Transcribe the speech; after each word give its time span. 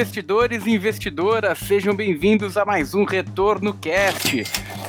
investidores 0.00 0.64
e 0.64 0.70
investidoras, 0.70 1.58
sejam 1.58 1.94
bem-vindos 1.94 2.56
a 2.56 2.64
mais 2.64 2.94
um 2.94 3.04
Retorno 3.04 3.74
Cast. 3.74 4.44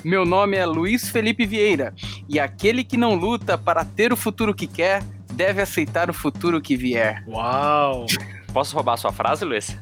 Meu 0.05 0.23
nome 0.23 0.55
é 0.55 0.66
Luiz 0.66 1.10
Felipe 1.10 1.46
Vieira 1.46 1.93
e 2.30 2.39
aquele 2.39 2.82
que 2.82 2.96
não 2.96 3.16
luta 3.16 3.57
para 3.57 3.84
ter 3.84 4.14
o 4.14 4.16
futuro 4.16 4.55
que 4.55 4.66
quer 4.66 5.04
deve 5.34 5.61
aceitar 5.61 6.10
o 6.10 6.14
futuro 6.14 6.61
que 6.61 6.78
vier. 6.78 7.25
Uau! 7.28 8.05
Posso 8.54 8.74
roubar 8.74 8.93
a 8.93 8.97
sua 8.97 9.11
frase, 9.11 9.43
Luiz? 9.43 9.78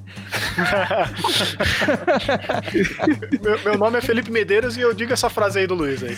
meu, 3.40 3.64
meu, 3.64 3.78
nome 3.78 4.00
é 4.00 4.02
Felipe 4.02 4.32
Medeiros 4.32 4.78
e 4.78 4.82
eu 4.82 4.96
digo 4.96 5.14
essa 5.14 5.30
frase 5.30 5.60
aí 5.60 5.68
do 5.68 5.76
Luiz 5.76 6.02
aí. 6.02 6.18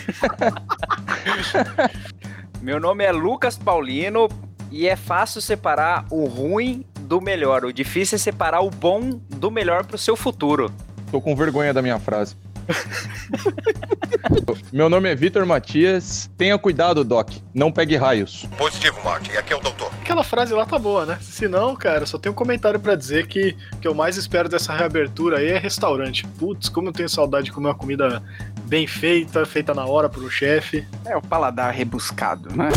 meu 2.62 2.80
nome 2.80 3.04
é 3.04 3.12
Lucas 3.12 3.58
Paulino 3.58 4.26
e 4.70 4.88
é 4.88 4.96
fácil 4.96 5.42
separar 5.42 6.06
o 6.10 6.24
ruim 6.24 6.86
do 7.12 7.20
melhor. 7.20 7.66
O 7.66 7.72
difícil 7.74 8.16
é 8.16 8.18
separar 8.18 8.62
o 8.62 8.70
bom 8.70 9.20
do 9.28 9.50
melhor 9.50 9.84
para 9.84 9.96
o 9.96 9.98
seu 9.98 10.16
futuro. 10.16 10.72
Tô 11.10 11.20
com 11.20 11.36
vergonha 11.36 11.74
da 11.74 11.82
minha 11.82 11.98
frase. 11.98 12.34
Meu 14.72 14.88
nome 14.88 15.10
é 15.10 15.14
Vitor 15.14 15.44
Matias. 15.44 16.30
Tenha 16.38 16.56
cuidado, 16.56 17.04
Doc. 17.04 17.28
Não 17.52 17.70
pegue 17.70 17.96
raios. 17.96 18.48
Positivo, 18.56 18.98
Martin. 19.04 19.32
Aqui 19.32 19.52
é 19.52 19.56
o 19.56 19.60
doutor. 19.60 19.92
Aquela 20.00 20.24
frase 20.24 20.54
lá 20.54 20.64
tá 20.64 20.78
boa, 20.78 21.04
né? 21.04 21.18
Se 21.20 21.46
não, 21.46 21.76
cara, 21.76 22.06
só 22.06 22.16
tenho 22.16 22.32
um 22.32 22.36
comentário 22.36 22.80
para 22.80 22.94
dizer 22.94 23.26
que 23.26 23.54
o 23.74 23.76
que 23.76 23.86
eu 23.86 23.94
mais 23.94 24.16
espero 24.16 24.48
dessa 24.48 24.72
reabertura 24.72 25.36
aí 25.36 25.48
é 25.48 25.58
restaurante. 25.58 26.26
Putz, 26.38 26.70
como 26.70 26.88
eu 26.88 26.92
tenho 26.94 27.10
saudade 27.10 27.44
de 27.44 27.52
comer 27.52 27.68
uma 27.68 27.74
comida 27.74 28.22
bem 28.64 28.86
feita, 28.86 29.44
feita 29.44 29.74
na 29.74 29.84
hora 29.84 30.08
pro 30.08 30.30
chefe. 30.30 30.88
É 31.04 31.14
o 31.14 31.20
paladar 31.20 31.74
rebuscado, 31.74 32.48
né? 32.56 32.70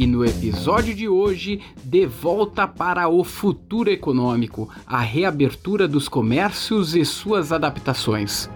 E 0.00 0.06
no 0.06 0.24
episódio 0.24 0.94
de 0.94 1.06
hoje, 1.10 1.60
de 1.84 2.06
volta 2.06 2.66
para 2.66 3.06
o 3.06 3.22
futuro 3.22 3.90
econômico, 3.90 4.66
a 4.86 4.98
reabertura 4.98 5.86
dos 5.86 6.08
comércios 6.08 6.96
e 6.96 7.04
suas 7.04 7.52
adaptações. 7.52 8.48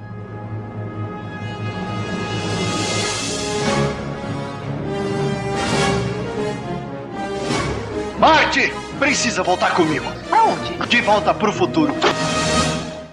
Marte, 8.19 8.73
precisa 8.99 9.43
voltar 9.43 9.77
comigo. 9.77 10.07
Aonde? 10.31 10.89
De 10.89 11.03
volta 11.03 11.35
para 11.35 11.51
o 11.51 11.53
futuro. 11.53 11.93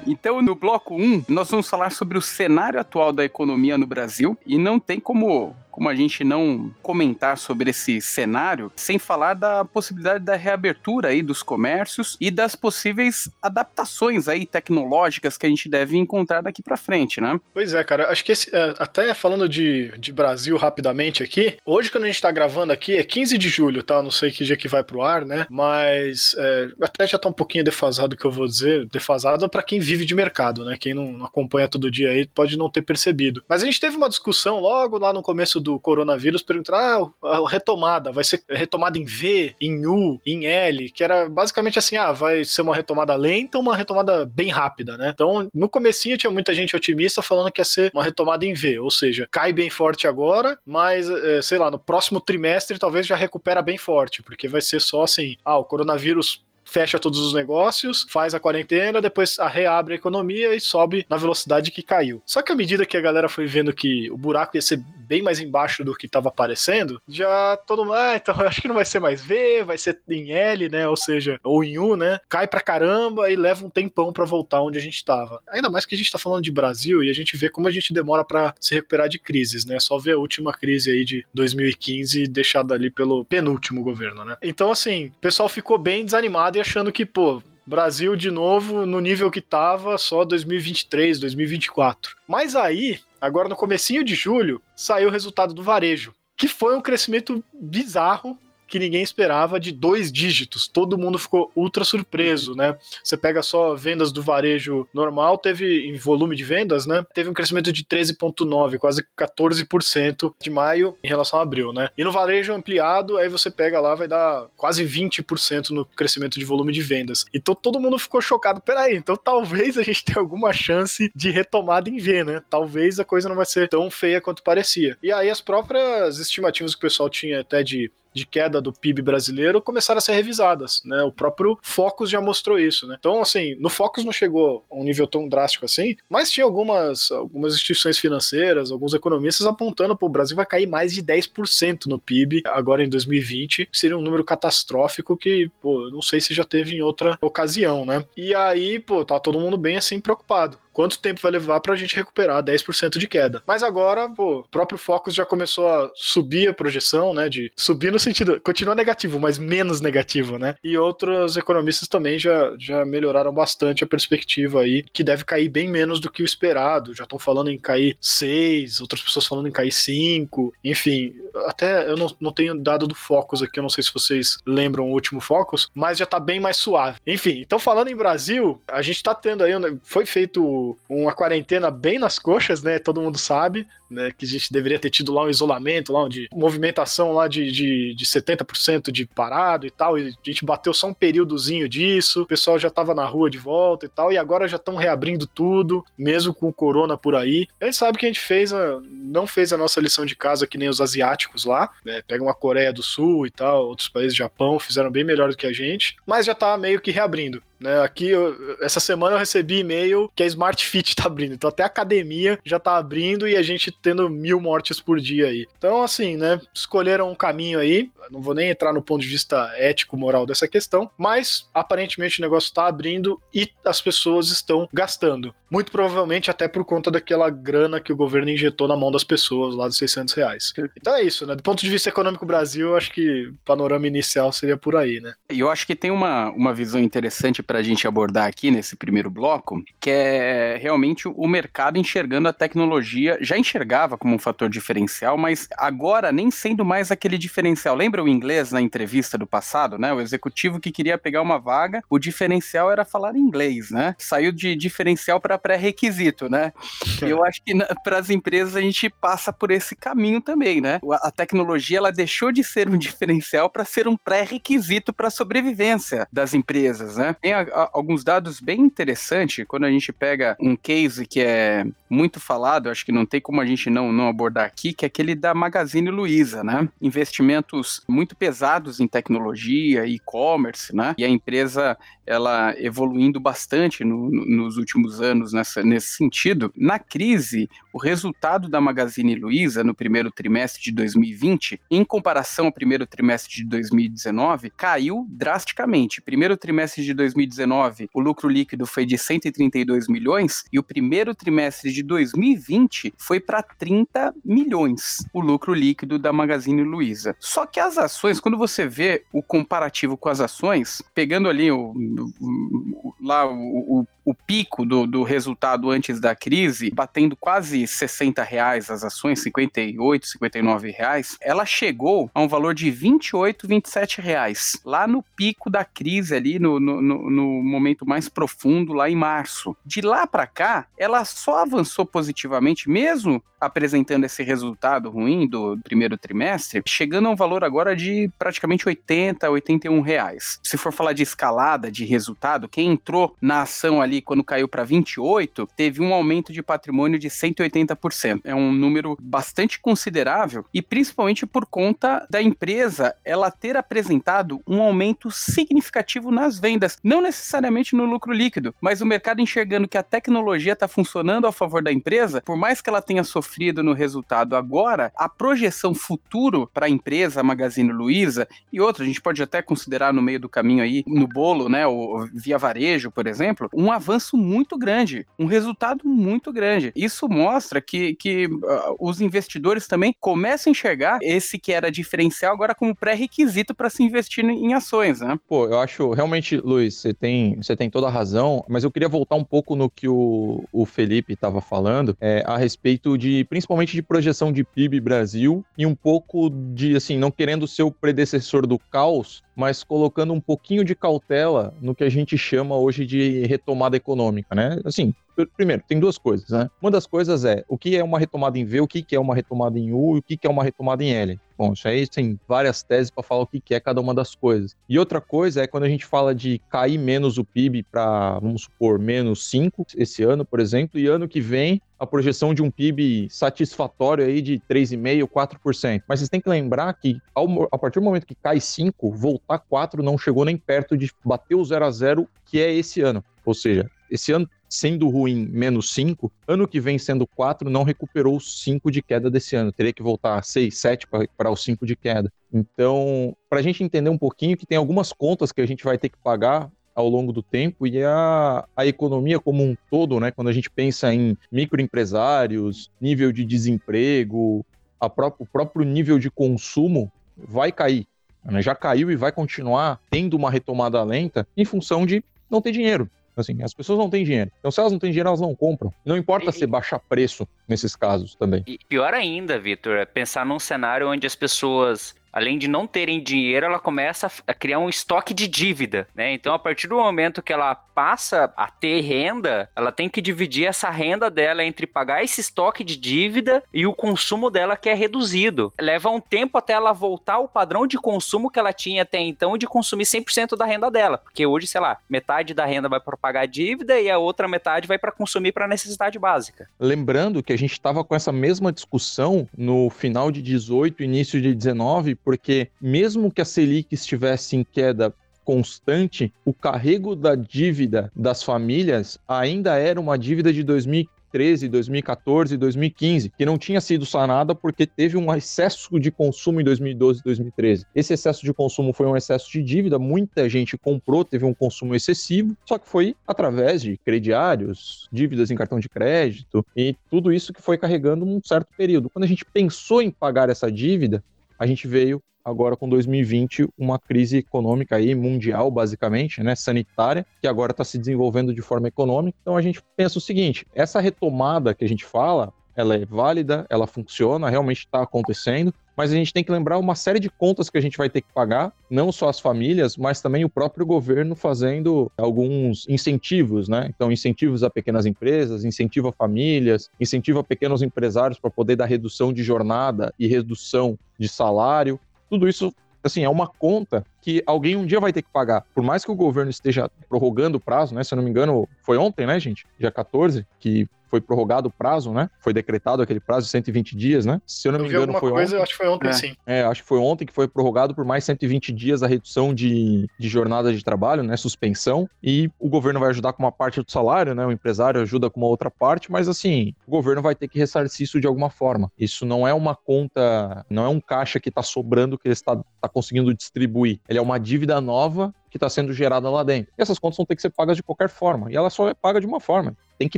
Então, 0.07 0.41
no 0.41 0.55
bloco 0.55 0.95
1, 0.95 1.25
nós 1.27 1.51
vamos 1.51 1.69
falar 1.69 1.91
sobre 1.91 2.17
o 2.17 2.21
cenário 2.21 2.79
atual 2.79 3.11
da 3.11 3.25
economia 3.25 3.77
no 3.77 3.85
Brasil 3.85 4.37
e 4.45 4.57
não 4.57 4.79
tem 4.79 5.01
como 5.01 5.53
como 5.71 5.89
a 5.89 5.95
gente 5.95 6.23
não 6.23 6.71
comentar 6.81 7.37
sobre 7.37 7.69
esse 7.69 8.01
cenário 8.01 8.71
sem 8.75 8.99
falar 8.99 9.33
da 9.33 9.63
possibilidade 9.63 10.23
da 10.23 10.35
reabertura 10.35 11.09
aí 11.09 11.21
dos 11.21 11.41
comércios 11.41 12.17
e 12.19 12.29
das 12.29 12.55
possíveis 12.55 13.29
adaptações 13.41 14.27
aí 14.27 14.45
tecnológicas 14.45 15.37
que 15.37 15.45
a 15.45 15.49
gente 15.49 15.69
deve 15.69 15.97
encontrar 15.97 16.41
daqui 16.41 16.61
para 16.61 16.77
frente, 16.77 17.21
né? 17.21 17.39
Pois 17.53 17.73
é, 17.73 17.83
cara. 17.83 18.11
Acho 18.11 18.23
que 18.23 18.31
esse, 18.31 18.53
é, 18.53 18.75
até 18.77 19.13
falando 19.13 19.47
de, 19.47 19.91
de 19.97 20.11
Brasil 20.11 20.57
rapidamente 20.57 21.23
aqui, 21.23 21.57
hoje 21.65 21.89
quando 21.89 22.03
a 22.03 22.07
gente 22.07 22.21
tá 22.21 22.31
gravando 22.31 22.73
aqui 22.73 22.97
é 22.97 23.03
15 23.03 23.37
de 23.37 23.49
julho, 23.49 23.83
tá? 23.83 24.03
Não 24.03 24.11
sei 24.11 24.31
que 24.31 24.43
dia 24.43 24.57
que 24.57 24.67
vai 24.67 24.83
pro 24.83 25.01
ar, 25.01 25.25
né? 25.25 25.45
Mas 25.49 26.35
é, 26.37 26.69
até 26.81 27.07
já 27.07 27.17
tá 27.17 27.29
um 27.29 27.33
pouquinho 27.33 27.63
defasado 27.63 28.15
o 28.15 28.17
que 28.17 28.25
eu 28.25 28.31
vou 28.31 28.47
dizer, 28.47 28.85
defasado 28.87 29.47
para 29.49 29.63
quem 29.63 29.79
vive 29.79 30.05
de 30.05 30.15
mercado, 30.15 30.65
né? 30.65 30.77
Quem 30.77 30.93
não 30.93 31.23
acompanha 31.23 31.67
todo 31.67 31.91
dia 31.91 32.09
aí 32.09 32.27
pode 32.27 32.57
não 32.57 32.69
ter 32.69 32.81
percebido. 32.81 33.43
Mas 33.47 33.61
a 33.61 33.65
gente 33.65 33.79
teve 33.79 33.95
uma 33.95 34.09
discussão 34.09 34.59
logo 34.59 34.97
lá 34.97 35.13
no 35.13 35.21
começo 35.21 35.60
do 35.61 35.79
coronavírus 35.79 36.41
perguntaram: 36.41 37.13
ah, 37.23 37.37
a 37.37 37.49
retomada 37.49 38.11
vai 38.11 38.23
ser 38.23 38.43
retomada 38.49 38.97
em 38.97 39.05
V, 39.05 39.55
em 39.59 39.85
U, 39.85 40.19
em 40.25 40.45
L, 40.45 40.89
que 40.89 41.03
era 41.03 41.29
basicamente 41.29 41.79
assim: 41.79 41.95
ah, 41.95 42.11
vai 42.11 42.43
ser 42.43 42.61
uma 42.61 42.75
retomada 42.75 43.15
lenta 43.15 43.59
uma 43.59 43.75
retomada 43.75 44.25
bem 44.25 44.49
rápida, 44.49 44.97
né? 44.97 45.11
Então, 45.13 45.47
no 45.53 45.69
comecinho 45.69 46.17
tinha 46.17 46.31
muita 46.31 46.53
gente 46.53 46.75
otimista 46.75 47.21
falando 47.21 47.51
que 47.51 47.61
ia 47.61 47.65
ser 47.65 47.91
uma 47.93 48.03
retomada 48.03 48.45
em 48.45 48.53
V, 48.53 48.79
ou 48.79 48.91
seja, 48.91 49.27
cai 49.31 49.53
bem 49.53 49.69
forte 49.69 50.07
agora, 50.07 50.57
mas, 50.65 51.09
é, 51.09 51.41
sei 51.41 51.57
lá, 51.57 51.69
no 51.69 51.79
próximo 51.79 52.19
trimestre 52.19 52.79
talvez 52.79 53.05
já 53.07 53.15
recupera 53.15 53.61
bem 53.61 53.77
forte, 53.77 54.23
porque 54.23 54.47
vai 54.47 54.61
ser 54.61 54.81
só 54.81 55.03
assim: 55.03 55.37
ah, 55.45 55.57
o 55.57 55.63
coronavírus 55.63 56.43
fecha 56.71 56.97
todos 56.97 57.19
os 57.19 57.33
negócios, 57.33 58.05
faz 58.09 58.33
a 58.33 58.39
quarentena, 58.39 59.01
depois 59.01 59.37
reabre 59.37 59.93
a 59.93 59.97
economia 59.97 60.55
e 60.55 60.61
sobe 60.61 61.05
na 61.09 61.17
velocidade 61.17 61.69
que 61.69 61.83
caiu. 61.83 62.21
Só 62.25 62.41
que 62.41 62.51
à 62.51 62.55
medida 62.55 62.85
que 62.85 62.95
a 62.95 63.01
galera 63.01 63.27
foi 63.27 63.45
vendo 63.45 63.73
que 63.73 64.09
o 64.09 64.17
buraco 64.17 64.55
ia 64.55 64.61
ser 64.61 64.77
bem 64.77 65.21
mais 65.21 65.41
embaixo 65.41 65.83
do 65.83 65.93
que 65.93 66.05
estava 66.05 66.29
aparecendo, 66.29 67.01
já 67.05 67.57
todo 67.67 67.83
mundo, 67.83 67.95
ah, 67.95 68.15
então 68.15 68.33
acho 68.47 68.61
que 68.61 68.67
não 68.69 68.75
vai 68.75 68.85
ser 68.85 69.01
mais 69.01 69.21
V, 69.21 69.65
vai 69.65 69.77
ser 69.77 69.99
em 70.09 70.31
L, 70.31 70.69
né? 70.69 70.87
Ou 70.87 70.95
seja, 70.95 71.37
ou 71.43 71.61
em 71.61 71.77
U, 71.77 71.97
né? 71.97 72.19
Cai 72.29 72.47
pra 72.47 72.61
caramba 72.61 73.29
e 73.29 73.35
leva 73.35 73.65
um 73.65 73.69
tempão 73.69 74.13
para 74.13 74.23
voltar 74.23 74.61
onde 74.61 74.77
a 74.77 74.81
gente 74.81 74.95
estava. 74.95 75.41
Ainda 75.49 75.69
mais 75.69 75.85
que 75.85 75.93
a 75.93 75.97
gente 75.97 76.11
tá 76.11 76.17
falando 76.17 76.43
de 76.43 76.51
Brasil 76.51 77.03
e 77.03 77.09
a 77.09 77.13
gente 77.13 77.35
vê 77.35 77.49
como 77.49 77.67
a 77.67 77.71
gente 77.71 77.93
demora 77.93 78.23
para 78.23 78.55
se 78.61 78.73
recuperar 78.73 79.09
de 79.09 79.19
crises, 79.19 79.65
né? 79.65 79.77
Só 79.81 79.97
ver 79.97 80.13
a 80.13 80.17
última 80.17 80.53
crise 80.53 80.89
aí 80.89 81.03
de 81.03 81.25
2015 81.33 82.27
deixada 82.27 82.73
ali 82.73 82.89
pelo 82.89 83.25
penúltimo 83.25 83.83
governo, 83.83 84.23
né? 84.23 84.37
Então, 84.41 84.71
assim, 84.71 85.07
o 85.07 85.19
pessoal 85.19 85.49
ficou 85.49 85.77
bem 85.77 86.05
desanimado 86.05 86.57
e 86.57 86.60
achando 86.61 86.91
que, 86.91 87.05
pô, 87.05 87.41
Brasil 87.65 88.15
de 88.15 88.31
novo 88.31 88.85
no 88.85 88.99
nível 88.99 89.29
que 89.29 89.41
tava 89.41 89.97
só 89.97 90.23
2023, 90.25 91.19
2024. 91.19 92.15
Mas 92.27 92.55
aí, 92.55 92.99
agora 93.19 93.49
no 93.49 93.55
comecinho 93.55 94.03
de 94.03 94.15
julho, 94.15 94.61
saiu 94.75 95.09
o 95.09 95.11
resultado 95.11 95.53
do 95.53 95.63
varejo, 95.63 96.13
que 96.35 96.47
foi 96.47 96.75
um 96.75 96.81
crescimento 96.81 97.43
bizarro 97.53 98.37
que 98.71 98.79
ninguém 98.79 99.03
esperava 99.03 99.59
de 99.59 99.71
dois 99.71 100.09
dígitos. 100.11 100.65
Todo 100.65 100.97
mundo 100.97 101.19
ficou 101.19 101.51
ultra 101.53 101.83
surpreso, 101.83 102.55
né? 102.55 102.77
Você 103.03 103.17
pega 103.17 103.43
só 103.43 103.75
vendas 103.75 104.13
do 104.13 104.23
varejo 104.23 104.87
normal, 104.93 105.37
teve 105.37 105.89
em 105.89 105.97
volume 105.97 106.37
de 106.37 106.45
vendas, 106.45 106.85
né? 106.85 107.05
Teve 107.13 107.29
um 107.29 107.33
crescimento 107.33 107.71
de 107.73 107.83
13,9, 107.83 108.77
quase 108.77 109.05
14% 109.19 110.33
de 110.41 110.49
maio 110.49 110.97
em 111.03 111.07
relação 111.07 111.37
a 111.37 111.43
abril, 111.43 111.73
né? 111.73 111.89
E 111.97 112.03
no 112.03 112.13
varejo 112.13 112.53
ampliado, 112.53 113.17
aí 113.17 113.27
você 113.27 113.51
pega 113.51 113.81
lá, 113.81 113.93
vai 113.93 114.07
dar 114.07 114.47
quase 114.55 114.85
20% 114.85 115.71
no 115.71 115.85
crescimento 115.85 116.39
de 116.39 116.45
volume 116.45 116.71
de 116.71 116.81
vendas. 116.81 117.25
Então 117.33 117.53
todo 117.53 117.79
mundo 117.79 117.99
ficou 117.99 118.21
chocado. 118.21 118.61
Peraí, 118.61 118.95
então 118.95 119.17
talvez 119.17 119.77
a 119.77 119.83
gente 119.83 120.05
tenha 120.05 120.19
alguma 120.19 120.53
chance 120.53 121.11
de 121.13 121.29
retomada 121.29 121.89
em 121.89 121.97
V, 121.97 122.23
né? 122.23 122.41
Talvez 122.49 123.01
a 123.01 123.05
coisa 123.05 123.27
não 123.27 123.35
vai 123.35 123.45
ser 123.45 123.67
tão 123.67 123.91
feia 123.91 124.21
quanto 124.21 124.41
parecia. 124.41 124.97
E 125.03 125.11
aí 125.11 125.29
as 125.29 125.41
próprias 125.41 126.19
estimativas 126.19 126.73
que 126.73 126.79
o 126.79 126.87
pessoal 126.87 127.09
tinha 127.09 127.41
até 127.41 127.63
de 127.63 127.91
de 128.13 128.25
queda 128.25 128.61
do 128.61 128.73
PIB 128.73 129.01
brasileiro 129.01 129.61
começaram 129.61 129.97
a 129.97 130.01
ser 130.01 130.13
revisadas, 130.13 130.81
né? 130.85 131.01
O 131.03 131.11
próprio 131.11 131.57
Focus 131.61 132.09
já 132.09 132.19
mostrou 132.21 132.59
isso, 132.59 132.87
né? 132.87 132.95
Então, 132.99 133.21
assim, 133.21 133.55
no 133.55 133.69
Focus 133.69 134.03
não 134.03 134.11
chegou 134.11 134.65
a 134.69 134.75
um 134.75 134.83
nível 134.83 135.07
tão 135.07 135.27
drástico 135.27 135.65
assim, 135.65 135.95
mas 136.09 136.31
tinha 136.31 136.45
algumas, 136.45 137.11
algumas 137.11 137.53
instituições 137.53 137.97
financeiras, 137.97 138.71
alguns 138.71 138.93
economistas 138.93 139.47
apontando 139.47 139.95
para 139.95 140.05
o 140.05 140.09
Brasil 140.09 140.35
vai 140.35 140.45
cair 140.45 140.67
mais 140.67 140.93
de 140.93 141.03
10% 141.03 141.85
no 141.87 141.99
PIB 141.99 142.43
agora 142.45 142.83
em 142.83 142.89
2020, 142.89 143.69
seria 143.71 143.97
um 143.97 144.01
número 144.01 144.23
catastrófico 144.23 145.17
que, 145.17 145.49
pô, 145.61 145.89
não 145.89 146.01
sei 146.01 146.19
se 146.19 146.33
já 146.33 146.43
teve 146.43 146.75
em 146.75 146.81
outra 146.81 147.17
ocasião, 147.21 147.85
né? 147.85 148.03
E 148.15 148.33
aí, 148.35 148.79
pô, 148.79 149.05
tá 149.05 149.19
todo 149.19 149.39
mundo 149.39 149.57
bem 149.57 149.77
assim 149.77 149.99
preocupado 149.99 150.57
quanto 150.71 150.99
tempo 150.99 151.21
vai 151.21 151.31
levar 151.31 151.59
para 151.59 151.73
a 151.73 151.77
gente 151.77 151.95
recuperar 151.95 152.43
10% 152.43 152.97
de 152.97 153.07
queda. 153.07 153.43
Mas 153.45 153.63
agora, 153.63 154.09
pô, 154.09 154.39
o 154.39 154.47
próprio 154.49 154.77
Focus 154.77 155.13
já 155.13 155.25
começou 155.25 155.67
a 155.67 155.91
subir 155.95 156.49
a 156.49 156.53
projeção, 156.53 157.13
né? 157.13 157.29
De 157.29 157.51
subir 157.55 157.91
no 157.91 157.99
sentido, 157.99 158.39
continua 158.41 158.75
negativo, 158.75 159.19
mas 159.19 159.37
menos 159.37 159.81
negativo, 159.81 160.37
né? 160.37 160.55
E 160.63 160.77
outros 160.77 161.37
economistas 161.37 161.87
também 161.87 162.17
já, 162.17 162.53
já 162.57 162.85
melhoraram 162.85 163.33
bastante 163.33 163.83
a 163.83 163.87
perspectiva 163.87 164.61
aí, 164.61 164.83
que 164.83 165.03
deve 165.03 165.25
cair 165.25 165.49
bem 165.49 165.67
menos 165.67 165.99
do 165.99 166.11
que 166.11 166.23
o 166.23 166.25
esperado. 166.25 166.93
Já 166.93 167.03
estão 167.03 167.19
falando 167.19 167.49
em 167.49 167.57
cair 167.57 167.97
6, 167.99 168.81
outras 168.81 169.01
pessoas 169.01 169.25
falando 169.25 169.47
em 169.47 169.51
cair 169.51 169.71
5, 169.71 170.53
enfim. 170.63 171.13
Até 171.45 171.89
eu 171.89 171.97
não, 171.97 172.15
não 172.19 172.31
tenho 172.31 172.57
dado 172.57 172.87
do 172.87 172.95
Focus 172.95 173.41
aqui, 173.41 173.59
eu 173.59 173.63
não 173.63 173.69
sei 173.69 173.83
se 173.83 173.93
vocês 173.93 174.37
lembram 174.45 174.85
o 174.85 174.91
último 174.91 175.21
Focus, 175.21 175.69
mas 175.73 175.97
já 175.97 176.05
tá 176.05 176.19
bem 176.19 176.39
mais 176.39 176.57
suave. 176.57 176.99
Enfim, 177.05 177.39
então 177.39 177.59
falando 177.59 177.89
em 177.89 177.95
Brasil, 177.95 178.61
a 178.67 178.81
gente 178.81 179.01
tá 179.03 179.15
tendo 179.15 179.43
aí, 179.43 179.53
foi 179.83 180.05
feito 180.05 180.41
uma 180.89 181.13
quarentena 181.13 181.69
bem 181.71 181.99
nas 181.99 182.17
coxas, 182.19 182.61
né? 182.61 182.79
Todo 182.79 183.01
mundo 183.01 183.17
sabe 183.17 183.67
né, 183.91 184.11
que 184.17 184.25
a 184.25 184.27
gente 184.27 184.51
deveria 184.51 184.79
ter 184.79 184.89
tido 184.89 185.13
lá 185.13 185.23
um 185.23 185.29
isolamento, 185.29 185.91
lá 185.91 186.07
de 186.07 186.27
movimentação 186.33 187.11
lá 187.11 187.27
de, 187.27 187.51
de, 187.51 187.93
de 187.93 188.05
70% 188.05 188.91
de 188.91 189.05
parado 189.05 189.67
e 189.67 189.71
tal, 189.71 189.97
e 189.97 190.07
a 190.07 190.29
gente 190.29 190.45
bateu 190.45 190.73
só 190.73 190.87
um 190.87 190.93
períodozinho 190.93 191.67
disso, 191.67 192.23
o 192.23 192.25
pessoal 192.25 192.57
já 192.57 192.69
tava 192.69 192.95
na 192.95 193.05
rua 193.05 193.29
de 193.29 193.37
volta 193.37 193.85
e 193.85 193.89
tal, 193.89 194.11
e 194.11 194.17
agora 194.17 194.47
já 194.47 194.57
estão 194.57 194.75
reabrindo 194.75 195.27
tudo, 195.27 195.83
mesmo 195.97 196.33
com 196.33 196.47
o 196.47 196.53
corona 196.53 196.97
por 196.97 197.15
aí. 197.15 197.47
A 197.59 197.65
gente 197.65 197.77
sabe 197.77 197.97
que 197.97 198.05
a 198.05 198.09
gente 198.09 198.19
fez 198.19 198.53
a, 198.53 198.79
não 198.89 199.27
fez 199.27 199.51
a 199.51 199.57
nossa 199.57 199.81
lição 199.81 200.05
de 200.05 200.15
casa 200.15 200.47
que 200.47 200.57
nem 200.57 200.69
os 200.69 200.81
asiáticos 200.81 201.45
lá, 201.45 201.69
né, 201.83 202.01
pega 202.07 202.23
uma 202.23 202.33
Coreia 202.33 202.71
do 202.71 202.81
Sul 202.81 203.27
e 203.27 203.31
tal, 203.31 203.67
outros 203.67 203.89
países, 203.89 204.15
Japão, 204.15 204.59
fizeram 204.59 204.89
bem 204.89 205.03
melhor 205.03 205.29
do 205.29 205.37
que 205.37 205.47
a 205.47 205.53
gente, 205.53 205.95
mas 206.05 206.25
já 206.25 206.33
tá 206.33 206.57
meio 206.57 206.79
que 206.79 206.91
reabrindo. 206.91 207.41
Né, 207.59 207.79
aqui, 207.81 208.09
eu, 208.09 208.57
essa 208.59 208.79
semana 208.79 209.15
eu 209.15 209.19
recebi 209.19 209.59
e-mail 209.59 210.11
que 210.15 210.23
a 210.23 210.25
Smart 210.25 210.65
Fit 210.65 210.95
tá 210.95 211.05
abrindo, 211.05 211.35
então 211.35 211.47
até 211.47 211.61
a 211.61 211.67
academia 211.67 212.39
já 212.43 212.59
tá 212.59 212.75
abrindo 212.75 213.27
e 213.27 213.35
a 213.35 213.43
gente 213.43 213.71
tendo 213.81 214.09
mil 214.09 214.39
mortes 214.39 214.79
por 214.79 214.99
dia 214.99 215.27
aí. 215.27 215.47
Então, 215.57 215.83
assim, 215.83 216.15
né, 216.17 216.39
escolheram 216.53 217.09
um 217.09 217.15
caminho 217.15 217.59
aí, 217.59 217.89
não 218.09 218.21
vou 218.21 218.33
nem 218.33 218.49
entrar 218.49 218.73
no 218.73 218.81
ponto 218.81 219.01
de 219.01 219.07
vista 219.07 219.51
ético, 219.55 219.97
moral 219.97 220.25
dessa 220.25 220.47
questão, 220.47 220.89
mas 220.97 221.49
aparentemente 221.53 222.19
o 222.19 222.21
negócio 222.21 222.47
está 222.47 222.67
abrindo 222.67 223.21
e 223.33 223.49
as 223.65 223.81
pessoas 223.81 224.29
estão 224.29 224.67
gastando. 224.73 225.33
Muito 225.51 225.71
provavelmente 225.71 226.31
até 226.31 226.47
por 226.47 226.63
conta 226.63 226.89
daquela 226.89 227.29
grana 227.29 227.81
que 227.81 227.91
o 227.91 227.95
governo 227.95 228.29
injetou 228.29 228.67
na 228.69 228.77
mão 228.77 228.89
das 228.89 229.03
pessoas 229.03 229.53
lá 229.53 229.67
dos 229.67 229.77
600 229.77 230.13
reais. 230.13 230.53
Então 230.77 230.95
é 230.95 231.03
isso, 231.03 231.27
né? 231.27 231.35
Do 231.35 231.43
ponto 231.43 231.59
de 231.59 231.69
vista 231.69 231.89
econômico 231.89 232.25
Brasil, 232.25 232.69
eu 232.69 232.77
acho 232.77 232.91
que 232.91 233.27
o 233.27 233.35
panorama 233.43 233.85
inicial 233.85 234.31
seria 234.31 234.55
por 234.55 234.77
aí, 234.77 235.01
né? 235.01 235.13
E 235.29 235.41
eu 235.41 235.49
acho 235.49 235.67
que 235.67 235.75
tem 235.75 235.91
uma, 235.91 236.29
uma 236.31 236.53
visão 236.53 236.79
interessante 236.79 237.43
para 237.43 237.59
a 237.59 237.63
gente 237.63 237.85
abordar 237.85 238.27
aqui 238.27 238.49
nesse 238.49 238.77
primeiro 238.77 239.09
bloco, 239.09 239.61
que 239.79 239.89
é 239.89 240.57
realmente 240.61 241.07
o 241.07 241.27
mercado 241.27 241.77
enxergando 241.77 242.29
a 242.29 242.33
tecnologia, 242.33 243.17
já 243.19 243.37
enxergava 243.37 243.97
como 243.97 244.15
um 244.15 244.19
fator 244.19 244.49
diferencial, 244.49 245.17
mas 245.17 245.49
agora 245.57 246.11
nem 246.13 246.31
sendo 246.31 246.63
mais 246.63 246.91
aquele 246.91 247.17
diferencial. 247.17 247.75
Lembra 247.75 248.01
o 248.01 248.07
inglês 248.07 248.53
na 248.53 248.61
entrevista 248.61 249.17
do 249.17 249.27
passado, 249.27 249.77
né? 249.77 249.91
O 249.91 249.99
executivo 249.99 250.59
que 250.59 250.71
queria 250.71 250.97
pegar 250.97 251.21
uma 251.21 251.37
vaga, 251.37 251.83
o 251.89 251.99
diferencial 251.99 252.71
era 252.71 252.85
falar 252.85 253.17
inglês, 253.17 253.69
né? 253.69 253.95
Saiu 253.97 254.31
de 254.31 254.55
diferencial 254.55 255.19
para 255.19 255.40
pré-requisito, 255.41 256.29
né? 256.29 256.53
Eu 257.01 257.23
acho 257.23 257.41
que 257.43 257.53
para 257.83 257.97
as 257.97 258.09
empresas 258.09 258.55
a 258.55 258.61
gente 258.61 258.89
passa 258.89 259.33
por 259.33 259.51
esse 259.51 259.75
caminho 259.75 260.21
também, 260.21 260.61
né? 260.61 260.79
A 261.01 261.11
tecnologia 261.11 261.77
ela 261.77 261.91
deixou 261.91 262.31
de 262.31 262.43
ser 262.43 262.69
um 262.69 262.77
diferencial 262.79 263.49
para 263.49 263.65
ser 263.65 263.87
um 263.87 263.97
pré-requisito 263.97 264.93
para 264.93 265.07
a 265.07 265.11
sobrevivência 265.11 266.07
das 266.11 266.33
empresas, 266.33 266.97
né? 266.97 267.15
Tem 267.21 267.33
a, 267.33 267.41
a, 267.41 267.69
alguns 267.73 268.03
dados 268.03 268.39
bem 268.39 268.61
interessantes 268.61 269.45
quando 269.47 269.65
a 269.65 269.71
gente 269.71 269.91
pega 269.91 270.35
um 270.39 270.55
case 270.55 271.05
que 271.05 271.21
é 271.21 271.65
muito 271.91 272.21
falado, 272.21 272.69
acho 272.69 272.85
que 272.85 272.91
não 272.91 273.05
tem 273.05 273.19
como 273.19 273.41
a 273.41 273.45
gente 273.45 273.69
não, 273.69 273.91
não 273.91 274.07
abordar 274.07 274.45
aqui, 274.45 274.71
que 274.71 274.85
é 274.85 274.87
aquele 274.87 275.13
da 275.13 275.33
Magazine 275.33 275.91
Luiza, 275.91 276.41
né? 276.41 276.69
Investimentos 276.81 277.83
muito 277.87 278.15
pesados 278.15 278.79
em 278.79 278.87
tecnologia, 278.87 279.85
e-commerce, 279.85 280.73
né? 280.73 280.95
E 280.97 281.03
a 281.03 281.09
empresa 281.09 281.77
ela 282.05 282.53
evoluindo 282.57 283.19
bastante 283.19 283.83
no, 283.83 284.09
no, 284.09 284.25
nos 284.25 284.57
últimos 284.57 285.01
anos 285.01 285.33
nessa, 285.33 285.63
nesse 285.63 285.95
sentido. 285.95 286.51
Na 286.55 286.79
crise, 286.79 287.49
o 287.73 287.77
resultado 287.77 288.49
da 288.49 288.59
Magazine 288.59 289.15
Luiza 289.15 289.63
no 289.63 289.73
primeiro 289.73 290.11
trimestre 290.11 290.61
de 290.61 290.71
2020, 290.71 291.61
em 291.69 291.83
comparação 291.83 292.47
ao 292.47 292.51
primeiro 292.51 292.85
trimestre 292.85 293.35
de 293.35 293.45
2019, 293.45 294.49
caiu 294.51 295.05
drasticamente. 295.09 296.01
Primeiro 296.01 296.35
trimestre 296.37 296.83
de 296.83 296.93
2019, 296.93 297.89
o 297.93 297.99
lucro 297.99 298.27
líquido 298.27 298.65
foi 298.65 298.85
de 298.85 298.97
132 298.97 299.87
milhões 299.87 300.43
e 300.51 300.59
o 300.59 300.63
primeiro 300.63 301.13
trimestre 301.13 301.71
de 301.71 301.80
2020 301.83 302.93
foi 302.97 303.19
para 303.19 303.41
30 303.41 304.13
milhões 304.23 305.05
o 305.13 305.19
lucro 305.19 305.53
líquido 305.53 305.97
da 305.97 306.11
Magazine 306.11 306.63
Luiza. 306.63 307.15
Só 307.19 307.45
que 307.45 307.59
as 307.59 307.77
ações, 307.77 308.19
quando 308.19 308.37
você 308.37 308.67
vê 308.67 309.03
o 309.11 309.21
comparativo 309.21 309.97
com 309.97 310.09
as 310.09 310.19
ações, 310.19 310.81
pegando 310.93 311.29
ali 311.29 311.51
o, 311.51 311.73
o 312.19 312.93
lá 313.01 313.25
o, 313.27 313.79
o 313.79 313.85
o 314.05 314.13
pico 314.13 314.65
do, 314.65 314.85
do 314.85 315.03
resultado 315.03 315.69
antes 315.69 315.99
da 315.99 316.15
crise, 316.15 316.71
batendo 316.71 317.15
quase 317.15 317.65
60 317.67 318.23
reais 318.23 318.69
as 318.69 318.83
ações, 318.83 319.21
58, 319.21 320.07
59 320.07 320.71
reais, 320.71 321.17
ela 321.21 321.45
chegou 321.45 322.09
a 322.13 322.21
um 322.21 322.27
valor 322.27 322.53
de 322.53 322.69
28, 322.71 323.47
27 323.47 324.01
reais, 324.01 324.59
lá 324.65 324.87
no 324.87 325.03
pico 325.15 325.49
da 325.49 325.63
crise 325.63 326.15
ali, 326.15 326.39
no, 326.39 326.59
no, 326.59 326.81
no 326.81 327.43
momento 327.43 327.85
mais 327.85 328.09
profundo, 328.09 328.73
lá 328.73 328.89
em 328.89 328.95
março. 328.95 329.55
De 329.65 329.81
lá 329.81 330.07
para 330.07 330.27
cá, 330.27 330.65
ela 330.77 331.03
só 331.05 331.39
avançou 331.43 331.85
positivamente, 331.85 332.69
mesmo 332.69 333.23
apresentando 333.41 334.05
esse 334.05 334.21
resultado 334.21 334.89
ruim 334.91 335.27
do 335.27 335.57
primeiro 335.63 335.97
trimestre, 335.97 336.61
chegando 336.67 337.07
a 337.07 337.11
um 337.11 337.15
valor 337.15 337.43
agora 337.43 337.75
de 337.75 338.09
praticamente 338.19 338.67
80, 338.67 339.27
81 339.27 339.81
reais. 339.81 340.39
Se 340.43 340.57
for 340.57 340.71
falar 340.71 340.93
de 340.93 341.01
escalada 341.01 341.71
de 341.71 341.83
resultado, 341.83 342.47
quem 342.47 342.69
entrou 342.71 343.15
na 343.19 343.41
ação 343.41 343.81
ali 343.81 343.90
ali, 343.91 344.01
quando 344.01 344.23
caiu 344.23 344.47
para 344.47 344.63
28, 344.63 345.47
teve 345.55 345.81
um 345.81 345.93
aumento 345.93 346.31
de 346.31 346.41
patrimônio 346.41 346.97
de 346.97 347.09
180%. 347.09 348.21
É 348.23 348.33
um 348.33 348.51
número 348.51 348.97
bastante 349.01 349.59
considerável 349.59 350.45
e 350.53 350.61
principalmente 350.61 351.25
por 351.25 351.45
conta 351.45 352.07
da 352.09 352.21
empresa 352.21 352.95
ela 353.03 353.29
ter 353.29 353.57
apresentado 353.57 354.41
um 354.47 354.61
aumento 354.61 355.11
significativo 355.11 356.11
nas 356.11 356.39
vendas, 356.39 356.77
não 356.83 357.01
necessariamente 357.01 357.75
no 357.75 357.85
lucro 357.85 358.13
líquido, 358.13 358.55
mas 358.61 358.81
o 358.81 358.85
mercado 358.85 359.21
enxergando 359.21 359.67
que 359.67 359.77
a 359.77 359.83
tecnologia 359.83 360.53
está 360.53 360.67
funcionando 360.67 361.27
a 361.27 361.31
favor 361.31 361.61
da 361.61 361.71
empresa, 361.71 362.21
por 362.21 362.37
mais 362.37 362.61
que 362.61 362.69
ela 362.69 362.81
tenha 362.81 363.03
sofrido 363.03 363.61
no 363.61 363.73
resultado 363.73 364.35
agora, 364.35 364.91
a 364.95 365.09
projeção 365.09 365.73
futuro 365.73 366.49
para 366.53 366.67
a 366.67 366.69
empresa, 366.69 367.23
Magazine 367.23 367.71
Luiza 367.71 368.27
e 368.51 368.61
outra, 368.61 368.83
a 368.83 368.87
gente 368.87 369.01
pode 369.01 369.21
até 369.21 369.41
considerar 369.41 369.93
no 369.93 370.01
meio 370.01 370.19
do 370.19 370.29
caminho 370.29 370.63
aí, 370.63 370.83
no 370.87 371.07
bolo, 371.07 371.49
né, 371.49 371.67
o 371.67 372.07
Via 372.13 372.37
Varejo, 372.37 372.91
por 372.91 373.07
exemplo, 373.07 373.49
um 373.53 373.71
avanço 373.81 374.15
muito 374.15 374.57
grande, 374.57 375.05
um 375.17 375.25
resultado 375.25 375.81
muito 375.85 376.31
grande. 376.31 376.71
Isso 376.75 377.09
mostra 377.09 377.59
que, 377.59 377.95
que 377.95 378.27
uh, 378.27 378.75
os 378.79 379.01
investidores 379.01 379.67
também 379.67 379.93
começam 379.99 380.49
a 380.49 380.51
enxergar 380.51 380.99
esse 381.01 381.39
que 381.39 381.51
era 381.51 381.71
diferencial 381.71 382.33
agora 382.33 382.53
como 382.53 382.75
pré-requisito 382.75 383.55
para 383.55 383.69
se 383.69 383.83
investir 383.83 384.23
em 384.23 384.53
ações, 384.53 385.01
né? 385.01 385.19
Pô, 385.27 385.47
eu 385.47 385.59
acho 385.59 385.91
realmente, 385.91 386.37
Luiz, 386.37 386.75
você 386.75 386.93
tem, 386.93 387.35
você 387.35 387.55
tem 387.55 387.69
toda 387.69 387.87
a 387.87 387.89
razão, 387.89 388.45
mas 388.47 388.63
eu 388.63 388.71
queria 388.71 388.87
voltar 388.87 389.15
um 389.15 389.23
pouco 389.23 389.55
no 389.55 389.69
que 389.69 389.87
o, 389.87 390.43
o 390.53 390.65
Felipe 390.65 391.13
estava 391.13 391.41
falando 391.41 391.97
é, 391.99 392.23
a 392.25 392.37
respeito 392.37 392.97
de, 392.97 393.25
principalmente 393.25 393.73
de 393.73 393.81
projeção 393.81 394.31
de 394.31 394.43
PIB 394.43 394.79
Brasil 394.79 395.43
e 395.57 395.65
um 395.65 395.75
pouco 395.75 396.29
de, 396.29 396.75
assim, 396.75 396.97
não 396.97 397.09
querendo 397.09 397.47
ser 397.47 397.63
o 397.63 397.71
predecessor 397.71 398.45
do 398.45 398.59
caos, 398.59 399.23
mas 399.35 399.63
colocando 399.63 400.13
um 400.13 400.19
pouquinho 400.19 400.63
de 400.63 400.75
cautela 400.75 401.53
no 401.61 401.73
que 401.73 401.83
a 401.83 401.89
gente 401.89 402.17
chama 402.17 402.55
hoje 402.55 402.85
de 402.85 403.25
retomada 403.25 403.77
econômica, 403.77 404.35
né? 404.35 404.59
Assim, 404.65 404.93
primeiro, 405.35 405.63
tem 405.67 405.79
duas 405.79 405.97
coisas, 405.97 406.29
né? 406.29 406.49
Uma 406.61 406.71
das 406.71 406.85
coisas 406.85 407.25
é 407.25 407.43
o 407.47 407.57
que 407.57 407.75
é 407.75 407.83
uma 407.83 407.99
retomada 407.99 408.37
em 408.37 408.45
V, 408.45 408.61
o 408.61 408.67
que 408.67 408.85
é 408.95 408.99
uma 408.99 409.15
retomada 409.15 409.57
em 409.57 409.71
U 409.71 409.95
e 409.95 409.99
o 409.99 410.03
que 410.03 410.19
é 410.23 410.29
uma 410.29 410.43
retomada 410.43 410.83
em 410.83 410.93
L. 410.93 411.19
Bom, 411.37 411.53
isso 411.53 411.67
aí 411.67 411.87
tem 411.87 412.19
várias 412.27 412.61
teses 412.61 412.91
para 412.91 413.01
falar 413.01 413.21
o 413.23 413.27
que 413.27 413.55
é 413.55 413.59
cada 413.59 413.81
uma 413.81 413.95
das 413.95 414.13
coisas. 414.13 414.55
E 414.69 414.77
outra 414.77 415.01
coisa 415.01 415.41
é 415.41 415.47
quando 415.47 415.63
a 415.63 415.69
gente 415.69 415.85
fala 415.85 416.13
de 416.13 416.39
cair 416.49 416.77
menos 416.77 417.17
o 417.17 417.25
PIB 417.25 417.63
para, 417.63 418.19
vamos 418.19 418.43
supor, 418.43 418.77
menos 418.77 419.27
5 419.29 419.65
esse 419.75 420.03
ano, 420.03 420.23
por 420.23 420.39
exemplo, 420.39 420.79
e 420.79 420.85
ano 420.85 421.07
que 421.07 421.19
vem 421.19 421.59
a 421.79 421.87
projeção 421.87 422.31
de 422.31 422.43
um 422.43 422.51
PIB 422.51 423.07
satisfatório 423.09 424.05
aí 424.05 424.21
de 424.21 424.39
3,5%, 424.47 425.07
4%. 425.07 425.81
Mas 425.87 425.99
vocês 425.99 426.09
têm 426.09 426.21
que 426.21 426.29
lembrar 426.29 426.71
que 426.75 426.99
ao, 427.15 427.49
a 427.51 427.57
partir 427.57 427.79
do 427.79 427.85
momento 427.85 428.05
que 428.05 428.13
cai 428.13 428.39
5, 428.39 428.91
voltar 428.91 429.39
4 429.39 429.81
não 429.81 429.97
chegou 429.97 430.23
nem 430.23 430.37
perto 430.37 430.77
de 430.77 430.91
bater 431.03 431.33
o 431.33 431.43
0 431.43 431.65
a 431.65 431.71
0 431.71 432.07
que 432.23 432.39
é 432.39 432.53
esse 432.53 432.81
ano. 432.81 433.03
Ou 433.25 433.33
seja, 433.33 433.67
esse 433.89 434.11
ano 434.11 434.29
sendo 434.51 434.89
ruim, 434.89 435.29
menos 435.31 435.73
5, 435.73 436.11
ano 436.27 436.45
que 436.45 436.59
vem 436.59 436.77
sendo 436.77 437.07
4, 437.07 437.49
não 437.49 437.63
recuperou 437.63 438.17
os 438.17 438.43
5 438.43 438.69
de 438.69 438.81
queda 438.81 439.09
desse 439.09 439.33
ano. 439.33 439.49
Teria 439.49 439.71
que 439.71 439.81
voltar 439.81 440.19
a 440.19 440.21
6, 440.21 440.57
7 440.57 440.87
para 440.87 440.99
recuperar 440.99 441.31
os 441.31 441.41
5 441.41 441.65
de 441.65 441.73
queda. 441.73 442.11
Então, 442.33 443.15
para 443.29 443.39
a 443.39 443.41
gente 443.41 443.63
entender 443.63 443.89
um 443.89 443.97
pouquinho 443.97 444.35
que 444.35 444.45
tem 444.45 444.57
algumas 444.57 444.91
contas 444.91 445.31
que 445.31 445.39
a 445.39 445.45
gente 445.45 445.63
vai 445.63 445.77
ter 445.77 445.87
que 445.87 445.97
pagar 445.97 446.51
ao 446.75 446.89
longo 446.89 447.13
do 447.13 447.23
tempo 447.23 447.65
e 447.65 447.81
a, 447.81 448.45
a 448.55 448.65
economia 448.65 449.19
como 449.19 449.41
um 449.41 449.55
todo, 449.69 449.99
né? 450.01 450.11
Quando 450.11 450.27
a 450.27 450.33
gente 450.33 450.49
pensa 450.49 450.93
em 450.93 451.17
microempresários, 451.31 452.69
nível 452.79 453.11
de 453.13 453.23
desemprego, 453.23 454.45
a 454.79 454.89
pró 454.89 455.13
o 455.17 455.25
próprio 455.25 455.65
nível 455.65 455.97
de 455.97 456.11
consumo 456.11 456.91
vai 457.17 457.53
cair. 457.53 457.87
Né? 458.23 458.41
Já 458.41 458.53
caiu 458.53 458.91
e 458.91 458.95
vai 458.97 459.11
continuar 459.13 459.79
tendo 459.89 460.15
uma 460.15 460.29
retomada 460.29 460.83
lenta 460.83 461.25
em 461.37 461.45
função 461.45 461.85
de 461.85 462.03
não 462.29 462.41
ter 462.41 462.51
dinheiro. 462.51 462.89
Assim, 463.21 463.41
as 463.43 463.53
pessoas 463.53 463.79
não 463.79 463.89
têm 463.89 464.03
dinheiro. 464.03 464.31
Então, 464.39 464.51
se 464.51 464.59
elas 464.59 464.71
não 464.71 464.79
têm 464.79 464.91
dinheiro, 464.91 465.07
elas 465.09 465.21
não 465.21 465.35
compram. 465.35 465.73
Não 465.85 465.95
importa 465.97 466.29
e, 466.29 466.33
se 466.33 466.45
baixar 466.45 466.79
preço 466.79 467.27
nesses 467.47 467.75
casos 467.75 468.15
também. 468.15 468.43
E 468.45 468.59
pior 468.67 468.93
ainda, 468.93 469.39
Vitor, 469.39 469.77
é 469.77 469.85
pensar 469.85 470.25
num 470.25 470.39
cenário 470.39 470.89
onde 470.89 471.07
as 471.07 471.15
pessoas 471.15 471.95
além 472.11 472.37
de 472.37 472.47
não 472.47 472.67
terem 472.67 473.01
dinheiro, 473.01 473.45
ela 473.45 473.59
começa 473.59 474.11
a 474.27 474.33
criar 474.33 474.59
um 474.59 474.69
estoque 474.69 475.13
de 475.13 475.27
dívida, 475.27 475.87
né? 475.95 476.13
Então, 476.13 476.33
a 476.33 476.39
partir 476.39 476.67
do 476.67 476.75
momento 476.75 477.21
que 477.21 477.33
ela 477.33 477.55
passa 477.55 478.31
a 478.35 478.47
ter 478.47 478.81
renda, 478.81 479.49
ela 479.55 479.71
tem 479.71 479.89
que 479.89 480.01
dividir 480.01 480.45
essa 480.45 480.69
renda 480.69 481.09
dela 481.09 481.43
entre 481.43 481.65
pagar 481.65 482.03
esse 482.03 482.21
estoque 482.21 482.63
de 482.63 482.75
dívida 482.75 483.43
e 483.53 483.65
o 483.65 483.73
consumo 483.73 484.29
dela 484.29 484.57
que 484.57 484.69
é 484.69 484.73
reduzido. 484.73 485.53
Leva 485.59 485.89
um 485.89 485.99
tempo 485.99 486.37
até 486.37 486.53
ela 486.53 486.73
voltar 486.73 487.15
ao 487.15 487.27
padrão 487.27 487.65
de 487.65 487.77
consumo 487.77 488.29
que 488.29 488.39
ela 488.39 488.53
tinha 488.53 488.83
até 488.83 488.99
então 488.99 489.37
de 489.37 489.47
consumir 489.47 489.85
100% 489.85 490.35
da 490.37 490.45
renda 490.45 490.69
dela, 490.69 490.97
porque 490.97 491.25
hoje, 491.25 491.47
sei 491.47 491.61
lá, 491.61 491.77
metade 491.89 492.33
da 492.33 492.45
renda 492.45 492.69
vai 492.69 492.79
para 492.79 492.97
pagar 492.97 493.21
a 493.21 493.25
dívida 493.25 493.79
e 493.79 493.89
a 493.89 493.97
outra 493.97 494.27
metade 494.27 494.67
vai 494.67 494.77
para 494.77 494.91
consumir 494.91 495.31
para 495.31 495.47
necessidade 495.47 495.97
básica. 495.97 496.49
Lembrando 496.59 497.23
que 497.23 497.33
a 497.33 497.37
gente 497.37 497.53
estava 497.53 497.83
com 497.83 497.95
essa 497.95 498.11
mesma 498.11 498.51
discussão 498.51 499.27
no 499.37 499.69
final 499.69 500.11
de 500.11 500.21
18, 500.21 500.83
início 500.83 501.21
de 501.21 501.33
19, 501.33 501.95
porque 502.03 502.49
mesmo 502.61 503.11
que 503.11 503.21
a 503.21 503.25
Selic 503.25 503.73
estivesse 503.73 504.35
em 504.35 504.43
queda 504.43 504.93
constante, 505.23 506.13
o 506.25 506.33
carrego 506.33 506.95
da 506.95 507.15
dívida 507.15 507.91
das 507.95 508.23
famílias 508.23 508.99
ainda 509.07 509.57
era 509.57 509.79
uma 509.79 509.97
dívida 509.97 510.33
de 510.33 510.43
2013, 510.43 511.47
2014, 511.47 512.37
2015, 512.37 513.09
que 513.17 513.25
não 513.25 513.37
tinha 513.37 513.61
sido 513.61 513.85
sanada 513.85 514.33
porque 514.33 514.65
teve 514.65 514.97
um 514.97 515.13
excesso 515.13 515.79
de 515.79 515.91
consumo 515.91 516.41
em 516.41 516.43
2012 516.43 516.99
e 516.99 517.03
2013. 517.03 517.65
Esse 517.75 517.93
excesso 517.93 518.25
de 518.25 518.33
consumo 518.33 518.73
foi 518.73 518.87
um 518.87 518.95
excesso 518.97 519.31
de 519.31 519.43
dívida, 519.43 519.77
muita 519.77 520.27
gente 520.27 520.57
comprou, 520.57 521.05
teve 521.05 521.25
um 521.25 521.33
consumo 521.33 521.75
excessivo, 521.75 522.35
só 522.45 522.57
que 522.57 522.67
foi 522.67 522.95
através 523.07 523.61
de 523.61 523.77
crediários, 523.77 524.87
dívidas 524.91 525.31
em 525.31 525.35
cartão 525.35 525.59
de 525.59 525.69
crédito 525.69 526.45
e 526.55 526.75
tudo 526.89 527.13
isso 527.13 527.33
que 527.33 527.41
foi 527.41 527.57
carregando 527.57 528.05
um 528.05 528.19
certo 528.23 528.49
período. 528.57 528.89
Quando 528.89 529.05
a 529.05 529.07
gente 529.07 529.25
pensou 529.25 529.81
em 529.81 529.91
pagar 529.91 530.29
essa 530.29 530.51
dívida, 530.51 531.03
a 531.41 531.47
gente 531.47 531.67
veio 531.67 531.99
agora 532.23 532.55
com 532.55 532.69
2020 532.69 533.49
uma 533.57 533.79
crise 533.79 534.17
econômica 534.17 534.75
aí 534.75 534.93
mundial 534.93 535.49
basicamente, 535.49 536.21
né, 536.21 536.35
sanitária, 536.35 537.03
que 537.19 537.27
agora 537.27 537.51
está 537.51 537.63
se 537.63 537.79
desenvolvendo 537.79 538.31
de 538.31 538.43
forma 538.43 538.67
econômica. 538.67 539.17
Então 539.23 539.35
a 539.35 539.41
gente 539.41 539.59
pensa 539.75 539.97
o 539.97 540.01
seguinte: 540.01 540.45
essa 540.53 540.79
retomada 540.79 541.55
que 541.55 541.65
a 541.65 541.67
gente 541.67 541.83
fala, 541.83 542.31
ela 542.55 542.75
é 542.75 542.85
válida, 542.85 543.47
ela 543.49 543.65
funciona, 543.65 544.29
realmente 544.29 544.59
está 544.59 544.83
acontecendo, 544.83 545.51
mas 545.75 545.91
a 545.91 545.95
gente 545.95 546.13
tem 546.13 546.23
que 546.23 546.31
lembrar 546.31 546.57
uma 546.57 546.75
série 546.75 546.99
de 546.99 547.09
contas 547.09 547.49
que 547.49 547.57
a 547.57 547.61
gente 547.61 547.77
vai 547.77 547.89
ter 547.89 548.01
que 548.01 548.11
pagar, 548.13 548.51
não 548.69 548.91
só 548.91 549.09
as 549.09 549.19
famílias, 549.19 549.77
mas 549.77 550.01
também 550.01 550.23
o 550.25 550.29
próprio 550.29 550.65
governo 550.65 551.15
fazendo 551.15 551.91
alguns 551.97 552.67
incentivos, 552.67 553.47
né? 553.47 553.67
Então, 553.73 553.91
incentivos 553.91 554.43
a 554.43 554.49
pequenas 554.49 554.85
empresas, 554.85 555.45
incentivo 555.45 555.89
a 555.89 555.91
famílias, 555.91 556.69
incentivo 556.79 557.19
a 557.19 557.23
pequenos 557.23 557.61
empresários 557.61 558.19
para 558.19 558.29
poder 558.29 558.55
dar 558.55 558.65
redução 558.65 559.13
de 559.13 559.23
jornada 559.23 559.93
e 559.97 560.07
redução 560.07 560.77
de 560.99 561.07
salário. 561.07 561.79
Tudo 562.09 562.27
isso, 562.27 562.53
assim, 562.83 563.03
é 563.03 563.09
uma 563.09 563.27
conta 563.27 563.85
que 564.01 564.21
alguém 564.25 564.55
um 564.55 564.65
dia 564.65 564.79
vai 564.79 564.91
ter 564.91 565.01
que 565.01 565.09
pagar. 565.11 565.45
Por 565.53 565.63
mais 565.63 565.85
que 565.85 565.91
o 565.91 565.95
governo 565.95 566.31
esteja 566.31 566.69
prorrogando 566.89 567.37
o 567.37 567.41
prazo, 567.41 567.73
né? 567.73 567.83
Se 567.83 567.93
eu 567.93 567.95
não 567.95 568.03
me 568.03 568.09
engano, 568.09 568.47
foi 568.61 568.77
ontem, 568.77 569.05
né, 569.05 569.19
gente? 569.19 569.45
Dia 569.59 569.71
14, 569.71 570.25
que 570.39 570.67
foi 570.91 570.99
prorrogado 570.99 571.47
o 571.47 571.51
prazo, 571.51 571.93
né? 571.93 572.09
Foi 572.19 572.33
decretado 572.33 572.83
aquele 572.83 572.99
prazo 572.99 573.25
de 573.25 573.31
120 573.31 573.77
dias, 573.77 574.05
né? 574.05 574.21
Se 574.27 574.45
eu 574.47 574.51
não 574.51 574.59
eu 574.59 574.63
me 574.63 574.69
engano, 574.69 574.91
foi 574.99 575.09
coisa, 575.09 575.35
ontem. 575.35 575.43
acho 575.43 575.51
que 575.53 575.57
foi 575.57 575.67
ontem, 575.69 575.87
é. 575.87 575.93
sim. 575.93 576.15
É, 576.27 576.43
acho 576.43 576.61
que 576.61 576.67
foi 576.67 576.79
ontem 576.79 577.05
que 577.05 577.13
foi 577.13 577.29
prorrogado 577.29 577.73
por 577.73 577.85
mais 577.85 578.03
120 578.03 578.51
dias 578.51 578.83
a 578.83 578.87
redução 578.87 579.33
de, 579.33 579.87
de 579.97 580.09
jornada 580.09 580.53
de 580.53 580.61
trabalho, 580.61 581.01
né? 581.01 581.15
Suspensão. 581.15 581.87
E 582.03 582.29
o 582.37 582.49
governo 582.49 582.81
vai 582.81 582.89
ajudar 582.89 583.13
com 583.13 583.23
uma 583.23 583.31
parte 583.31 583.61
do 583.61 583.71
salário, 583.71 584.13
né? 584.13 584.25
O 584.25 584.31
empresário 584.31 584.81
ajuda 584.81 585.09
com 585.09 585.21
uma 585.21 585.29
outra 585.29 585.49
parte, 585.49 585.89
mas 585.89 586.09
assim, 586.09 586.53
o 586.67 586.71
governo 586.71 587.01
vai 587.01 587.15
ter 587.15 587.29
que 587.29 587.39
ressarcir 587.39 587.85
isso 587.85 588.01
de 588.01 588.07
alguma 588.07 588.29
forma. 588.29 588.69
Isso 588.77 589.05
não 589.05 589.25
é 589.25 589.33
uma 589.33 589.55
conta, 589.55 590.45
não 590.49 590.65
é 590.65 590.69
um 590.69 590.81
caixa 590.81 591.21
que 591.21 591.29
está 591.29 591.41
sobrando 591.41 591.97
que 591.97 592.07
ele 592.07 592.13
está 592.13 592.35
tá 592.35 592.67
conseguindo 592.67 593.13
distribuir. 593.13 593.79
Ele 593.87 593.97
é 593.97 594.01
uma 594.01 594.19
dívida 594.19 594.59
nova 594.59 595.13
que 595.31 595.37
está 595.37 595.49
sendo 595.49 595.73
gerada 595.73 596.09
lá 596.09 596.23
dentro. 596.23 596.51
E 596.57 596.61
essas 596.61 596.77
contas 596.77 596.97
vão 596.97 597.05
ter 597.05 597.15
que 597.15 597.21
ser 597.21 597.29
pagas 597.29 597.55
de 597.55 597.63
qualquer 597.63 597.87
forma. 597.87 598.29
E 598.29 598.35
ela 598.35 598.49
só 598.49 598.67
é 598.67 598.73
paga 598.73 598.99
de 598.99 599.07
uma 599.07 599.21
forma. 599.21 599.55
Tem 599.79 599.87
que 599.87 599.97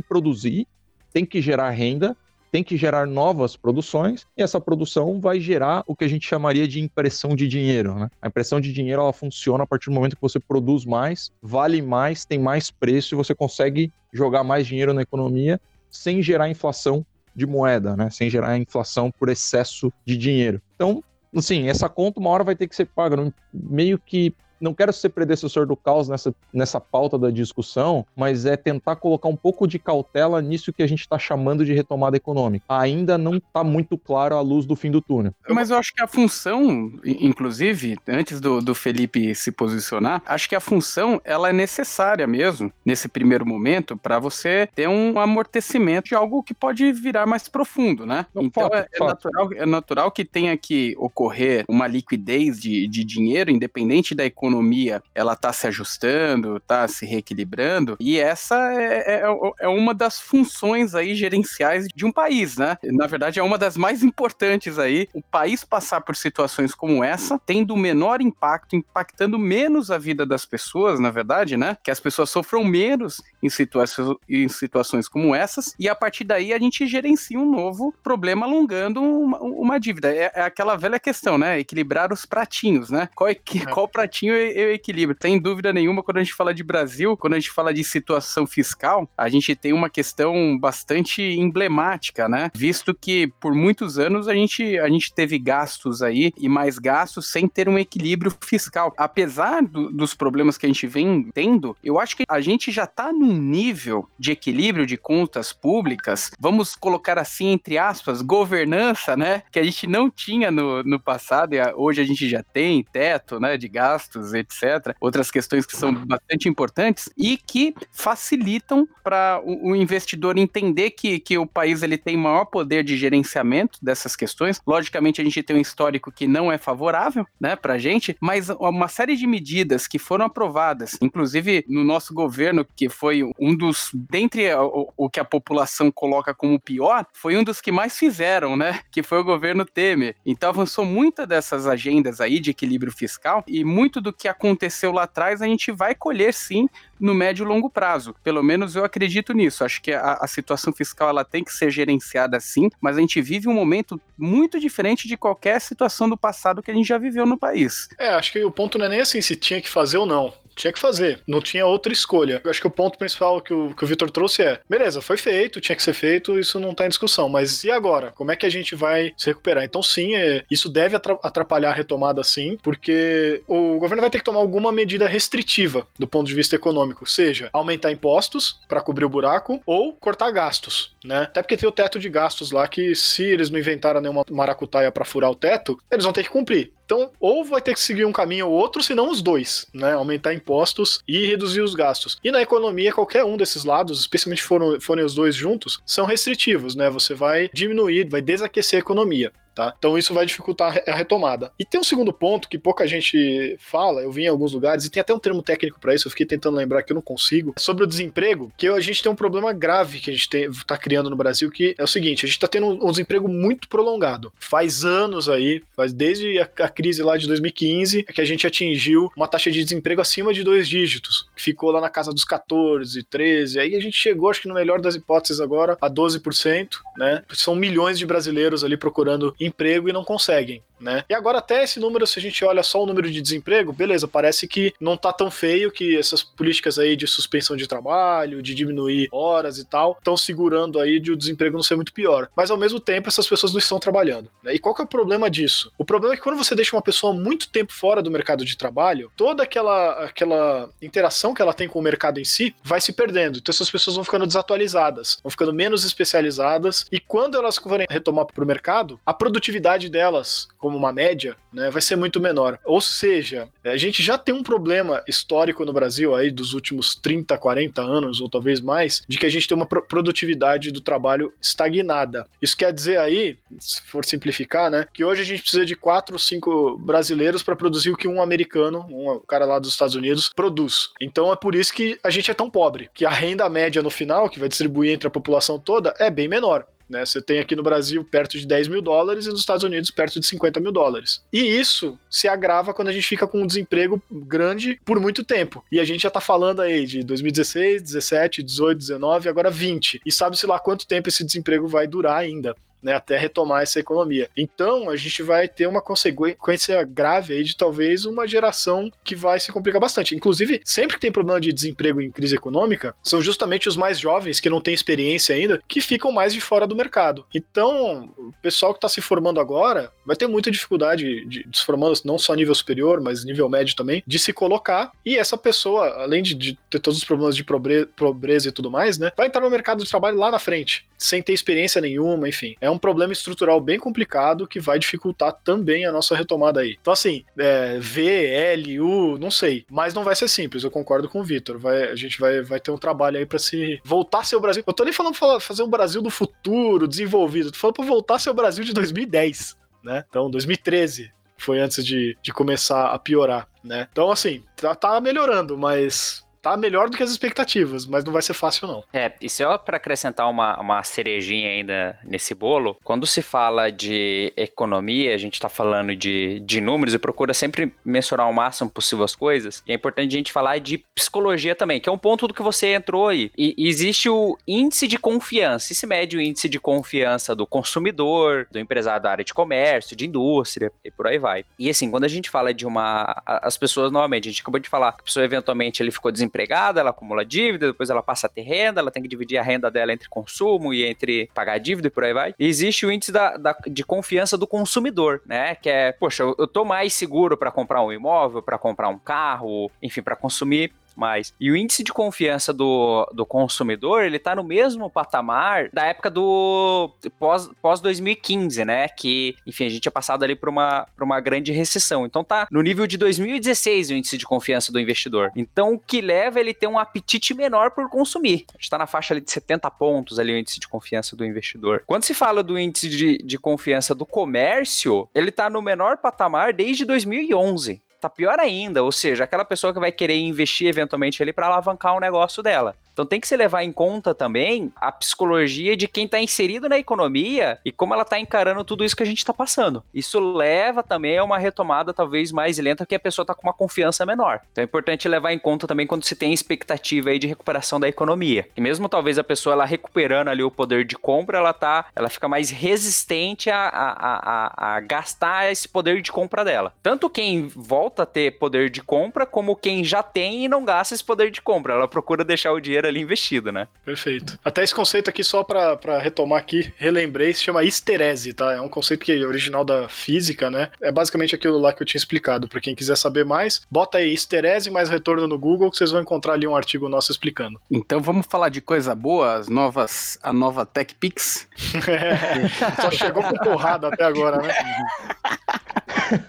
produzir 0.00 0.66
tem 1.14 1.24
que 1.24 1.40
gerar 1.40 1.70
renda, 1.70 2.16
tem 2.50 2.62
que 2.62 2.76
gerar 2.76 3.06
novas 3.06 3.56
produções 3.56 4.26
e 4.36 4.42
essa 4.42 4.60
produção 4.60 5.20
vai 5.20 5.40
gerar 5.40 5.84
o 5.86 5.94
que 5.94 6.04
a 6.04 6.08
gente 6.08 6.26
chamaria 6.26 6.68
de 6.68 6.80
impressão 6.80 7.34
de 7.34 7.48
dinheiro. 7.48 7.94
Né? 7.94 8.10
A 8.20 8.28
impressão 8.28 8.60
de 8.60 8.72
dinheiro 8.72 9.00
ela 9.00 9.12
funciona 9.12 9.64
a 9.64 9.66
partir 9.66 9.90
do 9.90 9.94
momento 9.94 10.16
que 10.16 10.22
você 10.22 10.40
produz 10.40 10.84
mais, 10.84 11.32
vale 11.40 11.80
mais, 11.80 12.24
tem 12.24 12.38
mais 12.38 12.70
preço 12.70 13.14
e 13.14 13.16
você 13.16 13.34
consegue 13.34 13.92
jogar 14.12 14.44
mais 14.44 14.66
dinheiro 14.66 14.92
na 14.92 15.02
economia 15.02 15.60
sem 15.88 16.20
gerar 16.20 16.48
inflação 16.48 17.06
de 17.34 17.46
moeda, 17.46 17.96
né? 17.96 18.10
sem 18.10 18.28
gerar 18.28 18.58
inflação 18.58 19.10
por 19.10 19.28
excesso 19.28 19.92
de 20.04 20.16
dinheiro. 20.16 20.60
Então, 20.74 21.02
assim, 21.34 21.68
essa 21.68 21.88
conta 21.88 22.20
uma 22.20 22.30
hora 22.30 22.44
vai 22.44 22.56
ter 22.56 22.68
que 22.68 22.76
ser 22.76 22.86
paga. 22.86 23.32
Meio 23.52 23.98
que 23.98 24.34
não 24.64 24.74
quero 24.74 24.92
ser 24.92 25.10
predecessor 25.10 25.66
do 25.66 25.76
caos 25.76 26.08
nessa, 26.08 26.34
nessa 26.52 26.80
pauta 26.80 27.18
da 27.18 27.30
discussão, 27.30 28.04
mas 28.16 28.46
é 28.46 28.56
tentar 28.56 28.96
colocar 28.96 29.28
um 29.28 29.36
pouco 29.36 29.68
de 29.68 29.78
cautela 29.78 30.40
nisso 30.40 30.72
que 30.72 30.82
a 30.82 30.86
gente 30.86 31.00
está 31.00 31.18
chamando 31.18 31.64
de 31.64 31.74
retomada 31.74 32.16
econômica. 32.16 32.64
Ainda 32.68 33.18
não 33.18 33.34
está 33.36 33.62
muito 33.62 33.98
claro 33.98 34.36
a 34.36 34.40
luz 34.40 34.64
do 34.64 34.74
fim 34.74 34.90
do 34.90 35.02
túnel. 35.02 35.34
Mas 35.50 35.70
eu 35.70 35.76
acho 35.76 35.94
que 35.94 36.02
a 36.02 36.06
função, 36.06 36.92
inclusive, 37.04 37.98
antes 38.08 38.40
do, 38.40 38.62
do 38.62 38.74
Felipe 38.74 39.34
se 39.34 39.52
posicionar, 39.52 40.22
acho 40.24 40.48
que 40.48 40.56
a 40.56 40.60
função 40.60 41.20
ela 41.24 41.50
é 41.50 41.52
necessária 41.52 42.26
mesmo, 42.26 42.72
nesse 42.84 43.06
primeiro 43.06 43.44
momento, 43.44 43.96
para 43.96 44.18
você 44.18 44.66
ter 44.74 44.88
um 44.88 45.18
amortecimento 45.18 46.08
de 46.08 46.14
algo 46.14 46.42
que 46.42 46.54
pode 46.54 46.90
virar 46.92 47.26
mais 47.26 47.48
profundo, 47.48 48.06
né? 48.06 48.24
Não, 48.34 48.44
então 48.44 48.62
fato, 48.62 48.74
é, 48.76 48.88
é 48.92 49.04
natural, 49.04 49.52
é 49.52 49.66
natural 49.66 50.10
que 50.10 50.24
tenha 50.24 50.56
que 50.56 50.94
ocorrer 50.98 51.64
uma 51.68 51.86
liquidez 51.86 52.58
de, 52.58 52.88
de 52.88 53.04
dinheiro, 53.04 53.50
independente 53.50 54.14
da 54.14 54.24
economia 54.24 54.53
economia 54.54 55.02
ela 55.14 55.32
está 55.32 55.52
se 55.52 55.66
ajustando, 55.66 56.56
está 56.58 56.86
se 56.86 57.04
reequilibrando, 57.04 57.96
e 57.98 58.18
essa 58.18 58.72
é, 58.72 59.22
é, 59.22 59.22
é, 59.60 59.68
uma 59.68 59.92
das 59.92 60.20
funções 60.20 60.94
aí 60.94 61.14
gerenciais 61.14 61.86
de 61.94 62.04
um 62.04 62.12
país, 62.12 62.56
né? 62.56 62.76
Na 62.84 63.06
verdade, 63.06 63.40
é 63.40 63.42
uma 63.42 63.58
das 63.58 63.76
mais 63.76 64.02
importantes 64.02 64.78
aí. 64.78 65.08
O 65.12 65.22
país 65.22 65.64
passar 65.64 66.00
por 66.00 66.16
situações 66.16 66.74
como 66.74 67.02
essa, 67.02 67.40
tendo 67.44 67.76
menor 67.76 68.20
impacto, 68.20 68.76
impactando 68.76 69.38
menos 69.38 69.90
a 69.90 69.98
vida 69.98 70.24
das 70.24 70.44
pessoas, 70.44 71.00
na 71.00 71.10
verdade, 71.10 71.56
né? 71.56 71.76
Que 71.82 71.90
as 71.90 72.00
pessoas 72.00 72.30
sofram 72.30 72.64
menos 72.64 73.22
em 73.42 73.48
situações, 73.48 74.16
em 74.28 74.48
situações 74.48 75.08
como 75.08 75.34
essas, 75.34 75.74
e 75.78 75.88
a 75.88 75.94
partir 75.94 76.24
daí 76.24 76.52
a 76.52 76.58
gente 76.58 76.86
gerencia 76.86 77.38
um 77.38 77.50
novo 77.50 77.94
problema 78.02 78.46
alongando 78.46 79.02
uma, 79.02 79.38
uma 79.38 79.80
dívida. 79.80 80.14
É, 80.14 80.30
é, 80.34 80.42
aquela 80.42 80.76
velha 80.76 80.98
questão, 80.98 81.38
né? 81.38 81.58
Equilibrar 81.58 82.12
os 82.12 82.24
pratinhos, 82.24 82.90
né? 82.90 83.08
Qual, 83.14 83.28
é, 83.28 83.34
qual 83.72 83.88
pratinho 83.88 84.34
eu 84.52 84.72
equilibro. 84.72 85.16
Sem 85.20 85.38
dúvida 85.38 85.72
nenhuma, 85.72 86.02
quando 86.02 86.18
a 86.18 86.22
gente 86.22 86.34
fala 86.34 86.54
de 86.54 86.62
Brasil, 86.62 87.16
quando 87.16 87.34
a 87.34 87.38
gente 87.38 87.50
fala 87.50 87.72
de 87.72 87.82
situação 87.84 88.46
fiscal, 88.46 89.08
a 89.16 89.28
gente 89.28 89.54
tem 89.54 89.72
uma 89.72 89.90
questão 89.90 90.58
bastante 90.58 91.22
emblemática, 91.22 92.28
né? 92.28 92.50
Visto 92.54 92.94
que 92.94 93.28
por 93.40 93.54
muitos 93.54 93.98
anos 93.98 94.28
a 94.28 94.34
gente, 94.34 94.78
a 94.78 94.88
gente 94.88 95.12
teve 95.12 95.38
gastos 95.38 96.02
aí 96.02 96.32
e 96.38 96.48
mais 96.48 96.78
gastos 96.78 97.30
sem 97.30 97.48
ter 97.48 97.68
um 97.68 97.78
equilíbrio 97.78 98.34
fiscal. 98.40 98.92
Apesar 98.96 99.62
do, 99.62 99.90
dos 99.90 100.14
problemas 100.14 100.56
que 100.56 100.66
a 100.66 100.68
gente 100.68 100.86
vem 100.86 101.30
tendo, 101.32 101.76
eu 101.82 101.98
acho 101.98 102.16
que 102.16 102.24
a 102.28 102.40
gente 102.40 102.70
já 102.70 102.84
está 102.84 103.12
num 103.12 103.36
nível 103.36 104.08
de 104.18 104.32
equilíbrio 104.32 104.86
de 104.86 104.96
contas 104.96 105.52
públicas, 105.52 106.30
vamos 106.38 106.74
colocar 106.74 107.18
assim, 107.18 107.48
entre 107.48 107.78
aspas, 107.78 108.22
governança, 108.22 109.16
né? 109.16 109.42
Que 109.50 109.58
a 109.58 109.62
gente 109.62 109.86
não 109.86 110.10
tinha 110.10 110.50
no, 110.50 110.82
no 110.82 111.00
passado 111.00 111.54
e 111.54 111.60
hoje 111.74 112.00
a 112.00 112.04
gente 112.04 112.28
já 112.28 112.42
tem 112.42 112.84
teto, 112.92 113.38
né? 113.38 113.56
De 113.56 113.68
gastos 113.68 114.23
etc. 114.32 114.94
Outras 115.00 115.30
questões 115.30 115.66
que 115.66 115.76
são 115.76 115.92
bastante 115.92 116.48
importantes 116.48 117.10
e 117.16 117.36
que 117.36 117.74
facilitam 117.92 118.88
para 119.02 119.40
o, 119.44 119.74
investidor 119.74 120.38
entender 120.38 120.90
que, 120.90 121.18
que 121.18 121.36
o 121.36 121.46
país 121.46 121.82
ele 121.82 121.98
tem 121.98 122.16
maior 122.16 122.44
poder 122.46 122.84
de 122.84 122.96
gerenciamento 122.96 123.78
dessas 123.82 124.16
questões. 124.16 124.60
Logicamente, 124.66 125.20
a 125.20 125.24
gente 125.24 125.42
tem 125.42 125.56
um 125.56 125.60
histórico 125.60 126.12
que 126.12 126.26
não 126.26 126.50
é 126.50 126.56
favorável 126.56 127.26
né, 127.40 127.56
para 127.56 127.74
a 127.74 127.78
gente, 127.78 128.16
mas 128.20 128.48
uma 128.48 128.88
série 128.88 129.16
de 129.16 129.26
medidas 129.26 129.86
que 129.86 129.98
foram 129.98 130.24
aprovadas, 130.26 130.96
inclusive 131.00 131.64
no 131.68 131.84
nosso 131.84 132.14
governo, 132.14 132.66
que 132.76 132.88
foi 132.88 133.22
um 133.38 133.54
dos, 133.54 133.90
dentre 133.92 134.54
o, 134.54 134.92
o 134.96 135.10
que 135.10 135.20
a 135.20 135.24
população 135.24 135.90
coloca 135.90 136.32
como 136.34 136.60
pior, 136.60 137.06
foi 137.12 137.36
um 137.36 137.44
dos 137.44 137.60
que 137.60 137.72
mais 137.72 137.98
fizeram, 137.98 138.56
né? 138.56 138.80
Que 138.90 139.02
foi 139.02 139.18
o 139.18 139.24
governo 139.24 139.64
Temer. 139.64 140.16
Então 140.24 140.50
avançou 140.50 140.84
muita 140.84 141.26
dessas 141.26 141.66
agendas 141.66 142.20
aí 142.20 142.38
de 142.38 142.50
equilíbrio 142.50 142.92
fiscal 142.92 143.44
e 143.46 143.64
muito 143.64 144.00
do 144.00 144.12
que 144.14 144.28
aconteceu 144.28 144.92
lá 144.92 145.02
atrás, 145.02 145.42
a 145.42 145.46
gente 145.46 145.72
vai 145.72 145.94
colher 145.94 146.32
sim 146.32 146.68
no 146.98 147.14
médio 147.14 147.44
e 147.44 147.48
longo 147.48 147.68
prazo. 147.68 148.14
Pelo 148.22 148.42
menos 148.42 148.76
eu 148.76 148.84
acredito 148.84 149.32
nisso. 149.32 149.64
Acho 149.64 149.82
que 149.82 149.92
a, 149.92 150.18
a, 150.20 150.26
situação 150.26 150.72
fiscal 150.72 151.08
ela 151.08 151.24
tem 151.24 151.44
que 151.44 151.52
ser 151.52 151.70
gerenciada 151.70 152.36
assim, 152.36 152.70
mas 152.80 152.96
a 152.96 153.00
gente 153.00 153.20
vive 153.20 153.48
um 153.48 153.54
momento 153.54 154.00
muito 154.16 154.58
diferente 154.58 155.06
de 155.08 155.16
qualquer 155.16 155.60
situação 155.60 156.08
do 156.08 156.16
passado 156.16 156.62
que 156.62 156.70
a 156.70 156.74
gente 156.74 156.86
já 156.86 156.98
viveu 156.98 157.26
no 157.26 157.36
país. 157.36 157.88
É, 157.98 158.10
acho 158.10 158.32
que 158.32 158.44
o 158.44 158.50
ponto 158.50 158.78
não 158.78 158.86
é 158.86 158.88
nem 158.88 159.00
assim 159.00 159.20
se 159.20 159.36
tinha 159.36 159.60
que 159.60 159.68
fazer 159.68 159.98
ou 159.98 160.06
não 160.06 160.32
tinha 160.54 160.72
que 160.72 160.78
fazer, 160.78 161.20
não 161.26 161.40
tinha 161.40 161.66
outra 161.66 161.92
escolha. 161.92 162.40
Eu 162.44 162.50
acho 162.50 162.60
que 162.60 162.66
o 162.66 162.70
ponto 162.70 162.98
principal 162.98 163.40
que 163.40 163.52
o, 163.52 163.74
que 163.74 163.84
o 163.84 163.86
Vitor 163.86 164.10
trouxe 164.10 164.42
é: 164.42 164.60
beleza, 164.68 165.00
foi 165.00 165.16
feito, 165.16 165.60
tinha 165.60 165.76
que 165.76 165.82
ser 165.82 165.94
feito, 165.94 166.38
isso 166.38 166.58
não 166.60 166.74
tá 166.74 166.86
em 166.86 166.88
discussão, 166.88 167.28
mas 167.28 167.64
e 167.64 167.70
agora? 167.70 168.12
Como 168.12 168.30
é 168.30 168.36
que 168.36 168.46
a 168.46 168.50
gente 168.50 168.74
vai 168.74 169.12
se 169.16 169.26
recuperar? 169.26 169.64
Então, 169.64 169.82
sim, 169.82 170.14
é, 170.14 170.44
isso 170.50 170.68
deve 170.68 170.96
atrapalhar 170.96 171.70
a 171.70 171.74
retomada, 171.74 172.22
sim, 172.22 172.58
porque 172.62 173.42
o 173.46 173.78
governo 173.78 174.02
vai 174.02 174.10
ter 174.10 174.18
que 174.18 174.24
tomar 174.24 174.40
alguma 174.40 174.72
medida 174.72 175.06
restritiva 175.06 175.86
do 175.98 176.06
ponto 176.06 176.26
de 176.26 176.34
vista 176.34 176.56
econômico, 176.56 177.08
seja 177.08 177.50
aumentar 177.52 177.90
impostos 177.90 178.60
para 178.68 178.80
cobrir 178.80 179.04
o 179.04 179.08
buraco 179.08 179.62
ou 179.66 179.92
cortar 179.92 180.30
gastos, 180.30 180.92
né? 181.04 181.22
Até 181.22 181.42
porque 181.42 181.56
tem 181.56 181.68
o 181.68 181.72
teto 181.72 181.98
de 181.98 182.08
gastos 182.08 182.50
lá 182.50 182.66
que, 182.68 182.94
se 182.94 183.24
eles 183.24 183.50
não 183.50 183.58
inventaram 183.58 184.00
nenhuma 184.00 184.24
maracutaia 184.30 184.90
para 184.90 185.04
furar 185.04 185.30
o 185.30 185.34
teto, 185.34 185.78
eles 185.90 186.04
vão 186.04 186.12
ter 186.12 186.22
que 186.22 186.30
cumprir. 186.30 186.72
Então, 186.84 187.10
ou 187.18 187.44
vai 187.44 187.60
ter 187.60 187.74
que 187.74 187.80
seguir 187.80 188.04
um 188.04 188.12
caminho 188.12 188.48
ou 188.48 188.52
outro, 188.52 188.82
se 188.82 188.94
não 188.94 189.10
os 189.10 189.22
dois, 189.22 189.66
né? 189.72 189.94
Aumentar 189.94 190.34
impostos 190.34 191.00
e 191.08 191.26
reduzir 191.26 191.62
os 191.62 191.74
gastos. 191.74 192.18
E 192.22 192.30
na 192.30 192.42
economia, 192.42 192.92
qualquer 192.92 193.24
um 193.24 193.36
desses 193.36 193.64
lados, 193.64 194.00
especialmente 194.00 194.42
foram, 194.42 194.80
forem 194.80 195.04
os 195.04 195.14
dois 195.14 195.34
juntos, 195.34 195.80
são 195.86 196.04
restritivos, 196.04 196.74
né? 196.74 196.90
Você 196.90 197.14
vai 197.14 197.48
diminuir, 197.52 198.08
vai 198.08 198.20
desaquecer 198.20 198.78
a 198.78 198.80
economia. 198.80 199.32
Tá? 199.54 199.74
Então 199.78 199.96
isso 199.96 200.12
vai 200.12 200.26
dificultar 200.26 200.82
a 200.86 200.94
retomada. 200.94 201.52
E 201.58 201.64
tem 201.64 201.80
um 201.80 201.84
segundo 201.84 202.12
ponto 202.12 202.48
que 202.48 202.58
pouca 202.58 202.86
gente 202.86 203.56
fala, 203.58 204.02
eu 204.02 204.10
vi 204.10 204.24
em 204.24 204.28
alguns 204.28 204.52
lugares, 204.52 204.84
e 204.84 204.90
tem 204.90 205.00
até 205.00 205.14
um 205.14 205.18
termo 205.18 205.42
técnico 205.42 205.78
para 205.80 205.94
isso, 205.94 206.06
eu 206.06 206.10
fiquei 206.10 206.26
tentando 206.26 206.56
lembrar 206.56 206.82
que 206.82 206.92
eu 206.92 206.96
não 206.96 207.02
consigo, 207.02 207.54
sobre 207.58 207.84
o 207.84 207.86
desemprego, 207.86 208.52
que 208.56 208.66
a 208.66 208.80
gente 208.80 209.02
tem 209.02 209.10
um 209.10 209.16
problema 209.16 209.52
grave 209.52 210.00
que 210.00 210.10
a 210.10 210.12
gente 210.12 210.36
está 210.36 210.76
criando 210.76 211.10
no 211.10 211.16
Brasil, 211.16 211.50
que 211.50 211.74
é 211.78 211.84
o 211.84 211.88
seguinte, 211.88 212.24
a 212.24 212.28
gente 212.28 212.36
está 212.36 212.48
tendo 212.48 212.66
um, 212.66 212.90
desemprego 212.90 213.28
muito 213.28 213.68
prolongado. 213.68 214.32
Faz 214.38 214.84
anos 214.84 215.28
aí, 215.28 215.62
faz 215.76 215.92
desde 215.92 216.38
a, 216.38 216.48
a 216.60 216.68
crise 216.68 217.02
lá 217.02 217.16
de 217.16 217.26
2015, 217.26 218.04
que 218.04 218.20
a 218.20 218.24
gente 218.24 218.46
atingiu 218.46 219.10
uma 219.16 219.28
taxa 219.28 219.50
de 219.50 219.62
desemprego 219.62 220.00
acima 220.00 220.32
de 220.32 220.42
dois 220.42 220.68
dígitos, 220.68 221.28
que 221.34 221.42
ficou 221.42 221.70
lá 221.70 221.80
na 221.80 221.90
casa 221.90 222.12
dos 222.12 222.24
14, 222.24 223.02
13, 223.04 223.60
aí 223.60 223.76
a 223.76 223.80
gente 223.80 223.96
chegou, 223.96 224.30
acho 224.30 224.42
que 224.42 224.48
no 224.48 224.54
melhor 224.54 224.80
das 224.80 224.94
hipóteses 224.94 225.40
agora, 225.40 225.76
a 225.80 225.90
12%, 225.90 226.68
né? 226.96 227.22
São 227.32 227.54
milhões 227.54 227.98
de 227.98 228.06
brasileiros 228.06 228.64
ali 228.64 228.76
procurando 228.76 229.34
emprego 229.46 229.88
e 229.88 229.92
não 229.92 230.04
conseguem 230.04 230.62
né? 230.80 231.04
E 231.08 231.14
agora 231.14 231.38
até 231.38 231.62
esse 231.64 231.80
número, 231.80 232.06
se 232.06 232.18
a 232.18 232.22
gente 232.22 232.44
olha 232.44 232.62
só 232.62 232.82
o 232.82 232.86
número 232.86 233.10
de 233.10 233.20
desemprego, 233.20 233.72
beleza, 233.72 234.06
parece 234.06 234.46
que 234.46 234.74
não 234.80 234.96
tá 234.96 235.12
tão 235.12 235.30
feio 235.30 235.70
que 235.70 235.96
essas 235.96 236.22
políticas 236.22 236.78
aí 236.78 236.96
de 236.96 237.06
suspensão 237.06 237.56
de 237.56 237.66
trabalho, 237.66 238.42
de 238.42 238.54
diminuir 238.54 239.08
horas 239.10 239.58
e 239.58 239.64
tal, 239.64 239.96
estão 239.98 240.16
segurando 240.16 240.78
aí 240.80 241.00
de 241.00 241.12
o 241.12 241.16
desemprego 241.16 241.56
não 241.56 241.62
ser 241.62 241.76
muito 241.76 241.92
pior. 241.92 242.28
Mas 242.36 242.50
ao 242.50 242.56
mesmo 242.56 242.80
tempo 242.80 243.08
essas 243.08 243.28
pessoas 243.28 243.52
não 243.52 243.58
estão 243.58 243.78
trabalhando. 243.78 244.30
Né? 244.42 244.54
E 244.54 244.58
qual 244.58 244.74
que 244.74 244.82
é 244.82 244.84
o 244.84 244.88
problema 244.88 245.30
disso? 245.30 245.72
O 245.78 245.84
problema 245.84 246.14
é 246.14 246.16
que 246.16 246.22
quando 246.22 246.36
você 246.36 246.54
deixa 246.54 246.76
uma 246.76 246.82
pessoa 246.82 247.12
muito 247.12 247.48
tempo 247.48 247.72
fora 247.72 248.02
do 248.02 248.10
mercado 248.10 248.44
de 248.44 248.56
trabalho, 248.56 249.10
toda 249.16 249.42
aquela, 249.42 250.04
aquela 250.04 250.68
interação 250.82 251.34
que 251.34 251.42
ela 251.42 251.54
tem 251.54 251.68
com 251.68 251.78
o 251.78 251.82
mercado 251.82 252.20
em 252.20 252.24
si 252.24 252.54
vai 252.62 252.80
se 252.80 252.92
perdendo. 252.92 253.38
Então 253.38 253.52
essas 253.52 253.70
pessoas 253.70 253.96
vão 253.96 254.04
ficando 254.04 254.26
desatualizadas, 254.26 255.18
vão 255.22 255.30
ficando 255.30 255.52
menos 255.52 255.84
especializadas 255.84 256.86
e 256.90 257.00
quando 257.00 257.36
elas 257.36 257.56
forem 257.56 257.86
retomar 257.88 258.26
para 258.26 258.44
o 258.44 258.46
mercado, 258.46 259.00
a 259.04 259.14
produtividade 259.14 259.88
delas 259.88 260.48
como 260.64 260.78
uma 260.78 260.94
média, 260.94 261.36
né, 261.52 261.70
vai 261.70 261.82
ser 261.82 261.94
muito 261.94 262.18
menor. 262.18 262.58
Ou 262.64 262.80
seja, 262.80 263.50
a 263.62 263.76
gente 263.76 264.02
já 264.02 264.16
tem 264.16 264.34
um 264.34 264.42
problema 264.42 265.04
histórico 265.06 265.62
no 265.62 265.74
Brasil 265.74 266.14
aí 266.14 266.30
dos 266.30 266.54
últimos 266.54 266.96
30, 266.96 267.36
40 267.36 267.82
anos, 267.82 268.18
ou 268.18 268.30
talvez 268.30 268.62
mais, 268.62 269.02
de 269.06 269.18
que 269.18 269.26
a 269.26 269.28
gente 269.28 269.46
tem 269.46 269.54
uma 269.54 269.66
produtividade 269.66 270.70
do 270.70 270.80
trabalho 270.80 271.34
estagnada. 271.38 272.26
Isso 272.40 272.56
quer 272.56 272.72
dizer 272.72 272.98
aí, 272.98 273.36
se 273.60 273.82
for 273.82 274.06
simplificar, 274.06 274.70
né, 274.70 274.86
que 274.90 275.04
hoje 275.04 275.20
a 275.20 275.26
gente 275.26 275.42
precisa 275.42 275.66
de 275.66 275.76
quatro 275.76 276.18
cinco 276.18 276.78
brasileiros 276.78 277.42
para 277.42 277.54
produzir 277.54 277.90
o 277.90 277.96
que 277.96 278.08
um 278.08 278.22
americano, 278.22 278.86
um 278.88 279.20
cara 279.28 279.44
lá 279.44 279.58
dos 279.58 279.68
Estados 279.68 279.94
Unidos, 279.94 280.30
produz. 280.34 280.92
Então 280.98 281.30
é 281.30 281.36
por 281.36 281.54
isso 281.54 281.74
que 281.74 281.98
a 282.02 282.08
gente 282.08 282.30
é 282.30 282.34
tão 282.34 282.48
pobre, 282.48 282.88
que 282.94 283.04
a 283.04 283.10
renda 283.10 283.46
média 283.50 283.82
no 283.82 283.90
final, 283.90 284.30
que 284.30 284.40
vai 284.40 284.48
distribuir 284.48 284.94
entre 284.94 285.08
a 285.08 285.10
população 285.10 285.58
toda, 285.58 285.94
é 285.98 286.10
bem 286.10 286.26
menor. 286.26 286.66
Né? 286.88 287.04
Você 287.04 287.20
tem 287.20 287.38
aqui 287.38 287.56
no 287.56 287.62
Brasil 287.62 288.04
perto 288.04 288.38
de 288.38 288.46
10 288.46 288.68
mil 288.68 288.82
dólares 288.82 289.26
e 289.26 289.30
nos 289.30 289.40
Estados 289.40 289.64
Unidos 289.64 289.90
perto 289.90 290.20
de 290.20 290.26
50 290.26 290.60
mil 290.60 290.72
dólares. 290.72 291.22
E 291.32 291.40
isso 291.40 291.98
se 292.10 292.28
agrava 292.28 292.74
quando 292.74 292.88
a 292.88 292.92
gente 292.92 293.06
fica 293.06 293.26
com 293.26 293.42
um 293.42 293.46
desemprego 293.46 294.02
grande 294.10 294.80
por 294.84 295.00
muito 295.00 295.24
tempo. 295.24 295.64
E 295.70 295.80
a 295.80 295.84
gente 295.84 296.02
já 296.02 296.10
tá 296.10 296.20
falando 296.20 296.60
aí 296.60 296.86
de 296.86 297.02
2016, 297.02 297.82
17, 297.82 298.42
18, 298.42 298.78
19, 298.78 299.28
agora 299.28 299.50
20. 299.50 300.02
E 300.04 300.12
sabe-se 300.12 300.46
lá 300.46 300.58
quanto 300.58 300.86
tempo 300.86 301.08
esse 301.08 301.24
desemprego 301.24 301.66
vai 301.66 301.86
durar 301.86 302.18
ainda 302.18 302.54
né, 302.84 302.92
até 302.92 303.16
retomar 303.16 303.62
essa 303.62 303.80
economia. 303.80 304.28
Então, 304.36 304.90
a 304.90 304.96
gente 304.96 305.22
vai 305.22 305.48
ter 305.48 305.66
uma 305.66 305.80
consequência 305.80 306.82
grave 306.84 307.34
aí 307.34 307.42
de 307.42 307.56
talvez 307.56 308.04
uma 308.04 308.28
geração 308.28 308.92
que 309.02 309.16
vai 309.16 309.40
se 309.40 309.50
complicar 309.50 309.80
bastante. 309.80 310.14
Inclusive, 310.14 310.60
sempre 310.64 310.94
que 310.94 311.00
tem 311.00 311.10
problema 311.10 311.40
de 311.40 311.52
desemprego 311.52 312.00
em 312.00 312.10
crise 312.10 312.36
econômica, 312.36 312.94
são 313.02 313.22
justamente 313.22 313.68
os 313.68 313.76
mais 313.76 313.98
jovens 313.98 314.38
que 314.38 314.50
não 314.50 314.60
têm 314.60 314.74
experiência 314.74 315.34
ainda 315.34 315.60
que 315.66 315.80
ficam 315.80 316.12
mais 316.12 316.32
de 316.32 316.40
fora 316.40 316.66
do 316.66 316.76
mercado. 316.76 317.24
Então, 317.34 318.12
o 318.18 318.32
pessoal 318.42 318.72
que 318.72 318.78
está 318.78 318.88
se 318.88 319.00
formando 319.00 319.40
agora 319.40 319.90
vai 320.04 320.16
ter 320.16 320.26
muita 320.26 320.50
dificuldade 320.50 321.24
de, 321.26 321.44
de 321.44 321.58
se 321.58 321.64
formando 321.64 321.94
não 322.04 322.18
só 322.18 322.34
nível 322.34 322.54
superior, 322.54 323.00
mas 323.00 323.24
nível 323.24 323.48
médio 323.48 323.76
também, 323.76 324.02
de 324.06 324.18
se 324.18 324.32
colocar. 324.32 324.90
E 325.04 325.16
essa 325.16 325.36
pessoa, 325.36 326.02
além 326.02 326.22
de, 326.22 326.34
de 326.34 326.58
ter 326.70 326.78
todos 326.78 326.98
os 326.98 327.04
problemas 327.04 327.36
de 327.36 327.44
pobreza 327.44 328.48
e 328.48 328.52
tudo 328.52 328.70
mais, 328.70 328.98
né, 328.98 329.12
vai 329.16 329.26
entrar 329.26 329.40
no 329.40 329.50
mercado 329.50 329.82
de 329.82 329.90
trabalho 329.90 330.18
lá 330.18 330.30
na 330.30 330.38
frente, 330.38 330.86
sem 330.98 331.22
ter 331.22 331.32
experiência 331.32 331.80
nenhuma, 331.80 332.28
enfim. 332.28 332.56
É 332.60 332.70
um 332.70 332.78
problema 332.78 333.12
estrutural 333.12 333.60
bem 333.60 333.78
complicado 333.78 334.46
que 334.46 334.60
vai 334.60 334.78
dificultar 334.78 335.32
também 335.44 335.84
a 335.84 335.92
nossa 335.92 336.16
retomada 336.16 336.60
aí. 336.60 336.76
Então, 336.80 336.92
assim, 336.92 337.24
é, 337.38 337.78
V, 337.78 338.26
L, 338.26 338.80
U, 338.80 339.18
não 339.18 339.30
sei. 339.30 339.64
Mas 339.70 339.94
não 339.94 340.04
vai 340.04 340.14
ser 340.14 340.28
simples, 340.28 340.64
eu 340.64 340.70
concordo 340.70 341.08
com 341.08 341.20
o 341.20 341.24
Vitor. 341.24 341.60
A 341.66 341.94
gente 341.94 342.18
vai, 342.18 342.42
vai 342.42 342.60
ter 342.60 342.70
um 342.70 342.78
trabalho 342.78 343.18
aí 343.18 343.26
para 343.26 343.38
se 343.38 343.80
voltar 343.84 344.20
a 344.20 344.24
ser 344.24 344.36
o 344.36 344.40
Brasil. 344.40 344.62
Eu 344.66 344.72
tô 344.72 344.84
nem 344.84 344.92
falando 344.92 345.16
pra 345.16 345.40
fazer 345.40 345.62
um 345.62 345.70
Brasil 345.70 346.02
do 346.02 346.10
futuro, 346.10 346.88
desenvolvido. 346.88 347.52
Tô 347.52 347.58
falando 347.58 347.76
pra 347.76 347.84
voltar 347.84 348.14
a 348.16 348.18
ser 348.18 348.30
o 348.30 348.34
Brasil 348.34 348.64
de 348.64 348.72
2010, 348.72 349.56
né? 349.84 350.04
Então, 350.08 350.30
2013 350.30 351.12
foi 351.36 351.60
antes 351.60 351.84
de, 351.84 352.16
de 352.22 352.32
começar 352.32 352.92
a 352.92 352.98
piorar, 352.98 353.46
né? 353.62 353.86
Então, 353.92 354.10
assim, 354.10 354.42
tá, 354.56 354.74
tá 354.74 355.00
melhorando, 355.00 355.58
mas 355.58 356.23
tá 356.44 356.56
melhor 356.58 356.90
do 356.90 356.96
que 356.96 357.02
as 357.02 357.10
expectativas, 357.10 357.86
mas 357.86 358.04
não 358.04 358.12
vai 358.12 358.20
ser 358.20 358.34
fácil, 358.34 358.68
não. 358.68 358.84
É, 358.92 359.12
e 359.20 359.30
só 359.30 359.56
para 359.56 359.78
acrescentar 359.78 360.28
uma, 360.28 360.60
uma 360.60 360.82
cerejinha 360.82 361.48
ainda 361.48 361.98
nesse 362.04 362.34
bolo, 362.34 362.76
quando 362.84 363.06
se 363.06 363.22
fala 363.22 363.70
de 363.70 364.30
economia, 364.36 365.14
a 365.14 365.18
gente 365.18 365.40
tá 365.40 365.48
falando 365.48 365.96
de, 365.96 366.40
de 366.40 366.60
números 366.60 366.92
e 366.92 366.98
procura 366.98 367.32
sempre 367.32 367.72
mensurar 367.82 368.28
o 368.28 368.34
máximo 368.34 368.68
possível 368.68 369.04
as 369.04 369.16
coisas, 369.16 369.62
e 369.66 369.72
é 369.72 369.74
importante 369.74 370.14
a 370.14 370.18
gente 370.18 370.32
falar 370.32 370.58
de 370.58 370.84
psicologia 370.94 371.54
também, 371.54 371.80
que 371.80 371.88
é 371.88 371.92
um 371.92 371.98
ponto 371.98 372.28
do 372.28 372.34
que 372.34 372.42
você 372.42 372.74
entrou 372.74 373.08
aí. 373.08 373.30
E 373.36 373.54
existe 373.66 374.10
o 374.10 374.36
índice 374.46 374.86
de 374.86 374.98
confiança, 374.98 375.72
e 375.72 375.74
se 375.74 375.86
mede 375.86 376.16
o 376.16 376.20
índice 376.20 376.48
de 376.48 376.60
confiança 376.60 377.34
do 377.34 377.46
consumidor, 377.46 378.46
do 378.50 378.58
empresário 378.58 379.02
da 379.02 379.10
área 379.10 379.24
de 379.24 379.32
comércio, 379.32 379.96
de 379.96 380.06
indústria, 380.06 380.70
e 380.84 380.90
por 380.90 381.06
aí 381.06 381.18
vai. 381.18 381.44
E 381.58 381.70
assim, 381.70 381.90
quando 381.90 382.04
a 382.04 382.08
gente 382.08 382.28
fala 382.28 382.52
de 382.52 382.66
uma... 382.66 383.22
As 383.24 383.56
pessoas, 383.56 383.90
novamente, 383.90 384.28
a 384.28 384.30
gente 384.30 384.42
acabou 384.42 384.60
de 384.60 384.68
falar 384.68 384.92
que 384.92 385.00
a 385.00 385.04
pessoa 385.04 385.24
eventualmente 385.24 385.82
ele 385.82 385.90
ficou 385.90 386.12
desempregado, 386.12 386.33
desempregada, 386.34 386.80
ela 386.80 386.90
acumula 386.90 387.24
dívida, 387.24 387.68
depois 387.68 387.88
ela 387.88 388.02
passa 388.02 388.26
a 388.26 388.30
ter 388.30 388.42
renda, 388.42 388.80
ela 388.80 388.90
tem 388.90 389.02
que 389.02 389.08
dividir 389.08 389.38
a 389.38 389.42
renda 389.42 389.70
dela 389.70 389.92
entre 389.92 390.08
consumo 390.08 390.74
e 390.74 390.84
entre 390.84 391.30
pagar 391.32 391.58
dívida 391.58 391.86
e 391.88 391.90
por 391.90 392.02
aí 392.02 392.12
vai. 392.12 392.34
E 392.38 392.46
existe 392.46 392.84
o 392.84 392.90
índice 392.90 393.12
da, 393.12 393.36
da, 393.36 393.56
de 393.66 393.84
confiança 393.84 394.36
do 394.36 394.46
consumidor, 394.46 395.22
né? 395.24 395.54
Que 395.54 395.70
é, 395.70 395.92
poxa, 395.92 396.24
eu, 396.24 396.34
eu 396.38 396.46
tô 396.46 396.64
mais 396.64 396.92
seguro 396.92 397.36
para 397.36 397.50
comprar 397.50 397.82
um 397.82 397.92
imóvel, 397.92 398.42
para 398.42 398.58
comprar 398.58 398.88
um 398.88 398.98
carro, 398.98 399.70
enfim, 399.80 400.02
para 400.02 400.16
consumir 400.16 400.72
mais. 400.96 401.32
E 401.40 401.50
o 401.50 401.56
índice 401.56 401.82
de 401.82 401.92
confiança 401.92 402.52
do, 402.52 403.06
do 403.12 403.26
consumidor, 403.26 404.04
ele 404.04 404.18
tá 404.18 404.34
no 404.34 404.44
mesmo 404.44 404.90
patamar 404.90 405.68
da 405.72 405.84
época 405.84 406.10
do 406.10 406.90
pós, 407.18 407.50
pós 407.60 407.80
2015, 407.80 408.64
né? 408.64 408.88
Que, 408.88 409.36
enfim, 409.46 409.66
a 409.66 409.68
gente 409.68 409.82
tinha 409.82 409.92
passado 409.92 410.22
ali 410.22 410.34
por 410.34 410.48
uma, 410.48 410.86
por 410.96 411.04
uma 411.04 411.20
grande 411.20 411.52
recessão. 411.52 412.06
Então 412.06 412.24
tá 412.24 412.46
no 412.50 412.62
nível 412.62 412.86
de 412.86 412.96
2016 412.96 413.90
o 413.90 413.94
índice 413.94 414.18
de 414.18 414.24
confiança 414.24 414.72
do 414.72 414.80
investidor. 414.80 415.30
Então 415.36 415.74
o 415.74 415.78
que 415.78 416.00
leva 416.00 416.40
ele 416.40 416.54
ter 416.54 416.66
um 416.66 416.78
apetite 416.78 417.34
menor 417.34 417.70
por 417.70 417.88
consumir. 417.88 418.44
A 418.54 418.58
gente 418.58 418.70
tá 418.70 418.78
na 418.78 418.86
faixa 418.86 419.14
ali 419.14 419.20
de 419.20 419.30
70 419.30 419.70
pontos 419.72 420.18
ali 420.18 420.32
o 420.32 420.38
índice 420.38 420.60
de 420.60 420.68
confiança 420.68 421.16
do 421.16 421.24
investidor. 421.24 421.82
Quando 421.86 422.04
se 422.04 422.14
fala 422.14 422.42
do 422.42 422.58
índice 422.58 422.88
de, 422.88 423.18
de 423.18 423.38
confiança 423.38 423.94
do 423.94 424.06
comércio, 424.06 425.08
ele 425.14 425.30
tá 425.30 425.48
no 425.50 425.62
menor 425.62 425.98
patamar 425.98 426.52
desde 426.52 426.84
2011 426.84 427.82
tá 428.08 428.10
pior 428.10 428.38
ainda, 428.38 428.82
ou 428.82 428.92
seja, 428.92 429.24
aquela 429.24 429.44
pessoa 429.44 429.72
que 429.72 429.80
vai 429.80 429.90
querer 429.92 430.18
investir 430.18 430.68
eventualmente 430.68 431.22
ali 431.22 431.32
para 431.32 431.46
alavancar 431.46 431.96
o 431.96 432.00
negócio 432.00 432.42
dela. 432.42 432.76
Então 432.94 433.04
tem 433.04 433.20
que 433.20 433.26
se 433.26 433.36
levar 433.36 433.64
em 433.64 433.72
conta 433.72 434.14
também 434.14 434.72
a 434.76 434.90
psicologia 434.92 435.76
de 435.76 435.88
quem 435.88 436.04
está 436.04 436.20
inserido 436.20 436.68
na 436.68 436.78
economia 436.78 437.58
e 437.64 437.72
como 437.72 437.92
ela 437.92 438.04
está 438.04 438.20
encarando 438.20 438.64
tudo 438.64 438.84
isso 438.84 438.96
que 438.96 439.02
a 439.02 439.06
gente 439.06 439.18
está 439.18 439.34
passando. 439.34 439.82
Isso 439.92 440.20
leva 440.20 440.80
também 440.82 441.18
a 441.18 441.24
uma 441.24 441.36
retomada 441.36 441.92
talvez 441.92 442.30
mais 442.30 442.56
lenta, 442.58 442.84
porque 442.84 442.94
a 442.94 443.00
pessoa 443.00 443.24
está 443.24 443.34
com 443.34 443.42
uma 443.42 443.52
confiança 443.52 444.06
menor. 444.06 444.40
Então 444.52 444.62
é 444.62 444.64
importante 444.64 445.08
levar 445.08 445.32
em 445.32 445.38
conta 445.40 445.66
também 445.66 445.88
quando 445.88 446.04
se 446.04 446.14
tem 446.14 446.32
expectativa 446.32 447.10
aí 447.10 447.18
de 447.18 447.26
recuperação 447.26 447.80
da 447.80 447.88
economia. 447.88 448.48
E 448.56 448.60
mesmo 448.60 448.88
talvez 448.88 449.18
a 449.18 449.24
pessoa 449.24 449.54
ela 449.54 449.64
recuperando 449.64 450.28
ali 450.28 450.44
o 450.44 450.50
poder 450.50 450.84
de 450.84 450.96
compra, 450.96 451.38
ela 451.38 451.52
tá, 451.52 451.86
ela 451.96 452.08
fica 452.08 452.28
mais 452.28 452.50
resistente 452.50 453.50
a, 453.50 453.68
a, 453.68 454.72
a, 454.72 454.76
a 454.76 454.80
gastar 454.80 455.50
esse 455.50 455.68
poder 455.68 456.00
de 456.00 456.12
compra 456.12 456.44
dela. 456.44 456.72
Tanto 456.80 457.10
quem 457.10 457.48
volta 457.48 458.04
a 458.04 458.06
ter 458.06 458.38
poder 458.38 458.70
de 458.70 458.80
compra, 458.80 459.26
como 459.26 459.56
quem 459.56 459.82
já 459.82 460.02
tem 460.02 460.44
e 460.44 460.48
não 460.48 460.64
gasta 460.64 460.94
esse 460.94 461.02
poder 461.02 461.30
de 461.32 461.42
compra. 461.42 461.74
Ela 461.74 461.88
procura 461.88 462.24
deixar 462.24 462.52
o 462.52 462.60
dinheiro 462.60 462.83
dinheiro 462.84 462.88
ali 462.88 463.00
investido, 463.00 463.50
né? 463.50 463.66
Perfeito. 463.84 464.38
Até 464.44 464.62
esse 464.62 464.74
conceito 464.74 465.08
aqui, 465.08 465.24
só 465.24 465.42
para 465.42 465.98
retomar 465.98 466.38
aqui, 466.38 466.72
relembrei, 466.76 467.32
se 467.32 467.42
chama 467.42 467.64
histerese, 467.64 468.32
tá? 468.32 468.52
É 468.52 468.60
um 468.60 468.68
conceito 468.68 469.04
que 469.04 469.12
é 469.12 469.26
original 469.26 469.64
da 469.64 469.88
física, 469.88 470.50
né? 470.50 470.70
É 470.80 470.92
basicamente 470.92 471.34
aquilo 471.34 471.58
lá 471.58 471.72
que 471.72 471.82
eu 471.82 471.86
tinha 471.86 471.98
explicado. 471.98 472.48
Para 472.48 472.60
quem 472.60 472.74
quiser 472.74 472.96
saber 472.96 473.24
mais, 473.24 473.62
bota 473.70 473.98
aí 473.98 474.12
histerese 474.12 474.70
mais 474.70 474.88
retorno 474.88 475.26
no 475.26 475.38
Google, 475.38 475.70
que 475.70 475.78
vocês 475.78 475.90
vão 475.90 476.02
encontrar 476.02 476.34
ali 476.34 476.46
um 476.46 476.56
artigo 476.56 476.88
nosso 476.88 477.10
explicando. 477.10 477.60
Então 477.70 478.00
vamos 478.00 478.26
falar 478.26 478.48
de 478.48 478.60
coisa 478.60 478.94
boa, 478.94 479.34
as 479.34 479.48
novas, 479.48 480.18
a 480.22 480.32
nova 480.32 480.66
TechPix. 480.66 481.48
é, 481.88 482.80
só 482.80 482.90
chegou 482.90 483.22
com 483.22 483.36
porrada 483.38 483.88
até 483.88 484.04
agora, 484.04 484.38
né? 484.42 484.54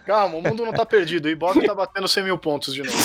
Calma, 0.06 0.38
o 0.38 0.42
mundo 0.42 0.66
não 0.66 0.74
tá 0.74 0.86
perdido. 0.86 1.26
O 1.26 1.30
Ibope 1.30 1.66
tá 1.66 1.74
batendo 1.74 2.08
100 2.08 2.24
mil 2.24 2.38
pontos 2.38 2.74
de 2.74 2.84
novo. 2.84 2.98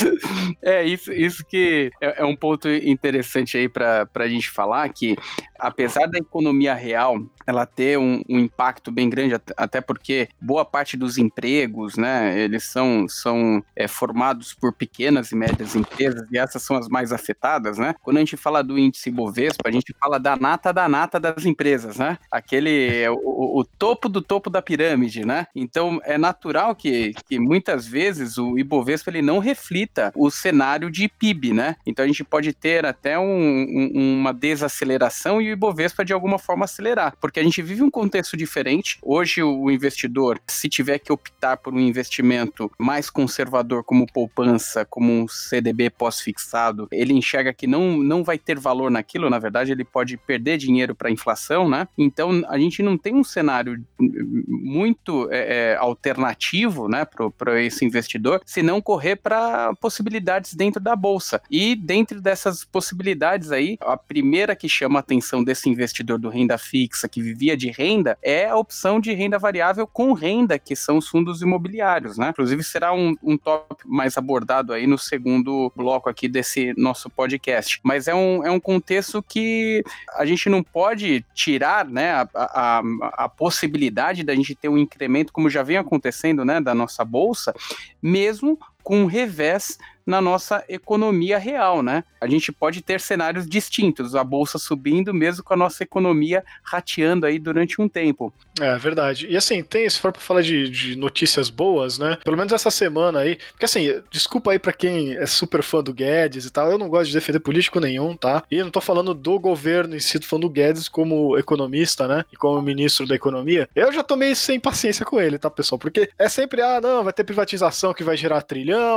É, 0.63 0.85
isso, 0.85 1.13
isso 1.13 1.45
que 1.45 1.91
é, 2.01 2.23
é 2.23 2.25
um 2.25 2.37
ponto 2.37 2.69
interessante 2.69 3.57
aí 3.57 3.69
pra, 3.69 4.07
pra 4.07 4.29
gente 4.29 4.51
falar, 4.51 4.89
que 4.91 5.17
apesar 5.61 6.07
da 6.07 6.19
economia 6.19 6.75
real 6.75 7.23
ela 7.47 7.67
ter 7.67 7.99
um, 7.99 8.23
um 8.29 8.39
impacto 8.39 8.93
bem 8.93 9.11
grande, 9.11 9.35
até 9.57 9.81
porque 9.81 10.29
boa 10.41 10.65
parte 10.65 10.97
dos 10.97 11.19
empregos, 11.19 11.97
né, 11.97 12.39
eles 12.39 12.65
são, 12.65 13.09
são 13.09 13.63
é, 13.75 13.89
formados 13.89 14.55
por 14.55 14.73
pequenas 14.73 15.33
e 15.33 15.37
médias 15.37 15.75
empresas 15.75 16.27
e 16.31 16.39
essas 16.39 16.63
são 16.63 16.77
as 16.77 16.89
mais 16.89 17.13
afetadas, 17.13 17.79
né? 17.79 17.95
Quando 18.03 18.19
a 18.19 18.21
gente 18.21 18.37
fala 18.37 18.63
do 18.63 18.79
índice 18.79 19.11
Bovespa, 19.11 19.69
a 19.69 19.73
gente 19.73 19.95
fala 20.01 20.19
da 20.19 20.37
nata 20.37 20.73
da 20.73 20.89
nata 20.89 21.19
das 21.19 21.45
empresas, 21.45 21.99
né? 21.99 22.19
Aquele, 22.31 23.09
o, 23.09 23.61
o 23.61 23.65
topo 23.65 24.09
do 24.09 24.23
topo 24.23 24.49
da 24.49 24.63
pirâmide, 24.63 25.25
né? 25.25 25.47
Então 25.55 26.01
é 26.05 26.17
natural 26.17 26.75
que, 26.75 27.13
que 27.29 27.39
muitas 27.39 27.87
vezes 27.87 28.39
o 28.39 28.59
Ibovespa 28.59 29.11
ele 29.11 29.23
não 29.23 29.39
reflita 29.39 30.13
o 30.15 30.31
cenário 30.31 30.91
de 30.91 31.09
PIB, 31.09 31.53
né? 31.53 31.77
Então 31.87 32.05
a 32.05 32.09
gente 32.09 32.25
pode 32.25 32.53
ter 32.53 32.87
até 32.87 33.19
um, 33.19 33.25
um, 33.25 34.19
uma 34.21 34.33
desaceleração 34.33 35.41
e 35.41 35.50
o 35.51 35.53
Ibovespa 35.53 36.05
de 36.05 36.13
alguma 36.13 36.39
forma 36.39 36.65
acelerar, 36.65 37.15
porque 37.21 37.41
a 37.41 37.43
gente 37.43 37.63
vive 37.63 37.83
um 37.83 37.91
contexto 37.91 38.37
diferente. 38.37 38.99
Hoje, 39.03 39.43
o 39.43 39.71
investidor, 39.71 40.41
se 40.47 40.69
tiver 40.69 40.99
que 40.99 41.13
optar 41.13 41.57
por 41.57 41.75
um 41.75 41.81
investimento 41.81 42.71
mais 42.79 43.11
conservador, 43.11 43.85
como 43.85 44.07
poupança, 44.07 44.85
como 44.85 45.13
um 45.13 45.29
CDB 45.29 45.91
pós-fixado, 45.91 46.89
ele 46.91 47.13
enxerga 47.13 47.53
que 47.53 47.67
não, 47.67 47.99
não 47.99 48.23
vai 48.23 48.39
ter 48.39 48.59
valor 48.59 48.91
naquilo, 48.91 49.31
na 49.31 49.39
verdade, 49.39 49.73
ele 49.73 49.85
pode 49.85 50.17
perder 50.17 50.59
dinheiro 50.59 50.95
para 50.95 51.09
a 51.09 51.13
inflação, 51.13 51.69
né? 51.69 51.87
Então, 51.97 52.43
a 52.49 52.59
gente 52.59 52.83
não 52.83 52.97
tem 52.97 53.15
um 53.15 53.25
cenário 53.25 53.83
muito 53.99 55.29
é, 55.31 55.73
é 55.73 55.77
alternativo, 55.77 56.89
né, 56.89 57.07
para 57.37 57.63
esse 57.63 57.85
investidor, 57.85 58.41
se 58.45 58.63
não 58.63 58.81
correr 58.81 59.17
para 59.17 59.75
possibilidades 59.77 60.55
dentro 60.55 60.81
da 60.81 60.95
bolsa. 60.95 61.41
E 61.51 61.75
dentro 61.75 62.21
dessas 62.21 62.65
possibilidades 62.65 63.51
aí, 63.51 63.77
a 63.81 63.97
primeira 63.97 64.57
que 64.57 64.69
chama 64.69 64.99
a 64.99 65.01
atenção 65.01 65.40
desse 65.43 65.69
investidor 65.69 66.19
do 66.19 66.29
renda 66.29 66.59
fixa, 66.59 67.09
que 67.09 67.23
vivia 67.23 67.57
de 67.57 67.71
renda 67.71 68.19
é 68.23 68.47
a 68.47 68.57
opção 68.57 69.01
de 69.01 69.13
renda 69.13 69.39
variável 69.39 69.87
com 69.87 70.13
renda, 70.13 70.59
que 70.59 70.75
são 70.77 70.99
os 70.99 71.09
fundos 71.09 71.43
imobiliários, 71.43 72.17
né? 72.19 72.31
Inclusive 72.31 72.63
será 72.63 72.93
um, 72.93 73.15
um 73.23 73.37
tópico 73.37 73.89
mais 73.89 74.17
abordado 74.17 74.73
aí 74.73 74.87
no 74.87 74.99
segundo 74.99 75.73
bloco 75.75 76.09
aqui 76.09 76.29
desse 76.29 76.75
nosso 76.77 77.09
podcast. 77.11 77.81
Mas 77.83 78.09
é 78.09 78.15
um, 78.15 78.45
é 78.45 78.51
um 78.51 78.61
contexto 78.61 79.23
que 79.23 79.83
a 80.15 80.25
gente 80.25 80.49
não 80.49 80.63
pode 80.63 81.25
tirar, 81.35 81.85
né, 81.85 82.13
a, 82.13 82.29
a, 82.35 82.83
a 83.25 83.29
possibilidade 83.29 84.23
da 84.23 84.35
gente 84.35 84.55
ter 84.55 84.69
um 84.69 84.79
incremento, 84.79 85.33
como 85.33 85.51
já 85.51 85.63
vem 85.63 85.77
acontecendo, 85.77 86.45
né, 86.45 86.61
da 86.61 86.75
nossa 86.75 87.05
bolsa, 87.05 87.55
mesmo 88.03 88.59
com 88.83 89.03
um 89.03 89.07
revés 89.07 89.79
na 90.07 90.21
nossa 90.21 90.65
economia 90.69 91.39
real, 91.39 91.83
né? 91.83 92.05
A 92.21 92.27
gente 92.27 92.53
pode 92.53 92.83
ter 92.83 93.01
cenários 93.01 93.47
distintos, 93.47 94.15
a 94.15 94.25
bolsa 94.25 94.59
subindo 94.59 95.15
mesmo 95.15 95.45
com 95.45 95.55
a 95.55 95.57
nossa 95.57 95.83
economia 95.83 96.45
rateando 96.63 97.27
aí 97.27 97.39
durante 97.39 97.81
um 97.81 97.89
tempo. 97.89 98.33
É 98.61 98.77
verdade. 98.77 99.27
E 99.29 99.37
assim, 99.37 99.63
tem, 99.63 99.89
se 99.89 99.99
for 99.99 100.13
para 100.13 100.21
falar 100.21 100.43
de, 100.43 100.69
de, 100.69 100.97
notícias 100.97 101.49
boas, 101.49 101.99
né? 101.99 102.19
Pelo 102.25 102.37
menos 102.37 102.53
essa 102.53 102.71
semana 102.71 103.21
aí, 103.21 103.39
porque 103.53 103.65
assim, 103.65 104.03
desculpa 104.11 104.53
aí 104.53 104.59
para 104.59 104.73
quem 104.73 105.17
é 105.17 105.25
super 105.27 105.63
fã 105.63 105.83
do 105.83 105.95
Guedes 105.95 106.45
e 106.45 106.51
tal, 106.51 106.71
eu 106.71 106.77
não 106.79 106.89
gosto 106.89 107.07
de 107.07 107.15
defender 107.15 107.41
político 107.41 107.81
nenhum, 107.81 108.17
tá? 108.17 108.43
E 108.51 108.57
eu 108.57 108.65
não 108.65 108.73
tô 108.73 108.81
falando 108.81 109.15
do 109.15 109.39
governo 109.39 109.95
em 109.95 110.01
si, 110.01 110.19
tô 110.19 110.27
falando 110.27 110.49
do 110.49 110.51
Guedes 110.51 110.89
como 110.89 111.39
economista, 111.39 112.09
né? 112.09 112.25
E 112.33 112.37
como 112.37 112.61
ministro 112.61 113.07
da 113.07 113.15
economia. 113.15 113.69
Eu 113.75 113.93
já 113.93 114.03
tomei 114.03 114.35
sem 114.35 114.59
paciência 114.59 115.07
com 115.07 115.21
ele, 115.21 115.39
tá, 115.39 115.49
pessoal? 115.49 115.79
Porque 115.79 116.11
é 116.19 116.29
sempre, 116.29 116.61
ah, 116.61 116.81
não, 116.81 117.05
vai 117.05 117.13
ter 117.13 117.25
privatização 117.25 117.95
que 117.95 118.05
vai 118.05 118.17
gerar 118.17 118.43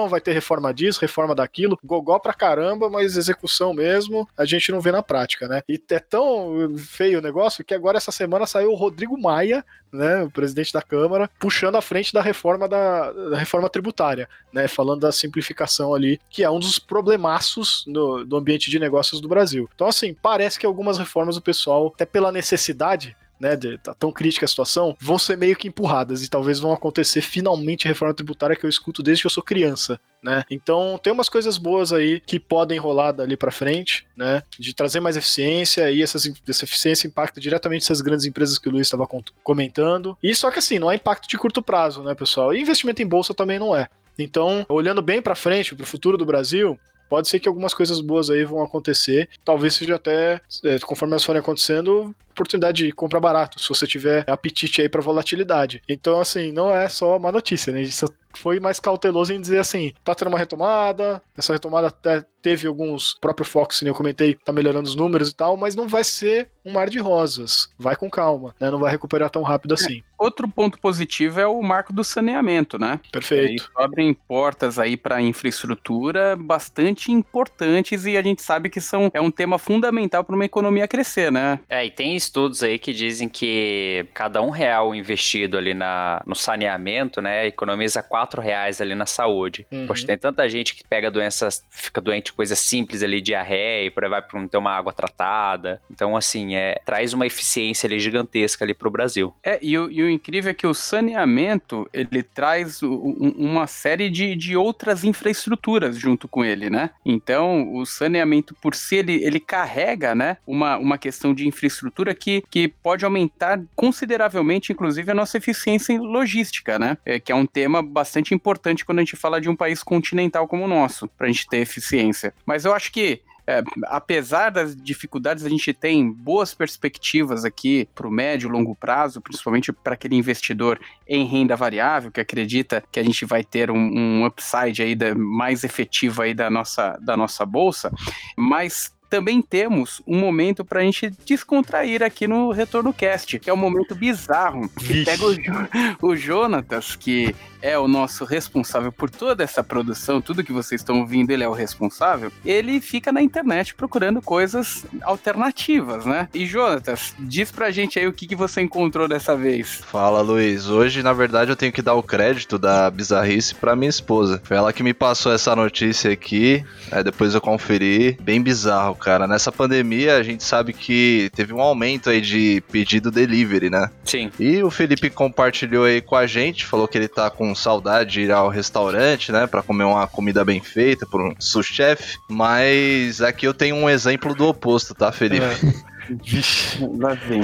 vai 0.09 0.21
ter 0.21 0.33
reforma 0.33 0.73
disso, 0.73 1.01
reforma 1.01 1.35
daquilo, 1.35 1.77
gogó 1.83 2.19
pra 2.19 2.33
caramba, 2.33 2.89
mas 2.89 3.17
execução 3.17 3.73
mesmo, 3.73 4.27
a 4.37 4.45
gente 4.45 4.71
não 4.71 4.81
vê 4.81 4.91
na 4.91 5.03
prática, 5.03 5.47
né? 5.47 5.61
E 5.67 5.81
é 5.89 5.99
tão 5.99 6.75
feio 6.77 7.19
o 7.19 7.21
negócio 7.21 7.63
que 7.63 7.73
agora 7.73 7.97
essa 7.97 8.11
semana 8.11 8.45
saiu 8.45 8.71
o 8.71 8.75
Rodrigo 8.75 9.19
Maia, 9.19 9.63
né, 9.91 10.23
o 10.23 10.31
presidente 10.31 10.73
da 10.73 10.81
Câmara, 10.81 11.29
puxando 11.39 11.75
a 11.75 11.81
frente 11.81 12.11
da 12.11 12.21
reforma 12.21 12.67
da, 12.67 13.11
da 13.11 13.37
reforma 13.37 13.69
tributária, 13.69 14.27
né, 14.51 14.67
falando 14.67 15.01
da 15.01 15.11
simplificação 15.11 15.93
ali, 15.93 16.19
que 16.29 16.43
é 16.43 16.49
um 16.49 16.59
dos 16.59 16.79
problemaços 16.79 17.85
no, 17.85 18.25
do 18.25 18.35
ambiente 18.35 18.71
de 18.71 18.79
negócios 18.79 19.21
do 19.21 19.27
Brasil. 19.27 19.69
Então, 19.75 19.87
assim, 19.87 20.13
parece 20.13 20.59
que 20.59 20.65
algumas 20.65 20.97
reformas 20.97 21.37
o 21.37 21.41
pessoal, 21.41 21.91
até 21.93 22.05
pela 22.05 22.31
necessidade, 22.31 23.15
né, 23.43 23.57
de, 23.57 23.77
tá 23.77 23.93
tão 23.93 24.09
crítica 24.09 24.45
a 24.45 24.47
situação, 24.47 24.95
vão 25.01 25.19
ser 25.19 25.37
meio 25.37 25.53
que 25.53 25.67
empurradas 25.67 26.23
e 26.23 26.29
talvez 26.29 26.61
vão 26.61 26.71
acontecer 26.71 27.19
finalmente 27.19 27.85
a 27.85 27.89
reforma 27.89 28.13
tributária 28.13 28.55
que 28.55 28.65
eu 28.65 28.69
escuto 28.69 29.03
desde 29.03 29.21
que 29.21 29.27
eu 29.27 29.31
sou 29.31 29.43
criança, 29.43 29.99
né? 30.23 30.45
Então 30.49 30.97
tem 31.03 31.11
umas 31.11 31.27
coisas 31.27 31.57
boas 31.57 31.91
aí 31.91 32.21
que 32.21 32.39
podem 32.39 32.79
rolar 32.79 33.11
dali 33.11 33.35
para 33.35 33.51
frente, 33.51 34.07
né? 34.15 34.43
De 34.57 34.73
trazer 34.73 35.01
mais 35.01 35.17
eficiência 35.17 35.91
e 35.91 36.01
essas, 36.01 36.31
essa 36.47 36.63
eficiência 36.63 37.05
impacta 37.05 37.41
diretamente 37.41 37.83
essas 37.83 37.99
grandes 37.99 38.25
empresas 38.25 38.57
que 38.57 38.69
o 38.69 38.71
Luiz 38.71 38.87
estava 38.87 39.05
comentando. 39.43 40.17
E 40.23 40.33
só 40.33 40.49
que 40.49 40.59
assim, 40.59 40.79
não 40.79 40.89
é 40.89 40.95
impacto 40.95 41.27
de 41.27 41.37
curto 41.37 41.61
prazo, 41.61 42.01
né, 42.01 42.15
pessoal? 42.15 42.53
E 42.53 42.61
investimento 42.61 43.01
em 43.01 43.07
bolsa 43.07 43.33
também 43.33 43.59
não 43.59 43.75
é. 43.75 43.89
Então, 44.17 44.65
olhando 44.69 45.01
bem 45.01 45.21
para 45.21 45.35
frente, 45.35 45.75
para 45.75 45.83
o 45.83 45.87
futuro 45.87 46.17
do 46.17 46.25
Brasil, 46.25 46.79
pode 47.09 47.27
ser 47.27 47.39
que 47.39 47.47
algumas 47.47 47.73
coisas 47.73 47.99
boas 47.99 48.29
aí 48.29 48.43
vão 48.43 48.63
acontecer. 48.63 49.29
Talvez 49.43 49.75
seja 49.75 49.95
até, 49.95 50.41
é, 50.63 50.79
conforme 50.79 51.13
elas 51.13 51.23
forem 51.23 51.41
acontecendo, 51.41 52.15
oportunidade 52.33 52.85
de 52.85 52.91
compra 52.91 53.19
barato, 53.19 53.59
se 53.59 53.69
você 53.69 53.87
tiver 53.87 54.29
apetite 54.29 54.81
aí 54.81 54.89
para 54.89 55.01
volatilidade. 55.01 55.81
Então, 55.87 56.19
assim, 56.19 56.51
não 56.51 56.75
é 56.75 56.89
só 56.89 57.17
uma 57.17 57.31
notícia, 57.31 57.71
né? 57.71 57.81
Isso 57.81 58.05
foi 58.37 58.59
mais 58.59 58.79
cauteloso 58.79 59.33
em 59.33 59.39
dizer 59.39 59.59
assim, 59.59 59.93
tá 60.03 60.13
tendo 60.15 60.29
uma 60.29 60.37
retomada, 60.37 61.21
essa 61.37 61.53
retomada 61.53 61.87
até 61.87 62.25
teve 62.41 62.67
alguns, 62.67 63.13
o 63.13 63.19
próprio 63.21 63.45
Fox, 63.45 63.81
né, 63.81 63.89
eu 63.89 63.95
comentei, 63.95 64.35
tá 64.35 64.51
melhorando 64.51 64.89
os 64.89 64.95
números 64.95 65.29
e 65.29 65.35
tal, 65.35 65.55
mas 65.55 65.75
não 65.75 65.87
vai 65.87 66.03
ser 66.03 66.49
um 66.65 66.73
mar 66.73 66.89
de 66.89 66.99
rosas, 66.99 67.69
vai 67.79 67.95
com 67.95 68.09
calma, 68.09 68.53
né, 68.59 68.69
não 68.69 68.79
vai 68.79 68.91
recuperar 68.91 69.29
tão 69.29 69.43
rápido 69.43 69.73
assim. 69.73 69.99
É, 69.99 70.03
outro 70.17 70.47
ponto 70.47 70.77
positivo 70.77 71.39
é 71.39 71.47
o 71.47 71.61
marco 71.61 71.93
do 71.93 72.03
saneamento, 72.03 72.77
né? 72.77 72.99
Perfeito. 73.11 73.71
É, 73.77 73.83
abrem 73.83 74.13
portas 74.13 74.77
aí 74.77 74.97
para 74.97 75.21
infraestrutura 75.21 76.35
bastante 76.35 77.11
importantes 77.11 78.05
e 78.05 78.17
a 78.17 78.21
gente 78.21 78.41
sabe 78.41 78.69
que 78.69 78.81
são, 78.81 79.09
é 79.13 79.21
um 79.21 79.31
tema 79.31 79.57
fundamental 79.57 80.23
para 80.23 80.35
uma 80.35 80.45
economia 80.45 80.87
crescer, 80.87 81.31
né? 81.31 81.59
É, 81.69 81.85
e 81.85 81.91
tem 81.91 82.15
estudos 82.23 82.63
aí 82.63 82.79
que 82.79 82.93
dizem 82.93 83.29
que 83.29 84.05
cada 84.13 84.41
um 84.41 84.49
real 84.49 84.93
investido 84.95 85.57
ali 85.57 85.73
na, 85.73 86.21
no 86.25 86.35
saneamento, 86.35 87.21
né, 87.21 87.47
economiza 87.47 88.01
quatro 88.01 88.41
reais 88.41 88.81
ali 88.81 88.95
na 88.95 89.05
saúde. 89.05 89.65
Uhum. 89.71 89.87
Poxa, 89.87 90.07
tem 90.07 90.17
tanta 90.17 90.47
gente 90.49 90.75
que 90.75 90.83
pega 90.87 91.11
doenças, 91.11 91.65
fica 91.69 92.01
doente 92.01 92.33
coisas 92.33 92.59
simples 92.59 93.03
ali, 93.03 93.21
diarreia, 93.21 93.85
e 93.85 93.89
por 93.89 94.03
aí 94.03 94.09
vai 94.09 94.21
para 94.21 94.39
não 94.39 94.47
ter 94.47 94.57
uma 94.57 94.71
água 94.71 94.93
tratada. 94.93 95.81
Então, 95.89 96.15
assim, 96.15 96.55
é, 96.55 96.79
traz 96.85 97.13
uma 97.13 97.25
eficiência 97.25 97.87
ali 97.87 97.99
gigantesca 97.99 98.63
ali 98.63 98.73
para 98.73 98.87
o 98.87 98.91
Brasil. 98.91 99.33
É, 99.43 99.59
e 99.61 99.77
o, 99.77 99.89
e 99.91 100.01
o, 100.01 100.09
incrível 100.09 100.51
é 100.51 100.53
que 100.53 100.67
o 100.67 100.73
saneamento, 100.73 101.87
ele 101.93 102.23
traz 102.23 102.81
um, 102.83 103.33
uma 103.37 103.67
série 103.67 104.09
de, 104.09 104.35
de 104.35 104.55
outras 104.55 105.03
infraestruturas 105.03 105.97
junto 105.97 106.27
com 106.27 106.43
ele, 106.43 106.69
né? 106.69 106.89
Então, 107.05 107.73
o 107.73 107.85
saneamento 107.85 108.55
por 108.55 108.75
si, 108.75 108.97
ele, 108.97 109.23
ele 109.23 109.39
carrega, 109.39 110.15
né, 110.15 110.37
uma, 110.45 110.77
uma 110.77 110.97
questão 110.97 111.33
de 111.33 111.47
infraestrutura 111.47 112.12
que, 112.13 112.43
que 112.49 112.67
pode 112.67 113.05
aumentar 113.05 113.61
consideravelmente, 113.75 114.71
inclusive, 114.71 115.11
a 115.11 115.15
nossa 115.15 115.37
eficiência 115.37 115.93
em 115.93 115.99
logística, 115.99 116.77
né? 116.77 116.97
É, 117.05 117.19
que 117.19 117.31
é 117.31 117.35
um 117.35 117.45
tema 117.45 117.81
bastante 117.81 118.33
importante 118.33 118.85
quando 118.85 118.99
a 118.99 119.01
gente 119.01 119.15
fala 119.15 119.39
de 119.39 119.49
um 119.49 119.55
país 119.55 119.83
continental 119.83 120.47
como 120.47 120.65
o 120.65 120.67
nosso, 120.67 121.07
para 121.07 121.27
a 121.27 121.31
gente 121.31 121.47
ter 121.47 121.57
eficiência. 121.57 122.33
Mas 122.45 122.65
eu 122.65 122.73
acho 122.73 122.91
que 122.91 123.21
é, 123.45 123.61
apesar 123.87 124.49
das 124.49 124.75
dificuldades, 124.75 125.45
a 125.45 125.49
gente 125.49 125.73
tem 125.73 126.09
boas 126.09 126.53
perspectivas 126.53 127.43
aqui 127.43 127.87
para 127.93 128.07
o 128.07 128.11
médio 128.11 128.47
e 128.47 128.51
longo 128.51 128.73
prazo, 128.73 129.21
principalmente 129.21 129.71
para 129.73 129.95
aquele 129.95 130.15
investidor 130.15 130.79
em 131.07 131.25
renda 131.25 131.55
variável 131.55 132.09
que 132.09 132.21
acredita 132.21 132.81
que 132.89 132.99
a 132.99 133.03
gente 133.03 133.25
vai 133.25 133.43
ter 133.43 133.69
um, 133.69 133.77
um 133.77 134.25
upside 134.25 134.81
aí 134.81 134.95
da, 134.95 135.13
mais 135.13 135.65
efetivo 135.65 136.21
aí 136.21 136.33
da 136.33 136.49
nossa, 136.49 136.97
da 137.01 137.17
nossa 137.17 137.45
bolsa, 137.45 137.91
mas 138.37 138.92
também 139.13 139.43
temos 139.43 140.01
um 140.07 140.19
momento 140.19 140.65
para 140.65 140.79
a 140.79 140.83
gente 140.83 141.11
descontrair 141.23 142.01
aqui 142.01 142.27
no 142.27 142.49
Retorno 142.49 142.91
Cast, 142.91 143.37
que 143.37 143.47
é 143.47 143.53
um 143.53 143.57
momento 143.57 143.93
bizarro, 143.93 144.67
que 144.69 145.05
pega 145.05 145.23
o, 145.23 146.07
o 146.09 146.15
Jonatas, 146.15 146.95
que 146.95 147.35
é 147.63 147.79
o 147.79 147.87
nosso 147.87 148.25
responsável 148.25 148.91
por 148.91 149.09
toda 149.09 149.41
essa 149.41 149.63
produção, 149.63 150.21
tudo 150.21 150.43
que 150.43 150.51
vocês 150.51 150.81
estão 150.81 150.99
ouvindo, 150.99 151.31
ele 151.31 151.45
é 151.45 151.47
o 151.47 151.53
responsável, 151.53 152.29
ele 152.45 152.81
fica 152.81 153.09
na 153.09 153.21
internet 153.21 153.73
procurando 153.73 154.21
coisas 154.21 154.85
alternativas, 155.01 156.05
né? 156.05 156.27
E 156.33 156.45
Jonatas, 156.45 157.15
diz 157.17 157.51
pra 157.51 157.71
gente 157.71 157.97
aí 157.97 158.05
o 158.05 158.11
que, 158.11 158.27
que 158.27 158.35
você 158.35 158.61
encontrou 158.61 159.07
dessa 159.07 159.33
vez. 159.35 159.81
Fala, 159.89 160.21
Luiz. 160.21 160.67
Hoje, 160.67 161.01
na 161.01 161.13
verdade, 161.13 161.51
eu 161.51 161.55
tenho 161.55 161.71
que 161.71 161.81
dar 161.81 161.93
o 161.93 162.03
crédito 162.03 162.59
da 162.59 162.91
bizarrice 162.91 163.55
pra 163.55 163.77
minha 163.77 163.89
esposa. 163.89 164.41
Foi 164.43 164.57
ela 164.57 164.73
que 164.73 164.83
me 164.83 164.93
passou 164.93 165.31
essa 165.31 165.55
notícia 165.55 166.11
aqui, 166.11 166.65
aí 166.91 167.01
depois 167.01 167.33
eu 167.33 167.39
conferi. 167.39 168.17
Bem 168.21 168.41
bizarro, 168.41 168.95
cara. 168.95 169.25
Nessa 169.25 169.53
pandemia, 169.53 170.17
a 170.17 170.23
gente 170.23 170.43
sabe 170.43 170.73
que 170.73 171.29
teve 171.33 171.53
um 171.53 171.61
aumento 171.61 172.09
aí 172.09 172.19
de 172.19 172.61
pedido 172.69 173.09
delivery, 173.09 173.69
né? 173.69 173.89
Sim. 174.03 174.29
E 174.37 174.61
o 174.61 174.69
Felipe 174.69 175.09
compartilhou 175.09 175.85
aí 175.85 176.01
com 176.01 176.17
a 176.17 176.27
gente, 176.27 176.65
falou 176.65 176.89
que 176.89 176.97
ele 176.97 177.07
tá 177.07 177.29
com 177.29 177.52
saudade 177.55 178.11
de 178.11 178.21
ir 178.21 178.31
ao 178.31 178.49
restaurante, 178.49 179.31
né, 179.31 179.47
para 179.47 179.63
comer 179.63 179.83
uma 179.83 180.07
comida 180.07 180.43
bem 180.43 180.61
feita 180.61 181.05
por 181.05 181.21
um 181.21 181.33
sous-chefe, 181.39 182.17
mas 182.27 183.21
aqui 183.21 183.47
eu 183.47 183.53
tenho 183.53 183.75
um 183.75 183.89
exemplo 183.89 184.33
do 184.33 184.47
oposto, 184.47 184.93
tá, 184.93 185.11
Felipe? 185.11 185.45
É. 185.45 185.93
Vixe. 186.21 186.85
Lá 186.97 187.13
vem. 187.13 187.41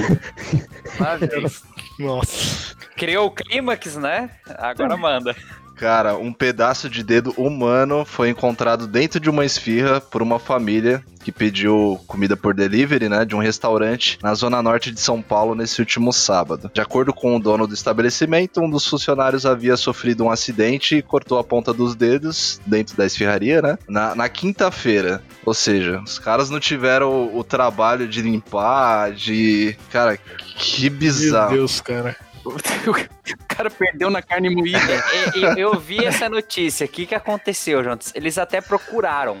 Lá 0.98 1.16
vem. 1.16 1.46
Nossa. 1.98 2.76
Criou 2.96 3.26
o 3.26 3.30
clímax, 3.30 3.96
né? 3.96 4.30
Agora 4.58 4.96
manda. 4.96 5.34
Cara, 5.80 6.14
um 6.14 6.30
pedaço 6.30 6.90
de 6.90 7.02
dedo 7.02 7.32
humano 7.38 8.04
foi 8.04 8.28
encontrado 8.28 8.86
dentro 8.86 9.18
de 9.18 9.30
uma 9.30 9.46
esfirra 9.46 9.98
por 9.98 10.20
uma 10.20 10.38
família 10.38 11.02
que 11.24 11.32
pediu 11.32 11.98
comida 12.06 12.36
por 12.36 12.52
delivery, 12.52 13.08
né, 13.08 13.24
de 13.24 13.34
um 13.34 13.38
restaurante 13.38 14.18
na 14.22 14.34
zona 14.34 14.62
norte 14.62 14.90
de 14.90 15.00
São 15.00 15.22
Paulo 15.22 15.54
nesse 15.54 15.80
último 15.80 16.12
sábado. 16.12 16.70
De 16.74 16.82
acordo 16.82 17.14
com 17.14 17.34
o 17.34 17.40
dono 17.40 17.66
do 17.66 17.72
estabelecimento, 17.72 18.60
um 18.60 18.68
dos 18.68 18.86
funcionários 18.86 19.46
havia 19.46 19.74
sofrido 19.74 20.22
um 20.22 20.30
acidente 20.30 20.96
e 20.96 21.02
cortou 21.02 21.38
a 21.38 21.44
ponta 21.44 21.72
dos 21.72 21.94
dedos 21.94 22.60
dentro 22.66 22.94
da 22.94 23.06
esfirraria, 23.06 23.62
né, 23.62 23.78
na, 23.88 24.14
na 24.14 24.28
quinta-feira. 24.28 25.22
Ou 25.46 25.54
seja, 25.54 26.02
os 26.04 26.18
caras 26.18 26.50
não 26.50 26.60
tiveram 26.60 27.10
o, 27.10 27.38
o 27.38 27.44
trabalho 27.44 28.06
de 28.06 28.20
limpar, 28.20 29.12
de. 29.12 29.74
Cara, 29.90 30.18
que 30.58 30.90
Meu 30.90 30.98
bizarro. 30.98 31.54
Deus, 31.54 31.80
cara. 31.80 32.16
O 32.44 33.44
cara 33.54 33.70
perdeu 33.70 34.08
na 34.10 34.22
carne 34.22 34.48
moída. 34.50 34.78
É, 34.78 35.38
eu, 35.58 35.72
eu 35.72 35.78
vi 35.78 36.04
essa 36.04 36.28
notícia. 36.28 36.86
O 36.86 36.88
que, 36.88 37.06
que 37.06 37.14
aconteceu, 37.14 37.82
Juntos? 37.84 38.12
Eles 38.14 38.38
até 38.38 38.60
procuraram. 38.60 39.38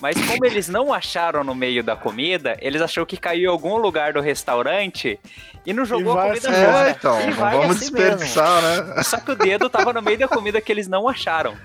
Mas 0.00 0.16
como 0.26 0.46
eles 0.46 0.68
não 0.68 0.94
acharam 0.94 1.42
no 1.42 1.56
meio 1.56 1.82
da 1.82 1.96
comida, 1.96 2.56
eles 2.60 2.80
acharam 2.80 3.04
que 3.04 3.16
caiu 3.16 3.50
em 3.50 3.52
algum 3.52 3.76
lugar 3.78 4.12
do 4.12 4.20
restaurante 4.20 5.18
e 5.66 5.72
não 5.72 5.84
jogou 5.84 6.14
vai 6.14 6.26
a 6.26 6.28
comida 6.34 6.50
assim 6.50 6.64
fora. 6.64 6.88
É, 6.88 6.90
então, 6.92 7.20
E 7.28 7.30
vamos 7.32 7.70
assim 7.70 7.78
desperdiçar, 7.92 8.62
né? 8.62 8.80
mesmo. 8.82 9.04
Só 9.04 9.16
que 9.18 9.30
o 9.32 9.34
dedo 9.34 9.68
tava 9.68 9.92
no 9.92 10.00
meio 10.00 10.16
da 10.18 10.28
comida 10.28 10.60
que 10.60 10.70
eles 10.70 10.86
não 10.86 11.08
acharam. 11.08 11.56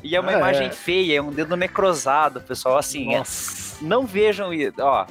E 0.00 0.14
é 0.14 0.20
uma 0.20 0.30
Ah, 0.30 0.38
imagem 0.38 0.68
é. 0.68 0.70
feia, 0.70 1.18
é 1.18 1.22
um 1.22 1.32
dedo 1.32 1.56
necrosado, 1.56 2.40
pessoal. 2.40 2.78
Assim, 2.78 3.16
é- 3.16 3.22
não 3.80 4.06
vejam 4.06 4.54
isso. 4.54 4.74
Ó, 4.78 5.04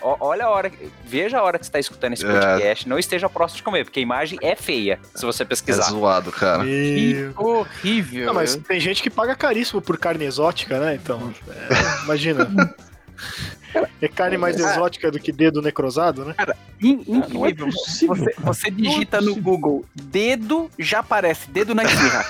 olha 0.00 0.44
a 0.46 0.50
hora. 0.50 0.70
Veja 1.04 1.38
a 1.38 1.42
hora 1.42 1.58
que 1.58 1.64
você 1.64 1.68
está 1.68 1.78
escutando 1.78 2.12
esse 2.14 2.24
É. 2.26 2.28
podcast. 2.32 2.88
Não 2.88 2.98
esteja 2.98 3.28
próximo 3.28 3.56
de 3.58 3.62
comer, 3.62 3.84
porque 3.84 4.00
a 4.00 4.02
imagem 4.02 4.38
é 4.42 4.54
feia, 4.56 4.98
se 5.14 5.24
você 5.24 5.42
É 5.42 5.46
pesquisar. 5.46 5.84
zoado, 5.90 6.30
cara. 6.32 6.64
Que 6.64 7.30
horrível. 7.36 8.26
Não, 8.26 8.34
mas 8.34 8.56
tem 8.56 8.78
gente 8.80 9.02
que 9.02 9.10
paga 9.10 9.34
caríssimo 9.34 9.80
por 9.80 9.96
carne 9.98 10.24
exótica, 10.24 10.78
né? 10.78 10.94
Então, 10.94 11.32
é, 11.48 12.02
imagina. 12.04 12.46
É 14.00 14.06
carne 14.06 14.38
mais 14.38 14.56
exótica 14.56 15.10
do 15.10 15.18
que 15.18 15.32
dedo 15.32 15.60
necrosado, 15.60 16.24
né? 16.24 16.34
Não 16.80 17.44
é 17.44 17.48
incrível. 17.50 17.66
possível, 17.72 18.14
você, 18.14 18.30
cara. 18.32 18.46
você 18.46 18.68
é 18.68 18.70
digita 18.70 19.20
no. 19.20 19.34
Google 19.34 19.84
dedo, 19.92 20.70
já 20.78 21.00
aparece 21.00 21.50
dedo 21.50 21.74
na 21.74 21.82
esfirra. 21.82 22.24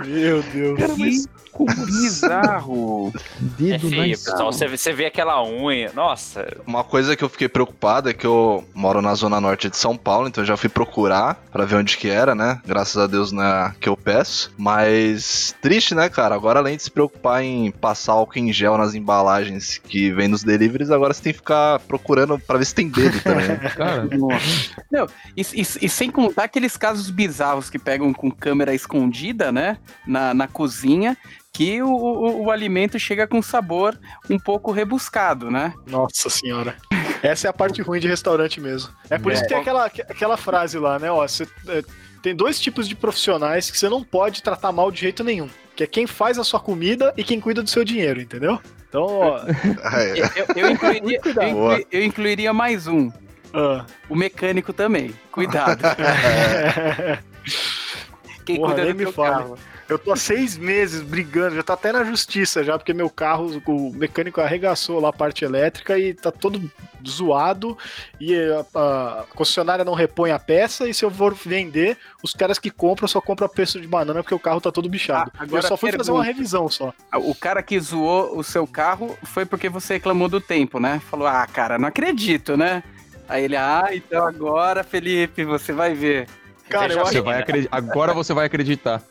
Meu 0.06 0.42
Deus. 0.44 0.78
Cara, 0.78 0.94
mas 0.96 1.26
bizarro. 1.58 3.12
É 3.40 3.62
dedo 3.62 3.90
na 3.90 3.96
feio, 4.02 4.18
pessoal. 4.18 4.52
Você, 4.52 4.68
você 4.68 4.92
vê 4.92 5.06
aquela 5.06 5.42
unha. 5.44 5.90
Nossa, 5.94 6.46
Uma 6.66 6.84
coisa 6.84 7.16
que 7.16 7.24
eu 7.24 7.28
fiquei 7.28 7.48
preocupado 7.48 8.08
é 8.08 8.14
que 8.14 8.26
eu 8.26 8.64
moro 8.74 9.00
na 9.02 9.14
zona 9.14 9.40
norte 9.40 9.68
de 9.70 9.76
São 9.76 9.96
Paulo, 9.96 10.28
então 10.28 10.42
eu 10.42 10.46
já 10.48 10.56
fui 10.56 10.68
procurar 10.68 11.34
pra 11.50 11.64
ver 11.64 11.76
onde 11.76 11.96
que 11.96 12.08
era, 12.08 12.34
né? 12.34 12.60
Graças 12.66 12.96
a 12.96 13.06
Deus 13.06 13.32
não 13.32 13.42
é 13.42 13.74
que 13.80 13.88
eu 13.88 13.96
peço. 13.96 14.52
Mas 14.58 15.54
triste, 15.60 15.94
né, 15.94 16.08
cara? 16.08 16.34
Agora 16.34 16.58
além 16.60 16.76
de 16.76 16.82
se 16.82 16.90
preocupar 16.90 17.42
em 17.42 17.70
passar 17.70 18.12
álcool 18.12 18.38
em 18.38 18.52
gel 18.52 18.76
nas 18.76 18.94
embalagens 18.94 19.78
que 19.78 20.10
vem 20.12 20.28
nos 20.28 20.42
deliveries, 20.42 20.90
agora 20.90 21.12
você 21.14 21.22
tem 21.22 21.32
que 21.32 21.38
ficar 21.38 21.78
procurando 21.80 22.38
pra 22.38 22.58
ver 22.58 22.64
se 22.66 22.74
tem 22.74 22.88
dedo 22.88 23.20
também. 23.22 23.48
né? 23.48 23.56
Cara, 23.76 24.04
Nossa. 24.04 24.70
Não, 24.90 25.06
e, 25.36 25.42
e- 25.42 25.84
e 25.86 25.88
sem 25.88 26.10
contar 26.10 26.44
aqueles 26.44 26.76
casos 26.76 27.10
bizarros 27.10 27.70
que 27.70 27.78
pegam 27.78 28.12
com 28.12 28.30
câmera 28.30 28.74
escondida, 28.74 29.50
né? 29.50 29.78
Na, 30.06 30.32
na 30.34 30.46
cozinha, 30.48 31.16
que 31.52 31.82
o, 31.82 31.88
o, 31.90 32.44
o 32.44 32.50
alimento 32.50 32.98
chega 32.98 33.26
com 33.26 33.42
sabor 33.42 33.98
um 34.28 34.38
pouco 34.38 34.70
rebuscado, 34.70 35.50
né? 35.50 35.74
Nossa 35.86 36.30
senhora. 36.30 36.76
Essa 37.22 37.48
é 37.48 37.50
a 37.50 37.52
parte 37.52 37.82
ruim 37.82 38.00
de 38.00 38.08
restaurante 38.08 38.60
mesmo. 38.60 38.90
É 39.10 39.18
por 39.18 39.32
isso 39.32 39.42
que 39.42 39.48
tem 39.48 39.58
aquela, 39.58 39.86
aquela 39.86 40.36
frase 40.36 40.78
lá, 40.78 40.98
né? 40.98 41.10
Ó, 41.10 41.26
você, 41.26 41.46
é, 41.68 41.82
tem 42.22 42.34
dois 42.34 42.58
tipos 42.60 42.88
de 42.88 42.94
profissionais 42.94 43.70
que 43.70 43.76
você 43.78 43.88
não 43.88 44.02
pode 44.02 44.42
tratar 44.42 44.72
mal 44.72 44.90
de 44.90 45.00
jeito 45.00 45.22
nenhum. 45.24 45.48
Que 45.76 45.84
é 45.84 45.86
quem 45.86 46.06
faz 46.06 46.38
a 46.38 46.44
sua 46.44 46.60
comida 46.60 47.12
e 47.16 47.24
quem 47.24 47.40
cuida 47.40 47.62
do 47.62 47.68
seu 47.68 47.84
dinheiro, 47.84 48.20
entendeu? 48.20 48.58
Então, 48.88 49.02
ó. 49.02 49.40
Ah, 49.84 50.02
é. 50.02 50.18
Eu, 50.18 50.28
eu 50.56 50.70
incluiria, 50.70 51.20
eu, 51.24 51.86
eu 51.90 52.04
incluiria 52.04 52.52
mais 52.52 52.86
um. 52.86 53.10
ah. 53.52 53.84
O 54.08 54.14
mecânico 54.16 54.72
também. 54.72 55.14
Cuidado. 55.30 55.82
Quem 58.44 58.56
Porra, 58.56 58.74
cuida 58.74 58.92
do 58.92 58.98
me 58.98 59.12
fale. 59.12 59.34
carro. 59.34 59.58
Eu 59.90 59.98
tô 59.98 60.12
há 60.12 60.16
seis 60.16 60.56
meses 60.56 61.02
brigando, 61.02 61.56
já 61.56 61.64
tá 61.64 61.72
até 61.74 61.90
na 61.90 62.04
justiça 62.04 62.62
já, 62.62 62.78
porque 62.78 62.94
meu 62.94 63.10
carro, 63.10 63.60
o 63.66 63.92
mecânico 63.92 64.40
arregaçou 64.40 65.00
lá 65.00 65.08
a 65.08 65.12
parte 65.12 65.44
elétrica 65.44 65.98
e 65.98 66.14
tá 66.14 66.30
todo 66.30 66.70
zoado 67.06 67.76
e 68.20 68.36
a, 68.36 68.64
a 68.72 69.24
concessionária 69.34 69.84
não 69.84 69.94
repõe 69.94 70.30
a 70.30 70.38
peça 70.38 70.88
e 70.88 70.94
se 70.94 71.04
eu 71.04 71.10
for 71.10 71.34
vender, 71.34 71.98
os 72.22 72.32
caras 72.32 72.56
que 72.56 72.70
compram 72.70 73.08
só 73.08 73.20
compram 73.20 73.46
a 73.46 73.48
preço 73.48 73.80
de 73.80 73.88
banana 73.88 74.22
porque 74.22 74.34
o 74.34 74.38
carro 74.38 74.60
tá 74.60 74.70
todo 74.70 74.88
bichado. 74.88 75.32
Ah, 75.34 75.42
agora 75.42 75.64
eu 75.64 75.68
só 75.68 75.76
fui 75.76 75.90
fazer 75.90 76.12
uma 76.12 76.20
pergunta. 76.20 76.38
revisão 76.38 76.68
só. 76.68 76.94
O 77.12 77.34
cara 77.34 77.60
que 77.60 77.80
zoou 77.80 78.38
o 78.38 78.44
seu 78.44 78.68
carro 78.68 79.18
foi 79.24 79.44
porque 79.44 79.68
você 79.68 79.94
reclamou 79.94 80.28
do 80.28 80.40
tempo, 80.40 80.78
né? 80.78 81.00
Falou, 81.10 81.26
ah, 81.26 81.44
cara, 81.46 81.78
não 81.78 81.88
acredito, 81.88 82.56
né? 82.56 82.84
Aí 83.28 83.44
ele, 83.44 83.56
ah, 83.56 83.88
então 83.92 84.26
agora, 84.26 84.84
Felipe, 84.84 85.44
você 85.44 85.72
vai 85.72 85.94
ver. 85.94 86.28
Cara, 86.70 86.92
eu 86.92 86.98
você 87.04 87.16
acho, 87.18 87.22
vai 87.24 87.38
acredi- 87.40 87.68
agora 87.70 88.12
você 88.14 88.32
vai 88.32 88.46
acreditar. 88.46 89.02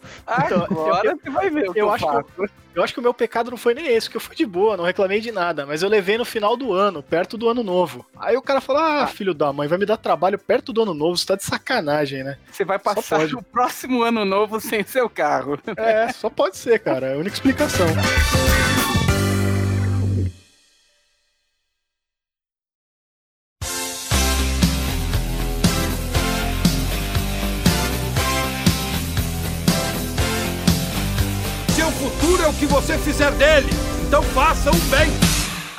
Então, 0.45 0.63
Agora 0.63 1.15
você 1.21 1.29
vai 1.29 1.49
ver 1.49 1.69
o 1.69 1.73
que 1.73 1.79
eu 1.79 1.85
eu, 1.87 1.91
acho 1.91 2.05
que 2.05 2.11
faço. 2.11 2.49
eu 2.75 2.83
acho 2.83 2.93
que 2.93 2.99
o 2.99 3.03
meu 3.03 3.13
pecado 3.13 3.51
não 3.51 3.57
foi 3.57 3.73
nem 3.73 3.87
esse, 3.87 4.07
porque 4.07 4.17
eu 4.17 4.21
fui 4.21 4.35
de 4.35 4.45
boa, 4.45 4.77
não 4.77 4.83
reclamei 4.85 5.19
de 5.19 5.31
nada, 5.31 5.65
mas 5.65 5.81
eu 5.83 5.89
levei 5.89 6.17
no 6.17 6.25
final 6.25 6.55
do 6.55 6.73
ano, 6.73 7.03
perto 7.03 7.37
do 7.37 7.49
ano 7.49 7.61
novo. 7.63 8.05
Aí 8.17 8.35
o 8.37 8.41
cara 8.41 8.61
falou: 8.61 8.81
Ah, 8.81 9.07
filho 9.07 9.33
da 9.33 9.51
mãe, 9.51 9.67
vai 9.67 9.77
me 9.77 9.85
dar 9.85 9.97
trabalho 9.97 10.37
perto 10.39 10.71
do 10.71 10.81
ano 10.83 10.93
novo, 10.93 11.17
você 11.17 11.25
tá 11.25 11.35
de 11.35 11.43
sacanagem, 11.43 12.23
né? 12.23 12.37
Você 12.51 12.63
vai 12.63 12.79
passar 12.79 13.23
o 13.33 13.43
próximo 13.43 14.03
ano 14.03 14.23
novo 14.25 14.59
sem 14.59 14.83
seu 14.83 15.09
carro. 15.09 15.59
É, 15.77 16.11
só 16.13 16.29
pode 16.29 16.57
ser, 16.57 16.79
cara. 16.79 17.07
É 17.07 17.13
a 17.15 17.17
única 17.17 17.35
explicação. 17.35 17.87
Futuro 31.99 32.41
é 32.41 32.47
o 32.47 32.53
que 32.53 32.65
você 32.65 32.97
fizer 32.97 33.29
dele. 33.31 33.69
Então 34.07 34.23
faça 34.23 34.71
o 34.71 34.75
bem. 34.89 35.28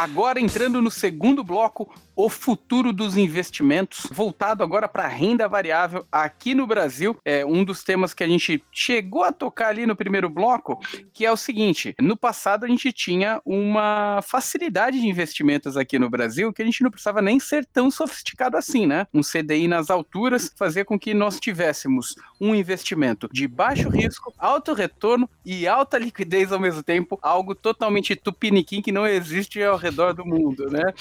Agora 0.00 0.40
entrando 0.40 0.80
no 0.80 0.90
segundo 0.90 1.44
bloco, 1.44 1.92
o 2.16 2.30
futuro 2.30 2.90
dos 2.90 3.18
investimentos, 3.18 4.06
voltado 4.10 4.64
agora 4.64 4.88
para 4.88 5.06
renda 5.06 5.46
variável 5.46 6.06
aqui 6.10 6.54
no 6.54 6.66
Brasil. 6.66 7.18
É 7.22 7.44
um 7.44 7.62
dos 7.62 7.84
temas 7.84 8.14
que 8.14 8.24
a 8.24 8.26
gente 8.26 8.64
chegou 8.72 9.24
a 9.24 9.30
tocar 9.30 9.68
ali 9.68 9.84
no 9.84 9.94
primeiro 9.94 10.30
bloco, 10.30 10.80
que 11.12 11.26
é 11.26 11.30
o 11.30 11.36
seguinte: 11.36 11.94
no 12.00 12.16
passado 12.16 12.64
a 12.64 12.68
gente 12.68 12.90
tinha 12.94 13.42
uma 13.44 14.20
facilidade 14.22 14.98
de 14.98 15.06
investimentos 15.06 15.76
aqui 15.76 15.98
no 15.98 16.08
Brasil 16.08 16.50
que 16.50 16.62
a 16.62 16.64
gente 16.64 16.82
não 16.82 16.90
precisava 16.90 17.20
nem 17.20 17.38
ser 17.38 17.66
tão 17.66 17.90
sofisticado 17.90 18.56
assim, 18.56 18.86
né? 18.86 19.06
Um 19.12 19.20
CDI 19.20 19.68
nas 19.68 19.90
alturas 19.90 20.50
fazia 20.56 20.84
com 20.84 20.98
que 20.98 21.12
nós 21.12 21.38
tivéssemos 21.38 22.14
um 22.40 22.54
investimento 22.54 23.28
de 23.30 23.46
baixo 23.46 23.90
risco, 23.90 24.32
alto 24.38 24.72
retorno 24.72 25.28
e 25.44 25.68
alta 25.68 25.98
liquidez 25.98 26.52
ao 26.52 26.58
mesmo 26.58 26.82
tempo, 26.82 27.18
algo 27.20 27.54
totalmente 27.54 28.16
tupiniquim 28.16 28.80
que 28.80 28.92
não 28.92 29.06
existe 29.06 29.62
ao 29.62 29.76
redor 29.76 29.89
do 29.90 30.24
mundo, 30.24 30.70
né? 30.70 30.92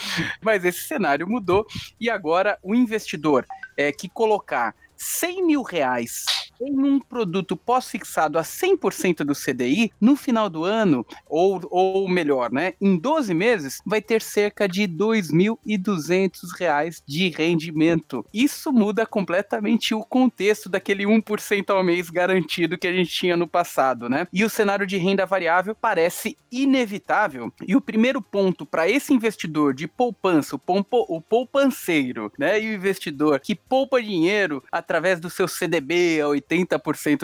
Mas 0.42 0.66
esse 0.66 0.82
cenário 0.82 1.28
mudou 1.28 1.66
e 2.00 2.10
agora 2.10 2.58
o 2.64 2.76
investidor 2.76 3.46
é, 3.78 3.92
que 3.92 4.10
colocar 4.10 4.76
100 4.96 5.46
mil 5.46 5.62
reais 5.62 6.26
em 6.60 6.78
um 6.78 7.00
produto 7.00 7.56
pós-fixado 7.56 8.38
a 8.38 8.42
100% 8.42 9.24
do 9.24 9.34
CDI, 9.34 9.92
no 10.00 10.16
final 10.16 10.50
do 10.50 10.64
ano, 10.64 11.06
ou, 11.28 11.62
ou 11.70 12.10
melhor, 12.10 12.52
né, 12.52 12.74
em 12.82 12.98
12 12.98 13.34
meses, 13.34 13.82
vai 13.86 14.02
ter 14.02 14.22
cerca 14.22 14.68
de 14.68 14.84
2.200 14.84 16.32
reais 16.58 17.02
de 17.08 17.30
rendimento. 17.30 18.26
Isso 18.34 18.72
muda 18.72 19.06
completamente 19.06 19.94
o 19.94 20.04
contexto 20.04 20.70
daquele 20.70 21.06
1% 21.06 21.70
ao 21.70 21.84
mês 21.84 22.10
garantido 22.10 22.78
que 22.78 22.88
a 22.88 22.94
gente 22.94 23.12
tinha 23.12 23.38
no 23.38 23.48
passado, 23.48 24.10
né? 24.10 24.28
E 24.34 24.44
o 24.44 24.50
cenário 24.50 24.86
de 24.86 24.98
renda 24.98 25.26
variável 25.26 25.76
parece 25.76 26.38
inevitável. 26.52 27.52
E 27.66 27.76
o 27.76 27.82
primeiro 27.82 28.22
ponto 28.22 28.66
para 28.66 28.90
esse 28.90 29.14
investidor 29.14 29.74
de 29.74 29.88
poupança, 29.88 30.56
o, 30.56 30.60
pompo, 30.60 31.06
o 31.08 31.22
poupanceiro, 31.22 32.32
né, 32.38 32.60
e 32.60 32.70
o 32.70 32.74
investidor 32.74 33.40
que 33.40 33.56
poupa 33.56 34.02
dinheiro 34.02 34.64
através 34.72 35.20
do 35.20 35.30
seu 35.30 35.48
CDB 35.48 36.22
a 36.22 36.26
80% 36.26 36.49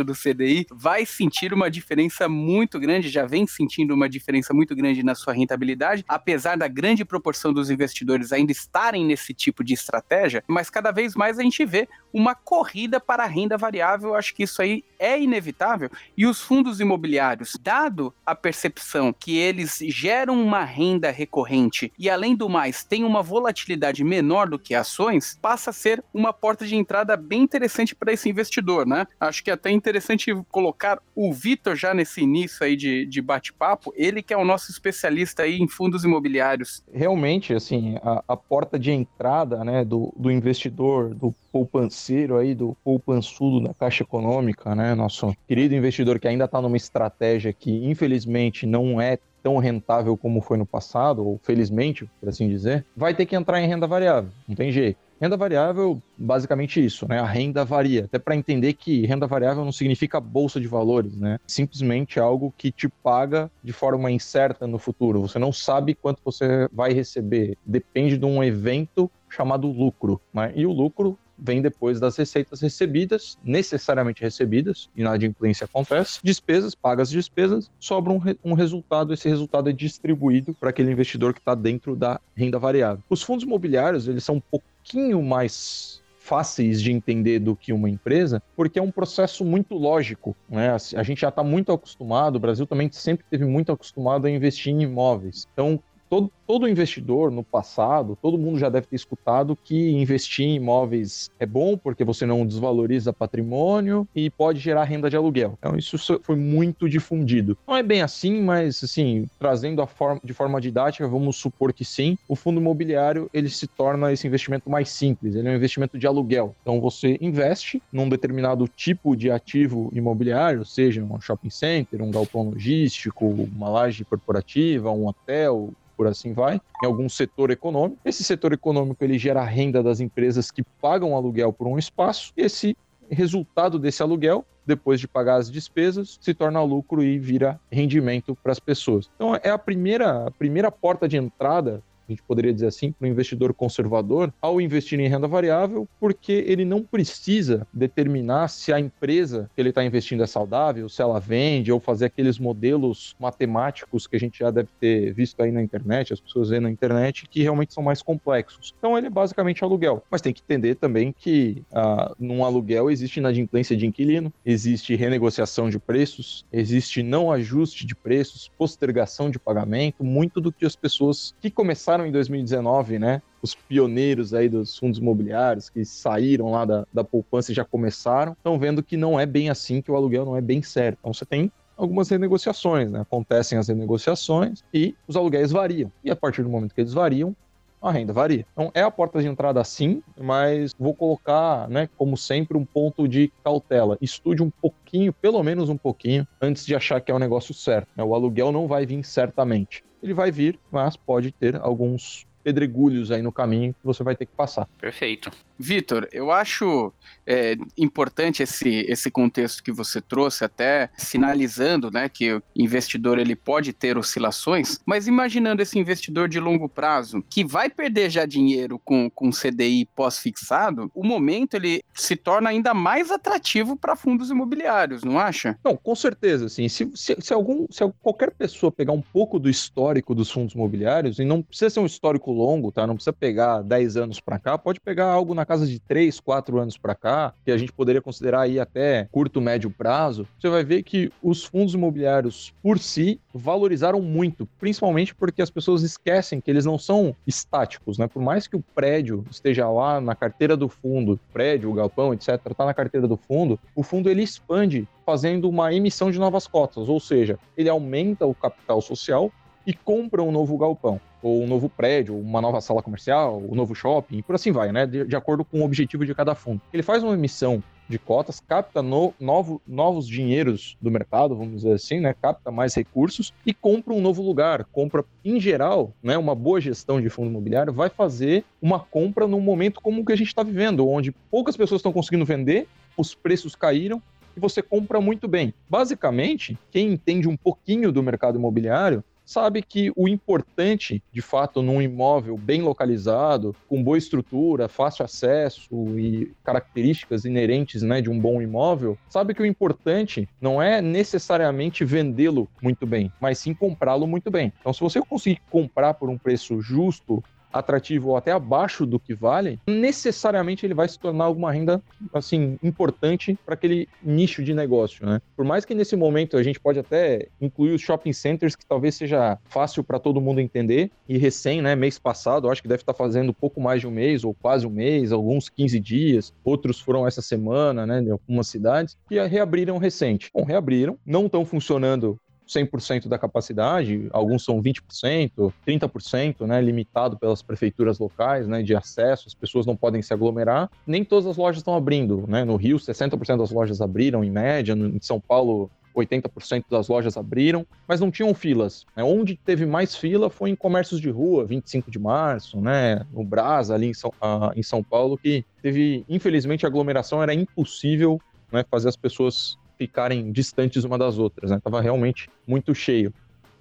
do 0.04 0.14
CDI, 0.14 0.68
vai 0.72 1.06
sentir 1.06 1.54
uma 1.54 1.70
diferença 1.70 2.30
muito 2.30 2.80
grande, 2.80 3.10
já 3.10 3.26
vem 3.26 3.48
sentindo 3.48 3.94
uma 3.94 4.08
diferença 4.08 4.54
muito 4.54 4.76
grande 4.76 5.04
na 5.04 5.16
sua 5.16 5.34
rentabilidade, 5.34 6.06
apesar 6.08 6.58
da 6.58 6.68
grande 6.68 7.04
proporção 7.04 7.52
dos 7.52 7.70
investidores 7.70 8.32
ainda 8.32 8.52
estarem 8.52 9.06
nesse 9.06 9.34
tipo 9.34 9.64
de 9.64 9.74
estratégia, 9.74 10.44
mas 10.48 10.70
cada 10.70 10.92
vez 10.92 11.16
mais 11.16 11.40
a 11.40 11.44
gente 11.44 11.66
vê 11.66 11.88
uma 12.16 12.34
corrida 12.34 12.98
para 12.98 13.24
a 13.24 13.28
renda 13.28 13.58
variável. 13.58 14.16
Acho 14.16 14.34
que 14.34 14.44
isso 14.44 14.62
aí 14.62 14.86
é 14.98 15.22
inevitável. 15.22 15.90
E 16.16 16.26
os 16.26 16.40
fundos 16.40 16.80
imobiliários, 16.80 17.58
dado 17.62 18.14
a 18.26 18.34
percepção 18.34 19.12
que 19.12 19.38
eles 19.38 19.80
geram 19.90 20.42
uma 20.42 20.64
renda 20.64 21.12
recorrente 21.12 21.92
e, 22.00 22.10
além 22.10 22.34
do 22.34 22.48
mais, 22.48 22.86
tem 22.86 23.04
uma 23.04 23.22
volatilidade 23.22 24.02
menor 24.02 24.48
do 24.48 24.58
que 24.58 24.74
ações, 24.74 25.38
passa 25.42 25.72
a 25.72 25.74
ser 25.74 26.02
uma 26.14 26.32
porta 26.32 26.66
de 26.66 26.76
entrada 26.76 27.18
bem 27.18 27.42
interessante 27.42 27.94
para 27.94 28.14
esse 28.14 28.30
investidor, 28.30 28.88
né? 28.88 29.06
Acho 29.20 29.44
que 29.44 29.50
é 29.50 29.54
até 29.54 29.72
interessante 29.72 30.34
colocar 30.52 31.02
o 31.16 31.34
Vitor 31.34 31.76
já 31.76 31.94
nesse 31.94 32.22
início 32.22 32.66
aí 32.66 32.76
de, 32.76 33.06
de 33.06 33.22
bate-papo, 33.22 33.94
ele 33.96 34.22
que 34.22 34.34
é 34.34 34.38
o 34.38 34.46
nosso 34.46 34.72
especialista 34.72 35.44
aí 35.44 35.58
em 35.58 35.68
fundos 35.68 36.04
imobiliários. 36.04 36.84
Realmente, 36.94 37.54
assim, 37.54 37.98
a, 38.04 38.24
a 38.28 38.38
porta 38.38 38.78
de 38.78 38.92
entrada, 38.92 39.64
né, 39.64 39.84
do, 39.84 40.14
do 40.18 40.32
investidor, 40.32 41.14
do 41.14 41.34
poupanceiro 41.52 42.38
aí, 42.38 42.54
do 42.54 42.76
poupançudo 42.84 43.62
da 43.62 43.74
Caixa 43.74 44.04
Econômica, 44.04 44.76
né, 44.76 44.94
nosso 44.94 45.36
querido 45.48 45.76
investidor 45.76 46.20
que 46.20 46.28
ainda 46.28 46.46
está 46.46 46.62
numa 46.62 46.78
estratégia 46.78 47.54
que, 47.54 47.72
infelizmente, 47.86 48.66
não 48.66 49.00
é 49.00 49.18
tão 49.46 49.58
rentável 49.58 50.18
como 50.18 50.42
foi 50.42 50.58
no 50.58 50.66
passado, 50.66 51.24
ou 51.24 51.40
felizmente, 51.44 52.10
por 52.20 52.30
assim 52.30 52.50
dizer, 52.50 52.84
vai 52.98 53.14
ter 53.14 53.28
que 53.28 53.36
entrar 53.36 53.62
em 53.62 53.68
renda 53.68 53.86
variável, 53.86 54.32
não 54.48 54.56
tem 54.56 54.72
jeito. 54.72 54.98
Renda 55.20 55.38
variável, 55.38 56.02
basicamente 56.18 56.84
isso, 56.84 57.08
né? 57.08 57.20
A 57.20 57.26
renda 57.26 57.64
varia. 57.64 58.06
Até 58.06 58.20
para 58.20 58.36
entender 58.36 58.74
que 58.74 59.06
renda 59.06 59.26
variável 59.26 59.64
não 59.64 59.72
significa 59.72 60.20
bolsa 60.20 60.60
de 60.60 60.68
valores, 60.68 61.16
né? 61.16 61.40
Simplesmente 61.48 62.20
algo 62.20 62.54
que 62.58 62.72
te 62.72 62.90
paga 62.90 63.50
de 63.64 63.72
forma 63.72 64.12
incerta 64.12 64.68
no 64.68 64.78
futuro. 64.78 65.22
Você 65.22 65.40
não 65.40 65.54
sabe 65.54 65.96
quanto 65.96 66.22
você 66.24 66.68
vai 66.72 66.92
receber. 66.92 67.58
Depende 67.66 68.18
de 68.18 68.26
um 68.26 68.44
evento 68.44 69.10
chamado 69.30 69.68
lucro. 69.68 70.20
Né? 70.34 70.52
E 70.56 70.66
o 70.66 70.72
lucro 70.72 71.18
vem 71.38 71.62
depois 71.62 72.00
das 72.00 72.16
receitas 72.16 72.62
recebidas, 72.62 73.38
necessariamente 73.44 74.22
recebidas, 74.22 74.90
e 74.96 75.04
na 75.04 75.12
adimplência 75.12 75.66
acontece, 75.66 76.20
despesas, 76.24 76.74
pagas 76.74 77.10
despesas, 77.10 77.70
sobra 77.80 78.14
um, 78.14 78.18
re 78.18 78.38
um 78.44 78.54
resultado, 78.54 79.14
esse 79.14 79.28
resultado 79.28 79.70
é 79.70 79.74
distribuído 79.74 80.54
para 80.54 80.70
aquele 80.70 80.92
investidor 80.92 81.34
que 81.34 81.40
está 81.40 81.54
dentro 81.54 81.96
da 81.96 82.20
renda 82.36 82.58
variável. 82.58 83.04
Os 83.10 83.22
fundos 83.22 83.44
imobiliários, 83.44 84.08
eles 84.08 84.24
são 84.24 84.36
um 84.36 84.42
pouquinho 84.86 85.22
mais 85.24 86.04
fáceis 86.20 86.82
de 86.82 86.92
entender 86.92 87.40
do 87.40 87.56
que 87.56 87.74
uma 87.74 87.90
empresa, 87.90 88.42
porque 88.56 88.80
é 88.80 88.82
um 88.82 88.92
processo 88.92 89.44
muito 89.44 89.76
lógico. 89.76 90.36
Né? 90.50 90.76
A 90.96 91.04
gente 91.04 91.22
já 91.22 91.30
está 91.30 91.44
muito 91.44 91.72
acostumado, 91.72 92.36
o 92.36 92.40
Brasil 92.40 92.66
também 92.66 92.90
sempre 92.92 93.26
teve 93.30 93.46
muito 93.46 93.72
acostumado 93.72 94.26
a 94.26 94.32
investir 94.32 94.74
em 94.74 94.84
imóveis. 94.84 95.48
Então, 95.54 95.80
todo, 96.10 96.32
todo 96.46 96.68
investidor 96.68 97.32
no 97.32 97.44
passado, 97.44 98.18
todo 98.22 98.38
mundo 98.38 98.60
já 98.60 98.70
deve 98.70 98.88
ter 98.88 98.96
escutado 98.96 99.56
que 99.56 99.92
investir 99.92 100.46
em 100.46 100.56
imóveis 100.56 101.30
é 101.40 101.46
bom 101.46 101.78
porque 101.78 102.04
você 102.04 102.26
não 102.26 102.46
desvaloriza 102.46 103.14
patrimônio 103.14 104.08
e 104.16 104.30
pode 104.30 104.60
gerar 104.60 104.84
renda 104.84 105.10
de 105.10 105.16
aluguel. 105.16 105.58
Então 105.60 105.76
isso 105.76 105.98
foi 106.22 106.36
muito 106.36 106.88
difundido. 106.90 107.58
Não 107.68 107.76
é 107.76 107.84
bem 107.84 108.02
assim, 108.02 108.42
mas 108.42 108.84
assim, 108.84 109.26
trazendo 109.40 109.82
a 109.82 109.88
forma, 109.88 110.22
de 110.24 110.34
forma 110.34 110.62
didática, 110.62 111.08
vamos 111.08 111.38
supor 111.38 111.74
que 111.74 111.86
sim, 111.86 112.18
o 112.28 112.36
fundo 112.36 112.60
imobiliário 112.60 113.30
ele 113.34 113.50
se 113.50 113.68
torna 113.68 114.12
esse 114.12 114.28
investimento 114.28 114.70
mais 114.70 114.90
simples, 114.90 115.36
ele 115.36 115.48
é 115.48 115.52
um 115.52 115.56
investimento 115.56 115.98
de 115.98 116.08
aluguel. 116.08 116.56
Então 116.62 116.80
você 116.80 117.18
investe 117.22 117.82
num 117.92 118.08
determinado 118.08 118.68
tipo 118.68 119.16
de 119.16 119.32
ativo 119.32 119.90
imobiliário, 119.94 120.66
seja 120.66 121.04
um 121.04 121.20
shopping 121.20 121.50
center, 121.50 122.02
um 122.02 122.12
galpão 122.12 122.50
logístico, 122.50 123.26
uma 123.26 123.70
laje 123.70 124.04
corporativa, 124.06 124.92
um 124.92 125.08
hotel, 125.08 125.74
por 125.96 126.08
assim 126.08 126.34
vai, 126.34 126.62
em 126.84 126.86
algum 126.86 127.08
setor 127.10 127.52
econômico. 127.52 128.00
Esse 128.06 128.24
setor 128.24 128.54
econômico 128.54 129.04
ele 129.04 129.18
gera 129.18 129.42
a 129.42 129.46
renda 129.46 129.82
das 129.82 130.00
empresas 130.00 130.52
que 130.52 130.64
pagam 130.82 131.16
aluguel 131.16 131.52
por 131.54 131.68
um 131.68 131.78
espaço, 131.78 132.34
e 132.36 132.42
esse 132.42 132.78
resultado 133.10 133.78
desse 133.78 134.02
aluguel 134.02 134.46
depois 134.66 135.00
de 135.00 135.08
pagar 135.08 135.36
as 135.36 135.52
despesas, 135.52 136.18
se 136.20 136.34
torna 136.34 136.62
lucro 136.64 137.04
e 137.04 137.20
vira 137.20 137.60
rendimento 137.72 138.36
para 138.42 138.52
as 138.52 138.60
pessoas. 138.60 139.10
Então 139.16 139.36
é 139.36 139.50
a 139.50 139.58
primeira, 139.58 140.26
a 140.26 140.32
primeira 140.32 140.72
porta 140.72 141.08
de 141.08 141.18
entrada 141.18 141.84
a 142.08 142.12
gente 142.12 142.24
poderia 142.24 142.54
dizer 142.54 142.68
assim, 142.68 142.92
para 142.92 143.06
o 143.06 143.08
investidor 143.08 143.54
conservador, 143.54 144.34
ao 144.42 144.60
investir 144.62 145.00
em 145.00 145.08
renda 145.08 145.28
variável, 145.28 145.88
porque 146.00 146.44
ele 146.48 146.66
não 146.66 146.84
precisa 146.84 147.68
determinar 147.74 148.48
se 148.48 148.72
a 148.72 148.80
empresa 148.80 149.50
que 149.56 149.62
ele 149.62 149.70
está 149.70 149.84
investindo 149.84 150.24
é 150.24 150.28
saudável, 150.28 150.88
se 150.90 151.02
ela 151.02 151.20
vende, 151.20 151.72
ou 151.72 151.80
fazer 151.80 152.06
aqueles 152.06 152.40
modelos 152.40 153.16
matemáticos 153.20 154.08
que 154.08 154.16
a 154.16 154.20
gente 154.20 154.40
já 154.40 154.52
deve 154.52 154.70
ter 154.80 155.14
visto 155.14 155.42
aí 155.42 155.52
na 155.52 155.62
internet, 155.62 156.14
as 156.14 156.20
pessoas 156.20 156.50
vêem 156.50 156.62
na 156.62 156.70
internet, 156.70 157.28
que 157.30 157.42
realmente 157.42 157.74
são 157.74 157.84
mais 157.84 158.02
complexos. 158.02 158.74
Então 158.78 158.98
ele 158.98 159.08
é 159.08 159.10
basicamente 159.10 159.64
aluguel. 159.64 160.04
Mas 160.10 160.22
tem 160.22 160.34
que 160.34 160.42
entender 160.42 160.76
também 160.76 161.12
que 161.12 161.64
ah, 161.72 162.14
num 162.20 162.44
aluguel 162.44 162.90
existe 162.90 163.18
inadimplência 163.18 163.76
de 163.76 163.86
inquilino, 163.86 164.32
existe 164.46 164.96
renegociação 164.96 165.70
de 165.70 165.80
preços, 165.80 166.46
existe 166.52 167.02
não 167.02 167.32
ajuste 167.32 167.86
de 167.86 167.96
preços, 167.96 168.52
postergação 168.58 169.30
de 169.30 169.40
pagamento, 169.40 170.04
muito 170.04 170.42
do 170.42 170.52
que 170.52 170.66
as 170.66 170.76
pessoas 170.76 171.34
que 171.42 171.50
começaram 171.50 171.95
em 172.04 172.12
2019, 172.12 172.98
né? 172.98 173.22
Os 173.44 173.54
pioneiros 173.54 174.34
aí 174.34 174.50
dos 174.50 174.76
fundos 174.76 174.98
imobiliários 174.98 175.70
que 175.70 175.86
saíram 175.86 176.50
lá 176.50 176.66
da, 176.66 176.88
da 176.92 177.04
poupança 177.04 177.52
e 177.52 177.56
já 177.56 177.64
começaram, 177.64 178.32
estão 178.34 178.58
vendo 178.58 178.82
que 178.82 178.98
não 178.98 179.20
é 179.20 179.26
bem 179.28 179.52
assim, 179.52 179.82
que 179.82 179.92
o 179.92 179.96
aluguel 179.96 180.26
não 180.26 180.36
é 180.36 180.42
bem 180.42 180.64
certo. 180.64 180.98
Então 181.00 181.14
você 181.14 181.26
tem 181.26 181.52
algumas 181.78 182.10
renegociações, 182.10 182.90
né? 182.90 183.02
Acontecem 183.02 183.58
as 183.58 183.68
renegociações 183.68 184.64
e 184.74 184.96
os 185.08 185.16
aluguéis 185.16 185.52
variam. 185.52 185.92
E 186.04 186.10
a 186.10 186.16
partir 186.16 186.42
do 186.42 186.50
momento 186.50 186.74
que 186.74 186.82
eles 186.82 186.94
variam, 186.94 187.36
a 187.82 187.92
renda 187.92 188.12
varia. 188.12 188.46
Então 188.52 188.72
é 188.74 188.82
a 188.82 188.90
porta 188.90 189.22
de 189.22 189.28
entrada 189.28 189.64
sim, 189.64 190.02
mas 190.20 190.74
vou 190.78 190.94
colocar, 190.94 191.70
né, 191.70 191.88
como 191.98 192.18
sempre, 192.18 192.58
um 192.58 192.66
ponto 192.66 193.08
de 193.08 193.32
cautela. 193.44 193.98
Estude 194.02 194.42
um 194.42 194.50
pouquinho, 194.50 195.14
pelo 195.14 195.42
menos 195.44 195.70
um 195.70 195.78
pouquinho, 195.78 196.28
antes 196.42 196.66
de 196.66 196.76
achar 196.76 197.00
que 197.00 197.12
é 197.12 197.14
o 197.14 197.20
negócio 197.20 197.54
certo. 197.54 197.88
Né? 197.96 198.04
O 198.04 198.16
aluguel 198.16 198.52
não 198.52 198.68
vai 198.68 198.86
vir 198.86 199.04
certamente 199.04 199.84
ele 200.06 200.14
vai 200.14 200.32
vir, 200.32 200.60
mas 200.72 200.96
pode 200.96 201.32
ter 201.32 201.56
alguns 201.56 202.26
pedregulhos 202.44 203.12
aí 203.12 203.22
no 203.24 203.32
caminho 203.32 203.74
que 203.74 203.86
você 203.86 204.04
vai 204.04 204.16
ter 204.16 204.28
que 204.28 204.36
passar. 204.36 204.68
Perfeito. 204.80 205.32
Vitor, 205.58 206.08
eu 206.12 206.32
acho 206.32 206.92
é, 207.26 207.56
importante 207.78 208.44
esse, 208.44 208.86
esse 208.88 209.10
contexto 209.10 209.64
que 209.64 209.72
você 209.72 210.02
trouxe, 210.02 210.44
até 210.44 210.90
sinalizando 210.98 211.90
né, 211.90 212.10
que 212.10 212.34
o 212.34 212.44
investidor 212.56 213.18
ele 213.18 213.36
pode 213.36 213.74
ter 213.74 213.98
oscilações, 213.98 214.80
mas 214.86 215.08
imaginando 215.08 215.62
esse 215.62 215.80
investidor 215.80 216.28
de 216.28 216.40
longo 216.40 216.68
prazo 216.68 217.24
que 217.30 217.44
vai 217.44 217.70
perder 217.70 218.10
já 218.10 218.26
dinheiro 218.26 218.80
com, 218.80 219.10
com 219.10 219.30
CDI 219.32 219.88
pós-fixado, 219.96 220.92
o 220.94 221.04
momento 221.04 221.56
ele 221.56 221.84
se 221.94 222.16
torna 222.16 222.50
ainda 222.50 222.74
mais 222.74 223.12
atrativo 223.12 223.76
para 223.76 223.96
fundos 223.96 224.30
imobiliários, 224.30 225.04
não 225.04 225.18
acha? 225.18 225.58
Não, 225.64 225.76
com 225.76 225.96
certeza, 225.96 226.50
sim. 226.50 226.68
Se, 226.68 226.92
se, 226.96 227.16
se, 227.20 227.34
algum, 227.34 227.66
se 227.70 227.84
qualquer 228.02 228.32
pessoa 228.32 228.72
pegar 228.72 228.92
um 228.94 229.02
pouco 229.02 229.40
do 229.40 229.50
histórico 229.50 230.14
dos 230.14 230.30
fundos 230.30 230.54
imobiliários, 230.54 231.20
e 231.20 231.26
não 231.26 231.42
precisa 231.42 231.70
ser 231.70 231.80
um 231.80 231.86
histórico 231.86 232.32
longo, 232.32 232.72
tá? 232.72 232.86
Não 232.86 232.96
precisa 232.96 233.14
pegar 233.14 233.62
10 233.62 233.98
anos 233.98 234.20
para 234.20 234.40
cá, 234.40 234.58
pode 234.58 234.80
pegar 234.80 235.06
algo 235.06 235.34
na 235.34 235.45
casa 235.46 235.66
de 235.68 235.80
3, 235.80 236.20
4 236.20 236.60
anos 236.60 236.78
para 236.78 236.96
cá, 236.96 237.34
que 237.44 237.52
a 237.52 237.58
gente 237.58 237.72
poderia 237.72 238.02
considerar 238.02 238.42
aí 238.42 238.60
até 238.60 239.08
curto, 239.12 239.42
médio 239.42 239.70
prazo, 239.70 240.28
você 240.40 240.50
vai 240.50 240.64
ver 240.64 240.84
que 240.84 241.12
os 241.22 241.44
fundos 241.44 241.74
imobiliários 241.74 242.54
por 242.62 242.80
si 242.80 243.20
valorizaram 243.34 244.02
muito, 244.02 244.48
principalmente 244.60 245.14
porque 245.14 245.42
as 245.42 245.50
pessoas 245.50 245.84
esquecem 245.84 246.40
que 246.42 246.50
eles 246.50 246.66
não 246.66 246.78
são 246.78 247.16
estáticos, 247.28 247.98
né? 247.98 248.08
Por 248.08 248.22
mais 248.22 248.48
que 248.48 248.56
o 248.56 248.64
prédio 248.74 249.26
esteja 249.30 249.70
lá 249.70 250.00
na 250.00 250.16
carteira 250.16 250.56
do 250.56 250.70
fundo, 250.70 251.20
prédio, 251.32 251.74
galpão, 251.74 252.14
etc, 252.14 252.40
está 252.50 252.66
na 252.66 252.74
carteira 252.74 253.08
do 253.08 253.18
fundo, 253.18 253.60
o 253.76 253.84
fundo 253.84 254.10
ele 254.10 254.24
expande 254.24 254.88
fazendo 255.06 255.50
uma 255.50 255.74
emissão 255.74 256.10
de 256.10 256.20
novas 256.20 256.48
cotas, 256.48 256.90
ou 256.90 257.00
seja, 257.00 257.38
ele 257.56 257.70
aumenta 257.70 258.26
o 258.26 258.34
capital 258.34 258.82
social 258.82 259.32
e 259.66 259.74
compra 259.74 260.22
um 260.22 260.32
novo 260.32 260.58
galpão 260.58 261.00
ou 261.26 261.42
um 261.42 261.48
novo 261.48 261.68
prédio, 261.68 262.16
uma 262.16 262.40
nova 262.40 262.62
sala 262.62 262.84
comercial, 262.84 263.42
um 263.50 263.56
novo 263.56 263.74
shopping, 263.74 264.22
por 264.22 264.36
assim 264.36 264.52
vai, 264.52 264.72
né? 264.72 264.86
De, 264.86 265.06
de, 265.06 265.16
acordo 265.16 265.44
com 265.44 265.62
o 265.62 265.66
objetivo 265.66 266.06
de 266.06 266.14
cada 266.14 266.36
fundo. 266.36 266.62
Ele 266.72 266.84
faz 266.84 267.02
uma 267.02 267.16
emissão 267.16 267.64
de 267.90 267.98
cotas, 267.98 268.40
capta 268.40 268.84
no, 268.84 269.12
novo, 269.20 269.60
novos 269.68 270.08
dinheiros 270.08 270.78
do 270.80 270.92
mercado, 270.92 271.36
vamos 271.36 271.56
dizer 271.56 271.74
assim, 271.74 272.00
né? 272.00 272.14
Capta 272.14 272.52
mais 272.52 272.76
recursos 272.76 273.34
e 273.44 273.56
compra 273.56 273.92
um 273.92 274.02
novo 274.02 274.22
lugar. 274.22 274.66
Compra, 274.66 275.04
em 275.24 275.40
geral, 275.40 275.92
né? 276.02 276.16
Uma 276.16 276.36
boa 276.36 276.62
gestão 276.62 277.02
de 277.02 277.10
fundo 277.10 277.32
imobiliário 277.32 277.74
vai 277.74 277.90
fazer 277.90 278.44
uma 278.62 278.80
compra 278.80 279.28
num 279.28 279.42
momento 279.42 279.82
como 279.82 280.02
o 280.02 280.06
que 280.06 280.14
a 280.14 280.18
gente 280.18 280.28
está 280.28 280.44
vivendo, 280.44 280.88
onde 280.88 281.12
poucas 281.12 281.58
pessoas 281.58 281.80
estão 281.80 281.92
conseguindo 281.92 282.24
vender, 282.24 282.68
os 282.96 283.16
preços 283.16 283.56
caíram 283.56 284.00
e 284.38 284.40
você 284.40 284.62
compra 284.62 285.02
muito 285.02 285.28
bem. 285.28 285.54
Basicamente, 285.68 286.58
quem 286.70 286.94
entende 286.94 287.28
um 287.28 287.38
pouquinho 287.38 287.92
do 287.92 288.04
mercado 288.04 288.38
imobiliário 288.38 289.04
sabe 289.26 289.62
que 289.62 289.92
o 289.96 290.08
importante, 290.08 291.04
de 291.12 291.22
fato, 291.22 291.62
num 291.62 291.82
imóvel 291.82 292.38
bem 292.38 292.62
localizado, 292.62 293.56
com 293.68 293.84
boa 293.84 293.98
estrutura, 293.98 294.70
fácil 294.70 295.04
acesso 295.04 295.98
e 295.98 296.32
características 296.44 297.26
inerentes 297.26 297.82
né, 297.82 298.02
de 298.02 298.10
um 298.10 298.20
bom 298.20 298.42
imóvel, 298.42 298.98
sabe 299.10 299.34
que 299.34 299.42
o 299.42 299.46
importante 299.46 300.30
não 300.40 300.62
é 300.62 300.82
necessariamente 300.82 301.84
vendê-lo 301.84 302.48
muito 302.62 302.86
bem, 302.86 303.12
mas 303.20 303.40
sim 303.40 303.54
comprá-lo 303.54 304.08
muito 304.08 304.30
bem. 304.30 304.54
Então, 304.60 304.72
se 304.72 304.82
você 304.82 305.02
conseguir 305.02 305.42
comprar 305.50 305.96
por 305.96 306.10
um 306.10 306.18
preço 306.18 306.62
justo, 306.62 307.24
atrativo 307.56 308.10
ou 308.10 308.18
até 308.18 308.32
abaixo 308.32 308.86
do 308.86 309.00
que 309.00 309.14
vale, 309.14 309.60
necessariamente 309.66 310.66
ele 310.66 310.74
vai 310.74 310.88
se 310.88 311.00
tornar 311.00 311.26
alguma 311.26 311.52
renda 311.52 311.82
assim 312.14 312.60
importante 312.62 313.38
para 313.46 313.54
aquele 313.54 313.88
nicho 314.04 314.44
de 314.44 314.54
negócio, 314.54 315.06
né? 315.06 315.22
Por 315.36 315.46
mais 315.46 315.64
que 315.64 315.74
nesse 315.74 315.96
momento 315.96 316.38
a 316.38 316.44
gente 316.44 316.60
pode 316.60 316.80
até 316.80 317.28
incluir 317.40 317.72
os 317.72 317.82
shopping 317.82 318.14
centers 318.14 318.56
que 318.56 318.66
talvez 318.66 318.96
seja 318.96 319.38
fácil 319.46 319.84
para 319.84 320.00
todo 320.00 320.22
mundo 320.22 320.42
entender 320.42 320.92
e 321.08 321.18
recém, 321.18 321.62
né, 321.62 321.76
mês 321.76 321.98
passado, 321.98 322.50
acho 322.50 322.62
que 322.62 322.68
deve 322.68 322.82
estar 322.82 322.94
tá 322.94 322.98
fazendo 322.98 323.34
pouco 323.34 323.62
mais 323.62 323.82
de 323.82 323.88
um 323.88 323.92
mês 323.92 324.24
ou 324.24 324.34
quase 324.34 324.68
um 324.68 324.70
mês, 324.70 325.12
alguns 325.12 325.50
15 325.50 325.80
dias, 325.80 326.34
outros 326.44 326.80
foram 326.80 327.08
essa 327.08 327.22
semana, 327.22 327.86
né, 327.86 328.02
em 328.02 328.12
algumas 328.12 328.48
cidades, 328.48 328.98
que 329.08 329.20
reabriram 329.26 329.78
recente. 329.78 330.30
Bom, 330.34 330.44
reabriram, 330.44 330.98
não 331.06 331.28
estão 331.28 331.46
funcionando 331.46 332.20
100% 332.48 333.08
da 333.08 333.18
capacidade, 333.18 334.08
alguns 334.12 334.44
são 334.44 334.62
20%, 334.62 335.54
30%, 335.68 336.46
né, 336.46 336.62
limitado 336.62 337.18
pelas 337.18 337.42
prefeituras 337.42 338.00
locais, 338.00 338.48
né, 338.48 338.62
de 338.62 338.76
acesso, 338.76 339.28
as 339.28 339.34
pessoas 339.34 339.66
não 339.66 339.76
podem 339.76 340.02
se 340.02 340.14
aglomerar. 340.14 340.70
Nem 340.86 341.04
todas 341.04 341.26
as 341.26 341.38
lojas 341.38 341.58
estão 341.58 341.76
abrindo, 341.76 342.26
né? 342.28 342.44
No 342.44 342.56
Rio, 342.56 342.78
60% 342.78 343.38
das 343.38 343.52
lojas 343.52 343.82
abriram 343.82 344.24
em 344.24 344.30
média, 344.30 344.74
em 344.74 345.00
São 345.02 345.20
Paulo, 345.20 345.70
80% 345.96 346.66
das 346.70 346.88
lojas 346.88 347.18
abriram, 347.18 347.66
mas 347.88 348.00
não 348.00 348.12
tinham 348.12 348.34
filas. 348.34 348.86
Né? 348.96 349.04
Onde 349.04 349.38
teve 349.38 349.66
mais 349.66 349.96
fila 349.96 350.30
foi 350.30 350.50
em 350.50 350.56
comércios 350.56 351.00
de 351.00 351.10
rua, 351.10 351.46
25 351.46 351.90
de 351.90 351.98
março, 351.98 352.60
né? 352.60 353.06
no 353.14 353.24
Brasa, 353.24 353.74
ali 353.74 353.88
em 353.88 353.94
São, 353.94 354.12
uh, 354.22 354.52
em 354.56 354.64
São 354.64 354.84
Paulo, 354.84 355.18
que 355.18 355.46
teve, 355.62 356.06
infelizmente, 356.10 356.66
aglomeração 356.66 357.24
era 357.24 357.34
impossível 357.34 358.20
né, 358.52 358.64
fazer 358.70 358.90
as 358.90 358.96
pessoas 358.96 359.58
ficarem 359.78 360.32
distantes 360.32 360.84
uma 360.84 360.98
das 360.98 361.18
outras, 361.18 361.52
né? 361.52 361.60
Tava 361.64 361.82
realmente 361.82 362.30
muito 362.48 362.74
cheio. 362.74 363.14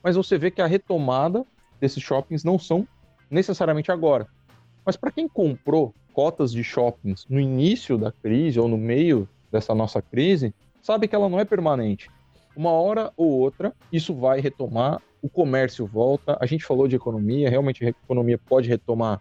Mas 0.03 0.17
você 0.17 0.39
vê 0.39 0.51
que 0.51 0.63
a 0.63 0.67
retomada 0.67 1.45
desses 1.81 2.03
shoppings 2.03 2.45
não 2.45 2.59
são 2.59 2.87
necessariamente 3.31 3.91
agora. 3.91 4.27
Mas 4.85 4.97
para 4.97 5.11
quem 5.11 5.29
comprou 5.29 5.95
cotas 6.13 6.53
de 6.53 6.63
shoppings 6.63 7.27
no 7.29 7.41
início 7.41 7.99
da 7.99 8.13
crise 8.13 8.61
ou 8.61 8.69
no 8.69 8.79
meio 8.79 9.29
dessa 9.51 9.75
nossa 9.75 10.01
crise, 10.01 10.55
sabe 10.81 11.09
que 11.09 11.15
ela 11.15 11.29
não 11.29 11.41
é 11.41 11.45
permanente. 11.45 12.11
Uma 12.57 12.71
hora 12.71 13.13
ou 13.17 13.29
outra, 13.29 13.73
isso 13.91 14.15
vai 14.15 14.41
retomar, 14.41 15.03
o 15.21 15.29
comércio 15.29 15.87
volta. 15.87 16.37
A 16.41 16.47
gente 16.47 16.65
falou 16.65 16.87
de 16.87 16.95
economia, 16.95 17.51
realmente 17.51 17.85
a 17.85 17.89
economia 17.89 18.39
pode 18.39 18.69
retomar 18.69 19.21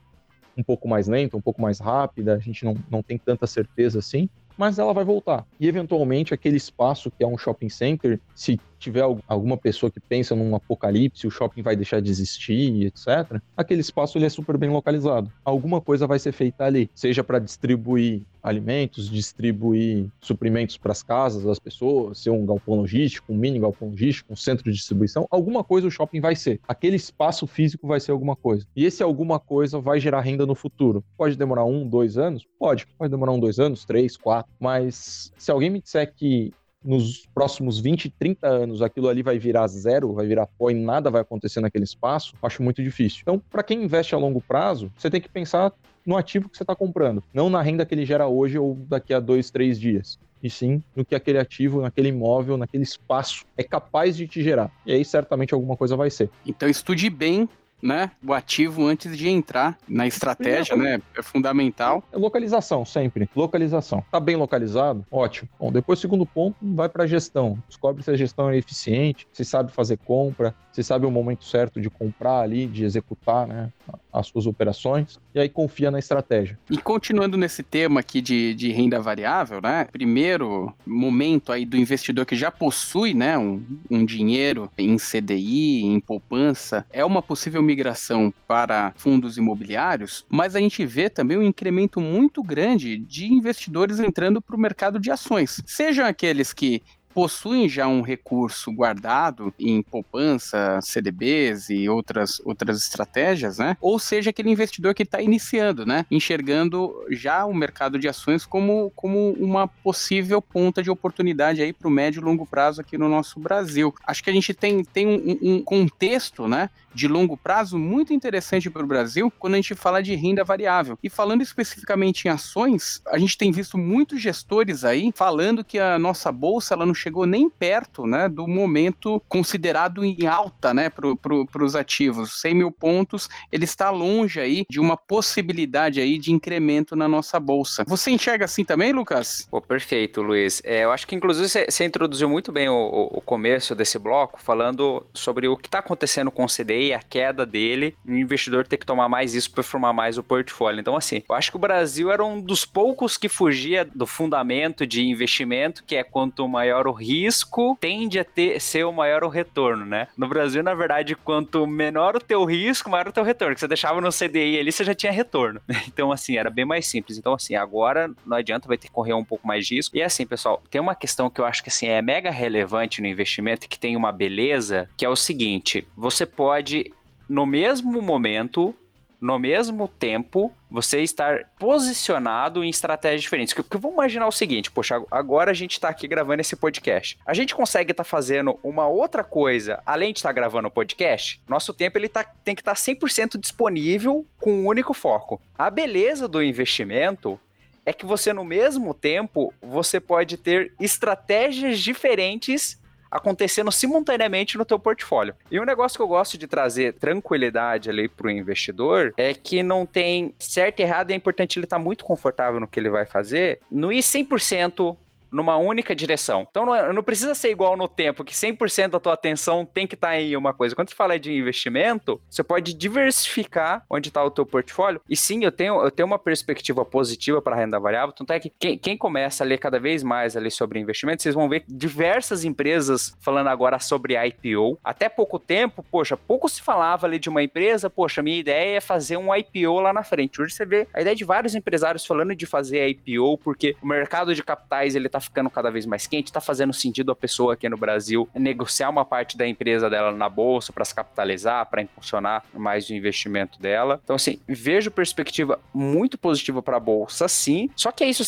um 0.56 0.64
pouco 0.64 0.88
mais 0.88 1.08
lenta, 1.08 1.36
um 1.36 1.42
pouco 1.42 1.62
mais 1.62 1.80
rápida, 1.80 2.36
a 2.36 2.40
gente 2.40 2.64
não, 2.64 2.76
não 2.90 3.02
tem 3.02 3.18
tanta 3.18 3.48
certeza 3.48 4.00
assim, 4.00 4.30
mas 4.58 4.80
ela 4.80 4.94
vai 4.94 5.04
voltar. 5.04 5.46
E 5.60 5.68
eventualmente 5.68 6.34
aquele 6.34 6.58
espaço 6.58 7.12
que 7.12 7.24
é 7.24 7.28
um 7.28 7.38
shopping 7.38 7.70
center, 7.70 8.20
se 8.36 8.60
tiver 8.80 9.02
alguma 9.28 9.58
pessoa 9.58 9.90
que 9.90 10.00
pensa 10.00 10.36
num 10.36 10.56
apocalipse, 10.56 11.26
o 11.26 11.32
shopping 11.32 11.62
vai 11.62 11.76
deixar 11.76 12.02
de 12.02 12.12
existir, 12.12 12.86
etc., 12.86 13.40
aquele 13.56 13.82
espaço 13.82 14.18
ele 14.18 14.26
é 14.26 14.30
super 14.30 14.58
bem 14.58 14.70
localizado. 14.70 15.32
Alguma 15.44 15.80
coisa 15.80 16.06
vai 16.06 16.20
ser 16.20 16.32
feita 16.32 16.66
ali, 16.66 16.90
seja 16.94 17.24
para 17.24 17.40
distribuir 17.40 18.24
alimentos, 18.44 19.10
distribuir 19.10 20.08
suprimentos 20.20 20.78
para 20.78 20.92
as 20.92 21.02
casas 21.02 21.44
das 21.44 21.58
pessoas, 21.58 22.20
ser 22.20 22.30
um 22.30 22.46
galpão 22.46 22.76
logístico, 22.76 23.32
um 23.32 23.38
mini 23.38 23.60
galpão 23.60 23.90
logístico, 23.90 24.34
um 24.34 24.36
centro 24.36 24.66
de 24.66 24.78
distribuição, 24.78 25.26
alguma 25.32 25.64
coisa 25.64 25.88
o 25.88 25.92
shopping 25.92 26.20
vai 26.20 26.36
ser. 26.36 26.60
Aquele 26.68 26.98
espaço 26.98 27.48
físico 27.48 27.88
vai 27.88 28.00
ser 28.00 28.12
alguma 28.12 28.36
coisa. 28.36 28.68
E 28.76 28.86
esse 28.86 29.02
alguma 29.02 29.40
coisa 29.40 29.80
vai 29.80 30.00
gerar 30.00 30.22
renda 30.22 30.46
no 30.46 30.56
futuro. 30.56 31.04
Pode 31.18 31.38
demorar 31.38 31.64
um, 31.64 31.88
dois 31.88 32.18
anos? 32.18 32.46
Pode. 32.60 32.86
Pode 32.98 33.10
demorar 33.10 33.32
um, 33.32 33.40
dois 33.40 33.60
anos, 33.60 33.86
três, 33.86 34.18
quatro. 34.18 34.52
Mas 34.60 35.32
se 35.38 35.52
alguém 35.52 35.70
me 35.70 35.82
disser 35.82 36.14
que 36.14 36.52
nos 36.84 37.26
próximos 37.34 37.80
20, 37.80 38.10
30 38.10 38.48
anos 38.48 38.82
aquilo 38.82 39.08
ali 39.08 39.24
vai 39.24 39.40
virar 39.40 39.68
zero, 39.68 40.14
vai 40.14 40.26
virar 40.26 40.48
pó 40.48 40.70
e 40.70 40.74
nada 40.74 41.10
vai 41.10 41.22
acontecer 41.22 41.62
naquele 41.62 41.84
espaço, 41.84 42.34
acho 42.42 42.62
muito 42.62 42.84
difícil. 42.84 43.20
Então, 43.22 43.42
para 43.50 43.64
quem 43.64 43.84
investe 43.84 44.14
a 44.14 44.18
longo 44.18 44.42
prazo, 44.42 44.92
você 44.98 45.10
tem 45.10 45.22
que 45.22 45.30
pensar 45.30 45.72
no 46.06 46.18
ativo 46.18 46.50
que 46.50 46.58
você 46.58 46.64
está 46.64 46.76
comprando, 46.76 47.24
não 47.34 47.50
na 47.50 47.62
renda 47.62 47.86
que 47.86 47.96
ele 47.96 48.06
gera 48.06 48.28
hoje 48.28 48.58
ou 48.58 48.76
daqui 48.76 49.14
a 49.14 49.20
dois, 49.20 49.50
três 49.50 49.80
dias. 49.80 50.20
E 50.42 50.50
sim 50.50 50.84
no 50.94 51.06
que 51.06 51.16
aquele 51.16 51.40
ativo, 51.40 51.82
naquele 51.82 52.10
imóvel, 52.10 52.58
naquele 52.58 52.84
espaço 52.84 53.46
é 53.56 53.64
capaz 53.64 54.18
de 54.18 54.28
te 54.28 54.44
gerar. 54.44 54.70
E 54.86 54.92
aí 54.92 55.06
certamente 55.06 55.54
alguma 55.54 55.78
coisa 55.78 55.96
vai 55.96 56.10
ser. 56.10 56.30
Então 56.46 56.68
estude 56.68 57.10
bem 57.10 57.48
né, 57.84 58.12
o 58.26 58.34
ativo 58.34 58.86
antes 58.88 59.16
de 59.18 59.28
entrar 59.28 59.78
na 59.88 60.08
estratégia, 60.08 60.76
né? 60.78 61.02
É 61.16 61.22
fundamental. 61.22 62.02
É 62.12 62.18
localização, 62.18 62.86
sempre. 62.86 63.30
Localização. 63.36 64.04
Tá 64.10 64.22
bem 64.22 64.38
localizado? 64.38 65.06
Ótimo. 65.12 65.50
Bom, 65.60 65.72
depois, 65.72 66.00
segundo 66.00 66.26
ponto, 66.26 66.56
vai 66.62 66.88
para 66.88 67.04
a 67.04 67.08
gestão. 67.08 67.62
Descobre 67.68 68.02
se 68.02 68.10
a 68.10 68.16
gestão 68.16 68.50
é 68.50 68.58
eficiente, 68.58 69.28
se 69.34 69.44
sabe 69.44 69.72
fazer 69.72 69.98
compra, 69.98 70.56
se 70.74 70.84
sabe 70.84 71.06
o 71.06 71.12
momento 71.12 71.46
certo 71.46 71.80
de 71.80 71.90
comprar 71.90 72.42
ali, 72.42 72.66
de 72.66 72.84
executar, 72.84 73.48
né, 73.48 73.72
as 74.12 74.28
suas 74.28 74.48
operações, 74.48 75.20
e 75.34 75.40
aí 75.40 75.48
confia 75.48 75.92
na 75.92 76.00
estratégia. 76.00 76.58
E 76.70 76.78
continuando 76.78 77.38
nesse 77.38 77.62
tema 77.62 78.00
aqui 78.00 78.22
de, 78.22 78.56
de 78.56 78.72
renda 78.72 79.00
variável, 79.00 79.62
né, 79.62 79.86
primeiro 79.92 80.74
momento 80.86 81.52
aí 81.52 81.64
do 81.64 81.78
investidor 81.78 82.26
que 82.26 82.36
já 82.36 82.50
possui, 82.50 83.14
né, 83.14 83.38
um, 83.38 83.64
um 83.90 84.04
dinheiro 84.04 84.70
em 84.78 84.98
CDI, 84.98 85.84
em 85.86 86.00
poupança, 86.00 86.86
é 86.92 87.06
uma 87.06 87.22
possível 87.22 87.62
migração 87.74 88.32
para 88.48 88.94
fundos 88.96 89.38
imobiliários, 89.38 90.26
mas 90.30 90.56
a 90.56 90.60
gente 90.60 90.86
vê 90.86 91.10
também 91.10 91.38
um 91.38 91.44
incremento 91.44 92.00
muito 92.00 92.44
grande 92.44 92.98
de 92.98 93.26
investidores 93.26 94.00
entrando 94.00 94.42
para 94.42 94.56
o 94.56 94.60
mercado 94.60 95.00
de 95.00 95.10
ações. 95.10 95.62
Sejam 95.66 96.06
aqueles 96.06 96.54
que 96.54 96.84
possuem 97.14 97.70
já 97.70 97.88
um 97.88 98.02
recurso 98.02 98.72
guardado 98.72 99.54
em 99.60 99.82
poupança, 99.82 100.80
CDBs 100.82 101.70
e 101.70 101.88
outras, 101.88 102.42
outras 102.44 102.82
estratégias, 102.82 103.58
né? 103.58 103.78
Ou 103.80 104.00
seja, 104.00 104.32
aquele 104.32 104.50
investidor 104.50 104.94
que 104.94 105.04
está 105.04 105.22
iniciando, 105.22 105.86
né? 105.86 106.06
Enxergando 106.10 106.94
já 107.10 107.46
o 107.46 107.54
mercado 107.54 108.00
de 108.00 108.08
ações 108.08 108.46
como, 108.46 108.92
como 108.96 109.32
uma 109.34 109.68
possível 109.68 110.42
ponta 110.42 110.82
de 110.82 110.90
oportunidade 110.90 111.62
aí 111.62 111.72
para 111.72 111.88
o 111.88 111.92
médio 111.92 112.20
e 112.20 112.24
longo 112.24 112.46
prazo 112.46 112.82
aqui 112.82 112.98
no 112.98 113.08
nosso 113.08 113.40
Brasil. 113.40 113.94
Acho 114.06 114.24
que 114.24 114.30
a 114.30 114.34
gente 114.34 114.54
tem, 114.54 114.84
tem 114.84 115.08
um, 115.08 115.56
um 115.56 115.64
contexto, 115.64 116.48
né? 116.48 116.70
de 116.94 117.08
longo 117.08 117.36
prazo 117.36 117.78
muito 117.78 118.14
interessante 118.14 118.70
para 118.70 118.84
o 118.84 118.88
Brasil 118.88 119.32
quando 119.40 119.54
a 119.56 119.58
gente 119.58 119.76
fala 119.76 120.02
de 120.02 120.16
renda 120.16 120.44
variável. 120.44 120.98
E 121.02 121.10
falando 121.10 121.42
especificamente 121.42 122.26
em 122.26 122.30
ações, 122.30 123.02
a 123.08 123.18
gente 123.18 123.38
tem 123.38 123.52
visto 123.52 123.78
muitos 123.78 124.22
gestores 124.22 124.86
aí 124.86 125.12
falando 125.16 125.64
que 125.64 125.80
a 125.80 125.98
nossa 125.98 126.32
bolsa 126.32 126.74
ela 126.74 126.86
não 126.86 126.94
chegou 127.04 127.26
nem 127.26 127.50
perto 127.50 128.06
né, 128.06 128.30
do 128.30 128.48
momento 128.48 129.22
considerado 129.28 130.06
em 130.06 130.26
alta 130.26 130.74
né, 130.74 130.90
para 130.90 131.64
os 131.64 131.76
ativos. 131.76 132.40
100 132.40 132.56
mil 132.56 132.72
pontos, 132.72 133.30
ele 133.52 133.66
está 133.66 133.90
longe 133.90 134.40
aí 134.40 134.64
de 134.70 134.80
uma 134.80 134.96
possibilidade 134.96 136.00
aí 136.00 136.18
de 136.18 136.32
incremento 136.32 136.96
na 136.96 137.08
nossa 137.08 137.40
bolsa. 137.40 137.84
Você 137.88 138.12
enxerga 138.12 138.46
assim 138.46 138.64
também, 138.64 138.94
Lucas? 138.94 139.48
Pô, 139.52 139.62
perfeito, 139.62 140.22
Luiz. 140.22 140.62
É, 140.64 140.86
eu 140.86 140.92
acho 140.92 141.06
que 141.06 141.16
inclusive 141.16 141.50
você 141.50 141.86
introduziu 141.86 142.30
muito 142.30 142.52
bem 142.52 142.70
o, 142.70 143.10
o 143.12 143.22
começo 143.22 143.76
desse 143.76 144.00
bloco, 144.00 144.42
falando 144.42 145.06
sobre 145.14 145.48
o 145.48 145.58
que 145.58 145.68
está 145.68 145.80
acontecendo 145.80 146.32
com 146.32 146.46
o 146.46 146.48
CDI 146.48 146.94
a 146.94 147.02
queda 147.02 147.46
dele, 147.46 147.96
o 148.08 148.14
investidor 148.14 148.66
ter 148.66 148.78
que 148.78 148.86
tomar 148.86 149.10
mais 149.10 149.34
isso 149.34 149.52
para 149.52 149.64
formar 149.64 149.92
mais 149.92 150.18
o 150.18 150.24
portfólio. 150.24 150.80
Então, 150.80 150.96
assim, 150.96 151.22
eu 151.28 151.36
acho 151.36 151.52
que 151.52 151.58
o 151.58 151.60
Brasil 151.60 152.12
era 152.12 152.24
um 152.24 152.40
dos 152.40 152.64
poucos 152.64 153.18
que 153.18 153.28
fugia 153.28 153.84
do 153.84 154.08
fundamento 154.08 154.88
de 154.88 155.04
investimento, 155.04 155.84
que 155.84 155.96
é 155.96 156.04
quanto 156.04 156.48
maior 156.48 156.88
o 156.88 156.93
risco, 156.94 157.78
tende 157.80 158.20
a 158.20 158.24
ter, 158.24 158.60
ser 158.62 158.86
o 158.86 158.92
maior 158.92 159.24
o 159.24 159.30
retorno, 159.30 159.86
né? 159.86 160.08
No 160.18 160.28
Brasil, 160.28 160.64
na 160.64 160.74
verdade, 160.74 161.16
quanto 161.16 161.68
menor 161.68 162.16
o 162.16 162.20
teu 162.20 162.46
risco, 162.46 162.90
maior 162.90 163.08
o 163.08 163.12
teu 163.12 163.24
retorno. 163.24 163.54
Que 163.54 163.60
você 163.60 163.68
deixava 163.68 164.00
no 164.00 164.10
CDI 164.10 164.60
ali, 164.60 164.72
você 164.72 164.84
já 164.84 164.94
tinha 164.94 165.12
retorno. 165.12 165.62
Então, 165.94 166.12
assim, 166.12 166.38
era 166.38 166.50
bem 166.50 166.66
mais 166.66 166.88
simples. 166.88 167.18
Então, 167.18 167.34
assim, 167.34 167.56
agora 167.56 168.10
não 168.26 168.38
adianta, 168.38 168.68
vai 168.68 168.78
ter 168.78 168.88
que 168.88 168.94
correr 168.94 169.14
um 169.14 169.24
pouco 169.24 169.46
mais 169.46 169.68
de 169.68 169.76
risco. 169.76 169.96
E 169.96 170.02
assim, 170.02 170.26
pessoal, 170.26 170.62
tem 170.72 170.82
uma 170.82 170.96
questão 170.96 171.30
que 171.30 171.40
eu 171.40 171.46
acho 171.46 171.62
que 171.62 171.70
assim 171.70 171.88
é 171.88 172.02
mega 172.02 172.32
relevante 172.32 173.02
no 173.02 173.08
investimento 173.08 173.68
que 173.68 173.78
tem 173.78 173.96
uma 173.96 174.12
beleza, 174.12 174.90
que 174.98 175.06
é 175.06 175.10
o 175.10 175.16
seguinte: 175.16 175.88
você 175.96 176.26
pode 176.26 176.92
no 177.28 177.46
mesmo 177.46 178.02
momento, 178.02 178.76
no 179.24 179.40
mesmo 179.40 179.88
tempo, 179.88 180.52
você 180.70 181.00
estar 181.00 181.46
posicionado 181.58 182.62
em 182.62 182.70
estratégias 182.70 183.22
diferentes. 183.22 183.54
Porque 183.54 183.78
vamos 183.78 183.96
imaginar 183.96 184.28
o 184.28 184.34
seguinte, 184.34 184.70
poxa, 184.70 185.02
agora 185.10 185.52
a 185.52 185.54
gente 185.54 185.72
está 185.72 185.88
aqui 185.88 186.10
gravando 186.10 186.42
esse 186.42 186.58
podcast. 186.58 187.18
A 187.26 187.34
gente 187.34 187.56
consegue 187.56 187.92
estar 187.92 188.04
tá 188.04 188.10
fazendo 188.10 188.60
uma 188.62 188.86
outra 188.86 189.24
coisa 189.24 189.82
além 189.86 190.12
de 190.12 190.20
estar 190.20 190.28
tá 190.28 190.34
gravando 190.34 190.68
o 190.68 190.72
podcast? 190.72 191.42
Nosso 191.48 191.74
tempo 191.74 191.98
ele 191.98 192.10
tá, 192.10 192.26
tem 192.26 192.54
que 192.54 192.60
estar 192.60 192.74
tá 192.74 192.78
100% 192.78 193.40
disponível 193.40 194.28
com 194.42 194.52
um 194.52 194.68
único 194.68 194.94
foco. 194.94 195.42
A 195.58 195.70
beleza 195.70 196.28
do 196.28 196.44
investimento 196.44 197.40
é 197.86 197.94
que 197.94 198.06
você 198.06 198.34
no 198.34 198.44
mesmo 198.44 198.94
tempo 198.94 199.54
você 199.62 200.02
pode 200.02 200.36
ter 200.36 200.74
estratégias 200.82 201.80
diferentes 201.80 202.78
acontecendo 203.14 203.72
simultaneamente 203.72 204.58
no 204.58 204.66
teu 204.66 204.80
portfólio. 204.80 205.36
E 205.52 205.60
um 205.60 205.66
negócio 205.66 205.98
que 205.98 206.02
eu 206.02 206.08
gosto 206.08 206.38
de 206.38 206.48
trazer 206.48 206.94
tranquilidade 206.94 207.90
ali 207.90 208.10
pro 208.10 208.30
investidor 208.30 209.14
é 209.16 209.34
que 209.34 209.62
não 209.62 209.86
tem 209.86 210.34
certo 210.40 210.80
e 210.80 210.84
errado, 210.84 211.12
é 211.12 211.16
importante 211.16 211.60
ele 211.60 211.66
estar 211.66 211.78
tá 211.78 211.84
muito 211.84 212.04
confortável 212.04 212.60
no 212.60 212.68
que 212.68 212.80
ele 212.80 212.90
vai 212.90 213.06
fazer, 213.06 213.60
não 213.72 213.92
ir 213.92 214.00
100% 214.00 214.98
numa 215.34 215.58
única 215.58 215.96
direção. 215.96 216.48
Então 216.50 216.66
não, 216.66 216.76
é, 216.76 216.94
não 216.94 217.04
precisa 217.04 217.34
ser 217.34 217.50
igual 217.50 217.76
no 217.76 217.88
tempo, 217.88 218.24
que 218.24 218.34
100% 218.34 218.90
da 218.90 219.00
tua 219.00 219.14
atenção 219.14 219.66
tem 219.66 219.88
que 219.88 219.96
estar 219.96 220.10
tá 220.10 220.22
em 220.22 220.38
uma 220.38 220.54
coisa. 220.54 220.76
Quando 220.76 220.90
você 220.90 220.96
fala 220.96 221.20
de 221.20 221.34
investimento, 221.34 222.22
você 222.30 222.44
pode 222.44 222.74
diversificar 222.74 223.84
onde 223.90 224.10
está 224.10 224.24
o 224.24 224.32
teu 224.32 224.46
portfólio. 224.46 225.02
E 225.10 225.18
sim, 225.18 225.44
eu 225.44 225.52
tenho, 225.52 225.82
eu 225.82 225.92
tenho 225.92 226.06
uma 226.06 226.20
perspectiva 226.20 226.86
positiva 226.86 227.42
para 227.42 227.56
a 227.56 227.60
renda 227.60 227.80
variável, 227.80 228.14
tanto 228.14 228.32
é 228.32 228.40
que 228.40 228.52
quem, 228.60 228.78
quem, 228.78 228.98
começa 228.98 229.44
a 229.44 229.48
ler 229.48 229.58
cada 229.58 229.80
vez 229.80 230.04
mais 230.04 230.38
ali 230.38 230.52
sobre 230.52 230.80
investimento, 230.80 231.24
vocês 231.24 231.36
vão 231.36 231.50
ver 231.50 231.66
diversas 231.68 232.46
empresas 232.46 233.18
falando 233.20 233.48
agora 233.48 233.80
sobre 233.80 234.16
IPO. 234.16 234.80
Até 234.84 235.10
pouco 235.10 235.40
tempo, 235.40 235.84
poxa, 235.84 236.16
pouco 236.16 236.48
se 236.48 236.62
falava 236.62 237.08
ali 237.08 237.18
de 237.18 237.28
uma 237.28 237.42
empresa, 237.42 237.90
poxa, 237.90 238.22
minha 238.22 238.38
ideia 238.38 238.78
é 238.78 238.82
fazer 238.82 239.18
um 239.18 239.36
IPO 239.36 239.80
lá 239.80 239.92
na 239.92 240.04
frente. 240.04 240.42
Hoje 240.42 240.54
você 240.54 240.66
vê 240.66 240.88
a 240.94 241.02
ideia 241.02 241.16
de 241.16 241.26
vários 241.26 241.56
empresários 241.56 242.06
falando 242.06 242.36
de 242.36 242.46
fazer 242.46 242.88
IPO, 242.88 243.40
porque 243.40 243.76
o 243.82 243.88
mercado 243.88 244.36
de 244.36 244.44
capitais 244.44 244.96
ele 244.96 245.08
está 245.08 245.20
ficando 245.24 245.50
cada 245.50 245.70
vez 245.72 245.86
mais 245.86 246.08
quente, 246.08 246.28
está 246.28 246.42
fazendo 246.42 246.74
sentido 246.74 247.12
a 247.12 247.16
pessoa 247.16 247.54
aqui 247.54 247.68
no 247.70 247.78
Brasil 247.78 248.28
negociar 248.36 248.90
uma 248.90 249.06
parte 249.06 249.38
da 249.38 249.48
empresa 249.48 249.90
dela 249.90 250.12
na 250.12 250.30
bolsa 250.30 250.72
para 250.72 250.86
se 250.86 250.94
capitalizar, 250.94 251.66
para 251.70 251.82
impulsionar 251.82 252.44
mais 252.54 252.90
o 252.90 252.94
investimento 252.94 253.60
dela. 253.60 254.00
Então, 254.04 254.16
assim, 254.16 254.40
vejo 254.48 254.92
perspectiva 254.92 255.60
muito 255.74 256.18
positiva 256.18 256.62
para 256.62 256.78
a 256.78 256.80
bolsa, 256.80 257.28
sim. 257.28 257.70
Só 257.76 257.92
que 257.92 258.04
é 258.04 258.10
isso 258.10 258.24